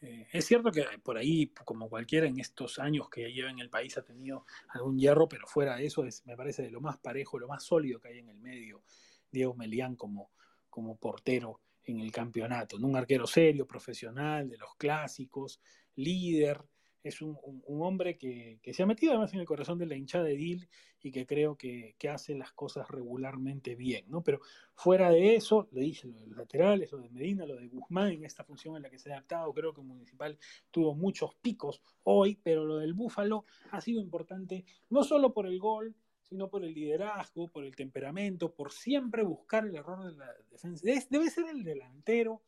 eh, 0.00 0.26
es 0.32 0.44
cierto 0.46 0.70
que 0.70 0.84
por 1.02 1.18
ahí, 1.18 1.52
como 1.64 1.88
cualquiera 1.88 2.26
en 2.26 2.38
estos 2.38 2.78
años 2.78 3.08
que 3.08 3.32
lleva 3.32 3.50
en 3.50 3.58
el 3.58 3.70
país, 3.70 3.98
ha 3.98 4.02
tenido 4.02 4.46
algún 4.68 4.98
hierro, 4.98 5.28
pero 5.28 5.46
fuera 5.46 5.76
de 5.76 5.86
eso 5.86 6.04
es, 6.04 6.24
me 6.26 6.36
parece 6.36 6.62
de 6.62 6.70
lo 6.70 6.80
más 6.80 6.98
parejo, 6.98 7.38
lo 7.38 7.48
más 7.48 7.64
sólido 7.64 8.00
que 8.00 8.08
hay 8.08 8.18
en 8.18 8.28
el 8.28 8.38
medio, 8.38 8.82
Diego 9.30 9.54
Melián 9.54 9.96
como, 9.96 10.30
como 10.70 10.96
portero 10.96 11.60
en 11.84 12.00
el 12.00 12.12
campeonato. 12.12 12.76
Un 12.76 12.96
arquero 12.96 13.26
serio, 13.26 13.66
profesional, 13.66 14.48
de 14.48 14.58
los 14.58 14.76
clásicos, 14.76 15.60
líder, 15.96 16.62
es 17.02 17.22
un, 17.22 17.38
un, 17.42 17.82
hombre 17.82 18.18
que, 18.18 18.58
que, 18.62 18.74
se 18.74 18.82
ha 18.82 18.86
metido 18.86 19.12
además 19.12 19.32
en 19.32 19.40
el 19.40 19.46
corazón 19.46 19.78
de 19.78 19.86
la 19.86 19.96
hinchada 19.96 20.24
de 20.24 20.36
Dil 20.36 20.68
y 21.00 21.10
que 21.10 21.26
creo 21.26 21.56
que, 21.56 21.94
que, 21.98 22.08
hace 22.08 22.34
las 22.34 22.52
cosas 22.52 22.88
regularmente 22.88 23.74
bien, 23.74 24.04
¿no? 24.08 24.22
Pero 24.22 24.40
fuera 24.74 25.10
de 25.10 25.36
eso, 25.36 25.68
le 25.72 25.82
dije 25.82 26.08
lo 26.08 26.18
de 26.18 26.26
los 26.26 26.36
laterales, 26.36 26.92
lo 26.92 26.98
de 26.98 27.10
Medina, 27.10 27.46
lo 27.46 27.56
de 27.56 27.68
Guzmán 27.68 28.12
en 28.12 28.24
esta 28.24 28.44
función 28.44 28.76
en 28.76 28.82
la 28.82 28.90
que 28.90 28.98
se 28.98 29.10
ha 29.10 29.14
adaptado, 29.14 29.52
creo 29.52 29.72
que 29.72 29.80
Municipal 29.80 30.38
tuvo 30.70 30.94
muchos 30.94 31.34
picos 31.36 31.82
hoy, 32.04 32.38
pero 32.42 32.64
lo 32.64 32.78
del 32.78 32.94
Búfalo 32.94 33.44
ha 33.70 33.80
sido 33.80 34.00
importante 34.00 34.64
no 34.90 35.04
solo 35.04 35.32
por 35.32 35.46
el 35.46 35.58
gol, 35.58 35.94
sino 36.28 36.50
por 36.50 36.64
el 36.64 36.74
liderazgo, 36.74 37.48
por 37.48 37.64
el 37.64 37.74
temperamento, 37.74 38.52
por 38.52 38.70
siempre 38.70 39.22
buscar 39.22 39.66
el 39.66 39.74
error 39.74 40.04
de 40.04 40.16
la 40.16 40.30
defensa. 40.50 40.84
Debe 41.08 41.30
ser 41.30 41.46
el 41.48 41.64
delantero. 41.64 42.42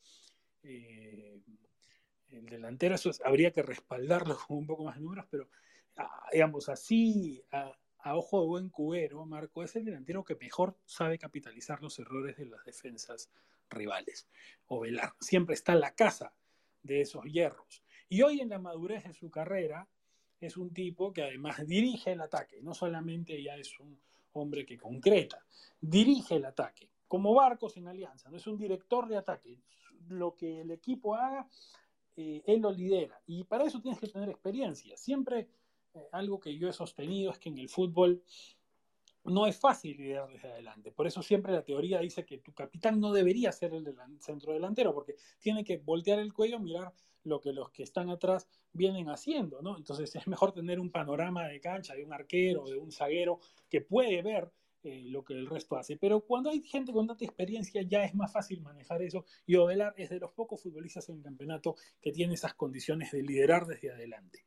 Eh, 0.63 1.41
el 2.33 2.47
delantero, 2.47 2.95
eso 2.95 3.11
es, 3.11 3.21
habría 3.25 3.53
que 3.53 3.63
respaldarlo 3.63 4.37
con 4.49 4.59
un 4.59 4.67
poco 4.67 4.85
más 4.85 4.97
de 4.97 5.03
números, 5.03 5.27
pero 5.31 5.49
ah, 5.97 6.29
digamos 6.33 6.69
así, 6.69 7.43
a, 7.51 7.73
a, 7.99 8.17
ojo 8.17 8.41
de 8.41 8.47
buen 8.47 8.69
cubero, 8.71 9.25
Marco 9.27 9.63
es 9.63 9.77
el 9.77 9.85
delantero 9.85 10.25
que 10.25 10.37
mejor 10.37 10.77
sabe 10.85 11.19
capitalizar 11.19 11.83
los 11.83 11.99
errores 11.99 12.37
de 12.37 12.47
las 12.47 12.65
defensas 12.65 13.31
rivales 13.69 14.29
o 14.67 14.81
velar. 14.81 15.15
Siempre 15.21 15.55
está 15.55 15.73
en 15.73 15.81
la 15.81 15.95
casa 15.95 16.35
de 16.83 17.01
esos 17.03 17.25
hierros. 17.25 17.83
Y 18.09 18.23
hoy 18.23 18.41
en 18.41 18.49
la 18.49 18.59
madurez 18.59 19.05
de 19.05 19.15
su 19.15 19.31
carrera, 19.31 19.89
es 20.41 20.57
un 20.57 20.73
tipo 20.73 21.13
que 21.13 21.23
además 21.23 21.67
dirige 21.67 22.13
el 22.13 22.21
ataque, 22.21 22.61
no 22.63 22.75
solamente 22.75 23.43
ya 23.43 23.57
es 23.57 23.79
un 23.79 24.01
hombre 24.33 24.65
que 24.65 24.79
concreta, 24.79 25.45
dirige 25.81 26.37
el 26.37 26.47
ataque, 26.47 26.91
como 27.07 27.35
Barcos 27.35 27.77
en 27.77 27.89
Alianza, 27.89 28.31
no 28.31 28.37
es 28.37 28.47
un 28.47 28.57
director 28.57 29.09
de 29.09 29.17
ataque. 29.17 29.59
Lo 30.09 30.35
que 30.35 30.63
el 30.63 30.71
equipo 30.71 31.15
haga, 31.15 31.49
eh, 32.17 32.43
él 32.47 32.61
lo 32.61 32.71
lidera. 32.71 33.21
Y 33.27 33.45
para 33.45 33.65
eso 33.65 33.81
tienes 33.81 34.01
que 34.01 34.09
tener 34.09 34.29
experiencia. 34.29 34.97
Siempre 34.97 35.49
eh, 35.95 36.09
algo 36.13 36.39
que 36.41 36.57
yo 36.57 36.69
he 36.69 36.73
sostenido 36.73 37.33
es 37.33 37.39
que 37.39 37.49
en 37.49 37.59
el 37.59 37.69
fútbol 37.69 38.23
no 39.25 39.47
es 39.47 39.59
fácil 39.59 39.97
liderar 39.97 40.29
desde 40.29 40.51
adelante. 40.51 40.93
Por 40.93 41.07
eso 41.07 41.23
siempre 41.23 41.53
la 41.53 41.63
teoría 41.63 42.01
dice 42.01 42.25
que 42.25 42.39
tu 42.39 42.53
capitán 42.53 43.01
no 43.01 43.13
debería 43.13 43.53
ser 43.53 43.75
el 43.75 43.95
centro 44.19 44.53
delantero, 44.53 44.95
porque 44.95 45.17
tiene 45.39 45.65
que 45.65 45.79
voltear 45.79 46.19
el 46.19 46.33
cuello, 46.33 46.59
mirar 46.59 46.93
lo 47.25 47.41
que 47.41 47.53
los 47.53 47.71
que 47.71 47.83
están 47.83 48.09
atrás 48.09 48.49
vienen 48.73 49.11
haciendo, 49.11 49.61
¿no? 49.61 49.77
Entonces 49.77 50.15
es 50.17 50.27
mejor 50.27 50.53
tener 50.53 50.81
un 50.81 50.91
panorama 50.91 51.47
de 51.49 51.61
cancha 51.61 51.95
de 51.95 52.05
un 52.05 52.13
arquero, 52.13 52.65
de 52.65 52.79
un 52.79 52.93
zaguero 52.93 53.41
que 53.69 53.83
puede 53.83 54.23
ver 54.23 54.51
eh, 54.83 55.03
lo 55.05 55.23
que 55.25 55.35
el 55.35 55.47
resto 55.47 55.77
hace. 55.77 55.97
Pero 55.97 56.21
cuando 56.23 56.51
hay 56.51 56.63
gente 56.63 56.93
con 56.93 57.07
tanta 57.07 57.25
experiencia 57.25 57.83
ya 57.83 58.03
es 58.05 58.15
más 58.15 58.33
fácil 58.33 58.63
manejar 58.63 59.03
eso 59.03 59.27
y 59.47 59.57
Ovelar 59.57 59.95
es 59.97 60.09
de 60.11 60.19
los 60.19 60.33
pocos 60.33 60.63
futbolistas 60.63 61.09
en 61.11 61.17
el 61.19 61.23
campeonato 61.23 61.77
que 62.01 62.13
tiene 62.13 62.35
esas 62.35 62.55
condiciones 62.55 63.13
de 63.13 63.23
liderar 63.23 63.67
desde 63.67 63.93
adelante. 63.93 64.47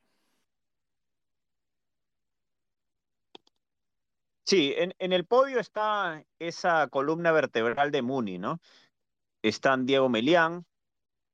Sí, 4.46 4.74
en, 4.78 5.14
el 5.14 5.26
podio 5.26 5.60
está 5.60 6.26
esa 6.38 6.88
columna 6.90 7.32
vertebral 7.32 7.92
de 7.92 8.02
Muni, 8.02 8.38
¿no? 8.40 8.60
Están 9.42 9.86
Diego 9.86 10.10
Melián, 10.10 10.66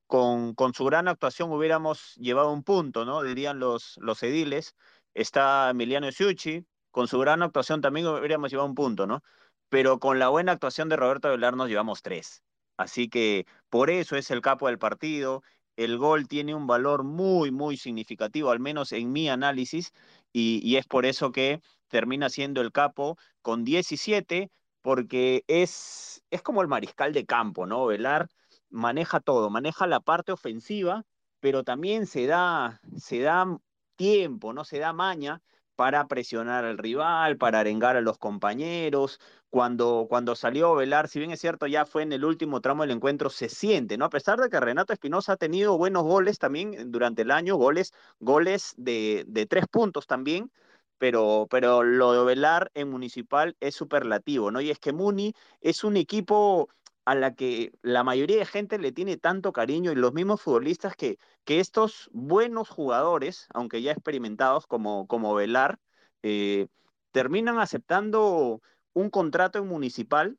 con, 0.08 0.54
con, 0.56 0.74
su 0.74 0.86
gran 0.86 1.08
actuación 1.08 1.52
hubiéramos 1.52 2.16
llevado 2.16 2.52
un 2.52 2.64
punto, 2.64 3.06
¿no? 3.06 3.24
Dirían 3.24 3.60
los, 3.60 3.98
los 4.02 4.24
ediles. 4.24 4.76
Está 5.14 5.70
Emiliano 5.72 6.12
Ciucci, 6.12 6.66
con 6.92 7.08
su 7.08 7.20
gran 7.20 7.42
actuación 7.44 7.82
también 7.82 8.08
hubiéramos 8.08 8.52
llevado 8.52 8.68
un 8.68 8.76
punto, 8.76 9.08
¿no? 9.08 9.22
Pero 9.70 10.00
con 10.00 10.20
la 10.20 10.30
buena 10.30 10.54
actuación 10.54 10.90
de 10.90 10.96
Roberto 10.96 11.30
Velar 11.30 11.56
nos 11.56 11.70
llevamos 11.70 12.02
tres. 12.02 12.44
Así 12.78 13.10
que 13.10 13.46
por 13.70 13.90
eso 13.90 14.16
es 14.16 14.32
el 14.32 14.42
capo 14.42 14.68
del 14.68 14.80
partido. 14.80 15.44
El 15.76 15.98
gol 15.98 16.28
tiene 16.28 16.56
un 16.56 16.68
valor 16.68 17.04
muy, 17.04 17.52
muy 17.52 17.78
significativo, 17.78 18.52
al 18.52 18.60
menos 18.60 18.92
en 18.92 19.12
mi 19.12 19.30
análisis, 19.30 19.92
y, 20.34 20.60
y 20.64 20.78
es 20.78 20.88
por 20.88 21.06
eso 21.06 21.32
que 21.32 21.62
termina 21.88 22.30
siendo 22.30 22.62
el 22.62 22.72
capo 22.72 23.18
con 23.42 23.64
17, 23.64 24.52
porque 24.82 25.44
es, 25.48 26.24
es 26.32 26.42
como 26.42 26.62
el 26.62 26.68
mariscal 26.68 27.14
de 27.14 27.26
campo, 27.26 27.66
¿no? 27.66 27.86
Velar 27.86 28.30
maneja 28.70 29.20
todo, 29.20 29.50
maneja 29.50 29.88
la 29.88 30.00
parte 30.00 30.32
ofensiva, 30.32 31.06
pero 31.40 31.64
también 31.64 32.08
se 32.08 32.28
da, 32.28 32.82
se 32.98 33.20
da 33.20 33.58
tiempo, 33.96 34.54
no 34.54 34.64
se 34.64 34.80
da 34.80 34.94
maña 34.94 35.42
para 35.80 36.10
presionar 36.10 36.66
al 36.66 36.78
rival, 36.78 37.38
para 37.38 37.62
arengar 37.62 37.96
a 37.96 38.02
los 38.02 38.18
compañeros. 38.18 39.18
Cuando, 39.50 40.08
cuando 40.10 40.36
salió 40.36 40.76
Velar, 40.76 41.08
si 41.08 41.20
bien 41.20 41.32
es 41.32 41.40
cierto, 41.40 41.68
ya 41.68 41.86
fue 41.86 42.04
en 42.04 42.12
el 42.12 42.26
último 42.26 42.60
tramo 42.60 42.84
del 42.84 42.92
encuentro, 42.92 43.30
se 43.30 43.48
siente, 43.48 43.98
¿no? 43.98 44.04
A 44.04 44.10
pesar 44.10 44.42
de 44.42 44.50
que 44.50 44.60
Renato 44.60 44.92
Espinosa 44.92 45.32
ha 45.34 45.38
tenido 45.38 45.78
buenos 45.78 46.04
goles 46.04 46.38
también 46.38 46.92
durante 46.92 47.22
el 47.22 47.32
año, 47.32 47.56
goles, 47.56 47.94
goles 48.20 48.74
de, 48.76 49.24
de 49.30 49.46
tres 49.46 49.68
puntos 49.72 50.06
también, 50.06 50.52
pero, 50.98 51.48
pero 51.50 51.82
lo 51.84 52.12
de 52.12 52.26
Velar 52.26 52.72
en 52.74 52.90
Municipal 52.90 53.56
es 53.62 53.74
superlativo, 53.74 54.52
¿no? 54.52 54.60
Y 54.60 54.72
es 54.72 54.80
que 54.80 54.92
Muni 54.92 55.34
es 55.62 55.86
un 55.86 55.96
equipo 55.96 56.68
a 57.06 57.16
la 57.16 57.34
que 57.36 57.72
la 57.82 58.04
mayoría 58.04 58.38
de 58.38 58.46
gente 58.46 58.78
le 58.78 58.92
tiene 58.92 59.18
tanto 59.18 59.52
cariño 59.54 59.92
y 59.92 59.96
los 59.96 60.14
mismos 60.14 60.42
futbolistas 60.42 60.96
que, 60.96 61.18
que 61.44 61.60
estos 61.60 62.10
buenos 62.14 62.70
jugadores, 62.70 63.48
aunque 63.54 63.82
ya 63.82 63.92
experimentados 63.92 64.68
como, 64.68 65.08
como 65.08 65.34
Velar, 65.34 65.80
eh, 66.24 66.68
terminan 67.12 67.60
aceptando 67.60 68.62
un 68.94 69.10
contrato 69.10 69.60
en 69.60 69.68
municipal 69.68 70.38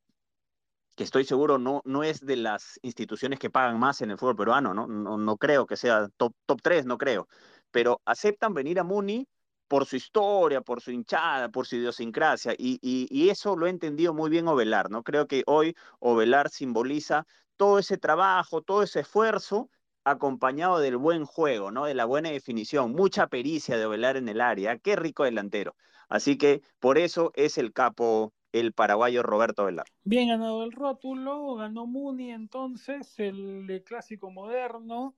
que 0.96 1.04
estoy 1.04 1.24
seguro 1.24 1.58
no, 1.58 1.82
no 1.84 2.02
es 2.04 2.24
de 2.24 2.36
las 2.36 2.78
instituciones 2.82 3.38
que 3.38 3.50
pagan 3.50 3.78
más 3.78 4.02
en 4.02 4.10
el 4.10 4.18
fútbol 4.18 4.36
peruano, 4.36 4.74
¿no? 4.74 4.86
No, 4.86 5.16
no 5.16 5.36
creo 5.38 5.66
que 5.66 5.76
sea 5.76 6.08
top, 6.16 6.34
top 6.46 6.60
3, 6.62 6.84
no 6.84 6.98
creo, 6.98 7.26
pero 7.70 8.02
aceptan 8.04 8.54
venir 8.54 8.78
a 8.78 8.84
Muni 8.84 9.26
por 9.70 9.86
su 9.86 9.94
historia, 9.94 10.62
por 10.62 10.80
su 10.80 10.90
hinchada, 10.90 11.48
por 11.48 11.64
su 11.64 11.76
idiosincrasia, 11.76 12.56
y, 12.58 13.28
eso 13.30 13.54
lo 13.56 13.68
he 13.68 13.70
entendido 13.70 14.12
muy 14.12 14.28
bien 14.28 14.48
Ovelar, 14.48 14.90
¿no? 14.90 15.04
Creo 15.04 15.28
que 15.28 15.44
hoy 15.46 15.76
Ovelar 16.00 16.48
simboliza 16.50 17.24
todo 17.56 17.78
ese 17.78 17.96
trabajo, 17.96 18.62
todo 18.62 18.82
ese 18.82 19.00
esfuerzo 19.00 19.70
acompañado 20.02 20.80
del 20.80 20.96
buen 20.96 21.24
juego, 21.24 21.70
¿no? 21.70 21.84
De 21.84 21.94
la 21.94 22.04
buena 22.04 22.30
definición, 22.30 22.90
mucha 22.90 23.28
pericia 23.28 23.78
de 23.78 23.86
Ovelar 23.86 24.16
en 24.16 24.28
el 24.28 24.40
área, 24.40 24.76
qué 24.76 24.96
rico 24.96 25.22
delantero. 25.22 25.76
Así 26.08 26.36
que 26.36 26.62
por 26.80 26.98
eso 26.98 27.30
es 27.36 27.56
el 27.56 27.72
capo 27.72 28.32
el 28.50 28.72
paraguayo 28.72 29.22
Roberto 29.22 29.66
Velar. 29.66 29.86
Bien 30.02 30.30
ganado 30.30 30.64
el 30.64 30.72
rótulo, 30.72 31.54
ganó 31.54 31.86
Muni 31.86 32.32
entonces, 32.32 33.16
el 33.20 33.84
clásico 33.86 34.32
moderno, 34.32 35.14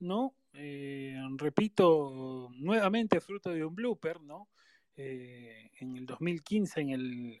¿no? 0.00 0.34
Eh, 0.54 1.16
repito, 1.36 2.50
nuevamente 2.54 3.20
fruto 3.20 3.50
de 3.50 3.64
un 3.64 3.74
blooper, 3.74 4.20
¿no? 4.20 4.48
Eh, 4.96 5.70
en 5.80 5.96
el 5.96 6.04
2015, 6.04 6.80
en 6.80 6.90
el 6.90 7.40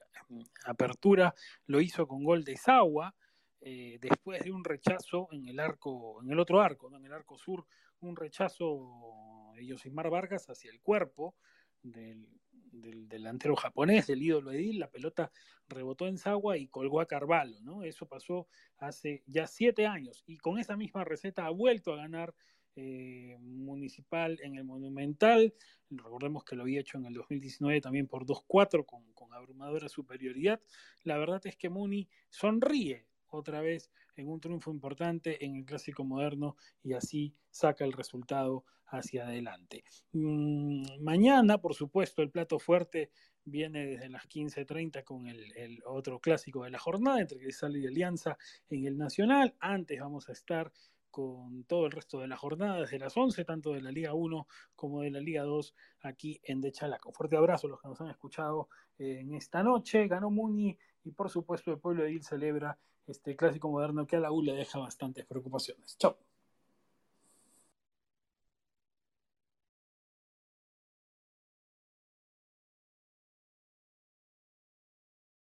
Apertura, 0.64 1.34
lo 1.66 1.80
hizo 1.80 2.06
con 2.06 2.24
gol 2.24 2.44
de 2.44 2.56
Sagua, 2.56 3.14
eh, 3.60 3.98
después 4.00 4.42
de 4.42 4.50
un 4.50 4.64
rechazo 4.64 5.28
en 5.30 5.46
el 5.46 5.60
arco, 5.60 6.22
en 6.22 6.30
el 6.30 6.38
otro 6.38 6.60
arco, 6.60 6.94
en 6.94 7.04
el 7.04 7.12
arco 7.12 7.36
sur, 7.36 7.66
un 8.00 8.16
rechazo 8.16 9.52
de 9.54 9.66
Yosimar 9.66 10.08
Vargas 10.10 10.48
hacia 10.48 10.70
el 10.70 10.80
cuerpo 10.80 11.36
del, 11.82 12.26
del, 12.50 13.08
delantero 13.08 13.54
japonés, 13.54 14.06
del 14.06 14.22
ídolo 14.22 14.50
Edil, 14.52 14.78
la 14.78 14.90
pelota 14.90 15.30
rebotó 15.68 16.08
en 16.08 16.18
Sagua 16.18 16.56
y 16.56 16.68
colgó 16.68 17.00
a 17.00 17.06
Carvalho, 17.06 17.60
¿no? 17.60 17.84
Eso 17.84 18.06
pasó 18.06 18.48
hace 18.78 19.22
ya 19.26 19.46
siete 19.46 19.86
años 19.86 20.24
y 20.26 20.38
con 20.38 20.58
esa 20.58 20.76
misma 20.76 21.04
receta 21.04 21.46
ha 21.46 21.50
vuelto 21.50 21.92
a 21.92 21.96
ganar 21.96 22.34
eh, 22.74 23.36
municipal 23.40 24.38
en 24.42 24.56
el 24.56 24.64
Monumental. 24.64 25.54
Recordemos 25.90 26.44
que 26.44 26.56
lo 26.56 26.62
había 26.62 26.80
hecho 26.80 26.96
en 26.98 27.06
el 27.06 27.14
2019 27.14 27.80
también 27.80 28.06
por 28.06 28.24
2-4 28.24 28.86
con, 28.86 29.02
abrumadora 29.34 29.88
superioridad. 29.88 30.60
La 31.04 31.16
verdad 31.16 31.40
es 31.44 31.56
que 31.56 31.70
Muni 31.70 32.08
sonríe 32.28 33.06
otra 33.28 33.60
vez 33.60 33.90
en 34.16 34.28
un 34.28 34.40
triunfo 34.40 34.70
importante 34.70 35.44
en 35.44 35.56
el 35.56 35.64
clásico 35.64 36.04
moderno 36.04 36.56
y 36.82 36.92
así 36.92 37.34
saca 37.50 37.84
el 37.84 37.92
resultado 37.92 38.64
hacia 38.86 39.26
adelante. 39.26 39.84
Mm, 40.12 41.02
mañana, 41.02 41.58
por 41.58 41.74
supuesto, 41.74 42.22
el 42.22 42.30
plato 42.30 42.58
fuerte 42.58 43.10
viene 43.44 43.86
desde 43.86 44.08
las 44.08 44.28
15.30 44.28 45.02
con 45.02 45.26
el, 45.26 45.52
el, 45.56 45.82
otro 45.86 46.20
clásico 46.20 46.64
de 46.64 46.70
la 46.70 46.78
jornada 46.78 47.20
entre 47.20 47.38
Cristal 47.38 47.76
y 47.76 47.86
Alianza 47.86 48.36
en 48.68 48.86
el 48.86 48.98
Nacional. 48.98 49.54
Antes 49.60 49.98
vamos 49.98 50.28
a 50.28 50.32
estar 50.32 50.72
con 51.12 51.62
todo 51.64 51.86
el 51.86 51.92
resto 51.92 52.18
de 52.18 52.26
la 52.26 52.36
jornada, 52.36 52.80
desde 52.80 52.98
las 52.98 53.16
11, 53.16 53.44
tanto 53.44 53.72
de 53.72 53.82
la 53.82 53.92
Liga 53.92 54.14
1 54.14 54.48
como 54.74 55.02
de 55.02 55.10
la 55.10 55.20
Liga 55.20 55.44
2, 55.44 55.74
aquí 56.00 56.40
en 56.42 56.60
De 56.60 56.72
Chalaca. 56.72 57.08
Un 57.08 57.14
fuerte 57.14 57.36
abrazo 57.36 57.68
a 57.68 57.70
los 57.70 57.80
que 57.80 57.86
nos 57.86 58.00
han 58.00 58.10
escuchado 58.10 58.68
en 58.98 59.34
esta 59.34 59.62
noche. 59.62 60.08
Ganó 60.08 60.30
Muni 60.30 60.76
y, 61.04 61.12
por 61.12 61.30
supuesto, 61.30 61.70
el 61.70 61.78
pueblo 61.78 62.02
de 62.02 62.12
Il 62.12 62.24
celebra 62.24 62.76
este 63.06 63.36
clásico 63.36 63.70
moderno 63.70 64.06
que 64.06 64.16
a 64.16 64.20
la 64.20 64.32
U 64.32 64.42
le 64.42 64.54
deja 64.54 64.78
bastantes 64.78 65.26
preocupaciones. 65.26 65.96
Chao. 65.98 66.16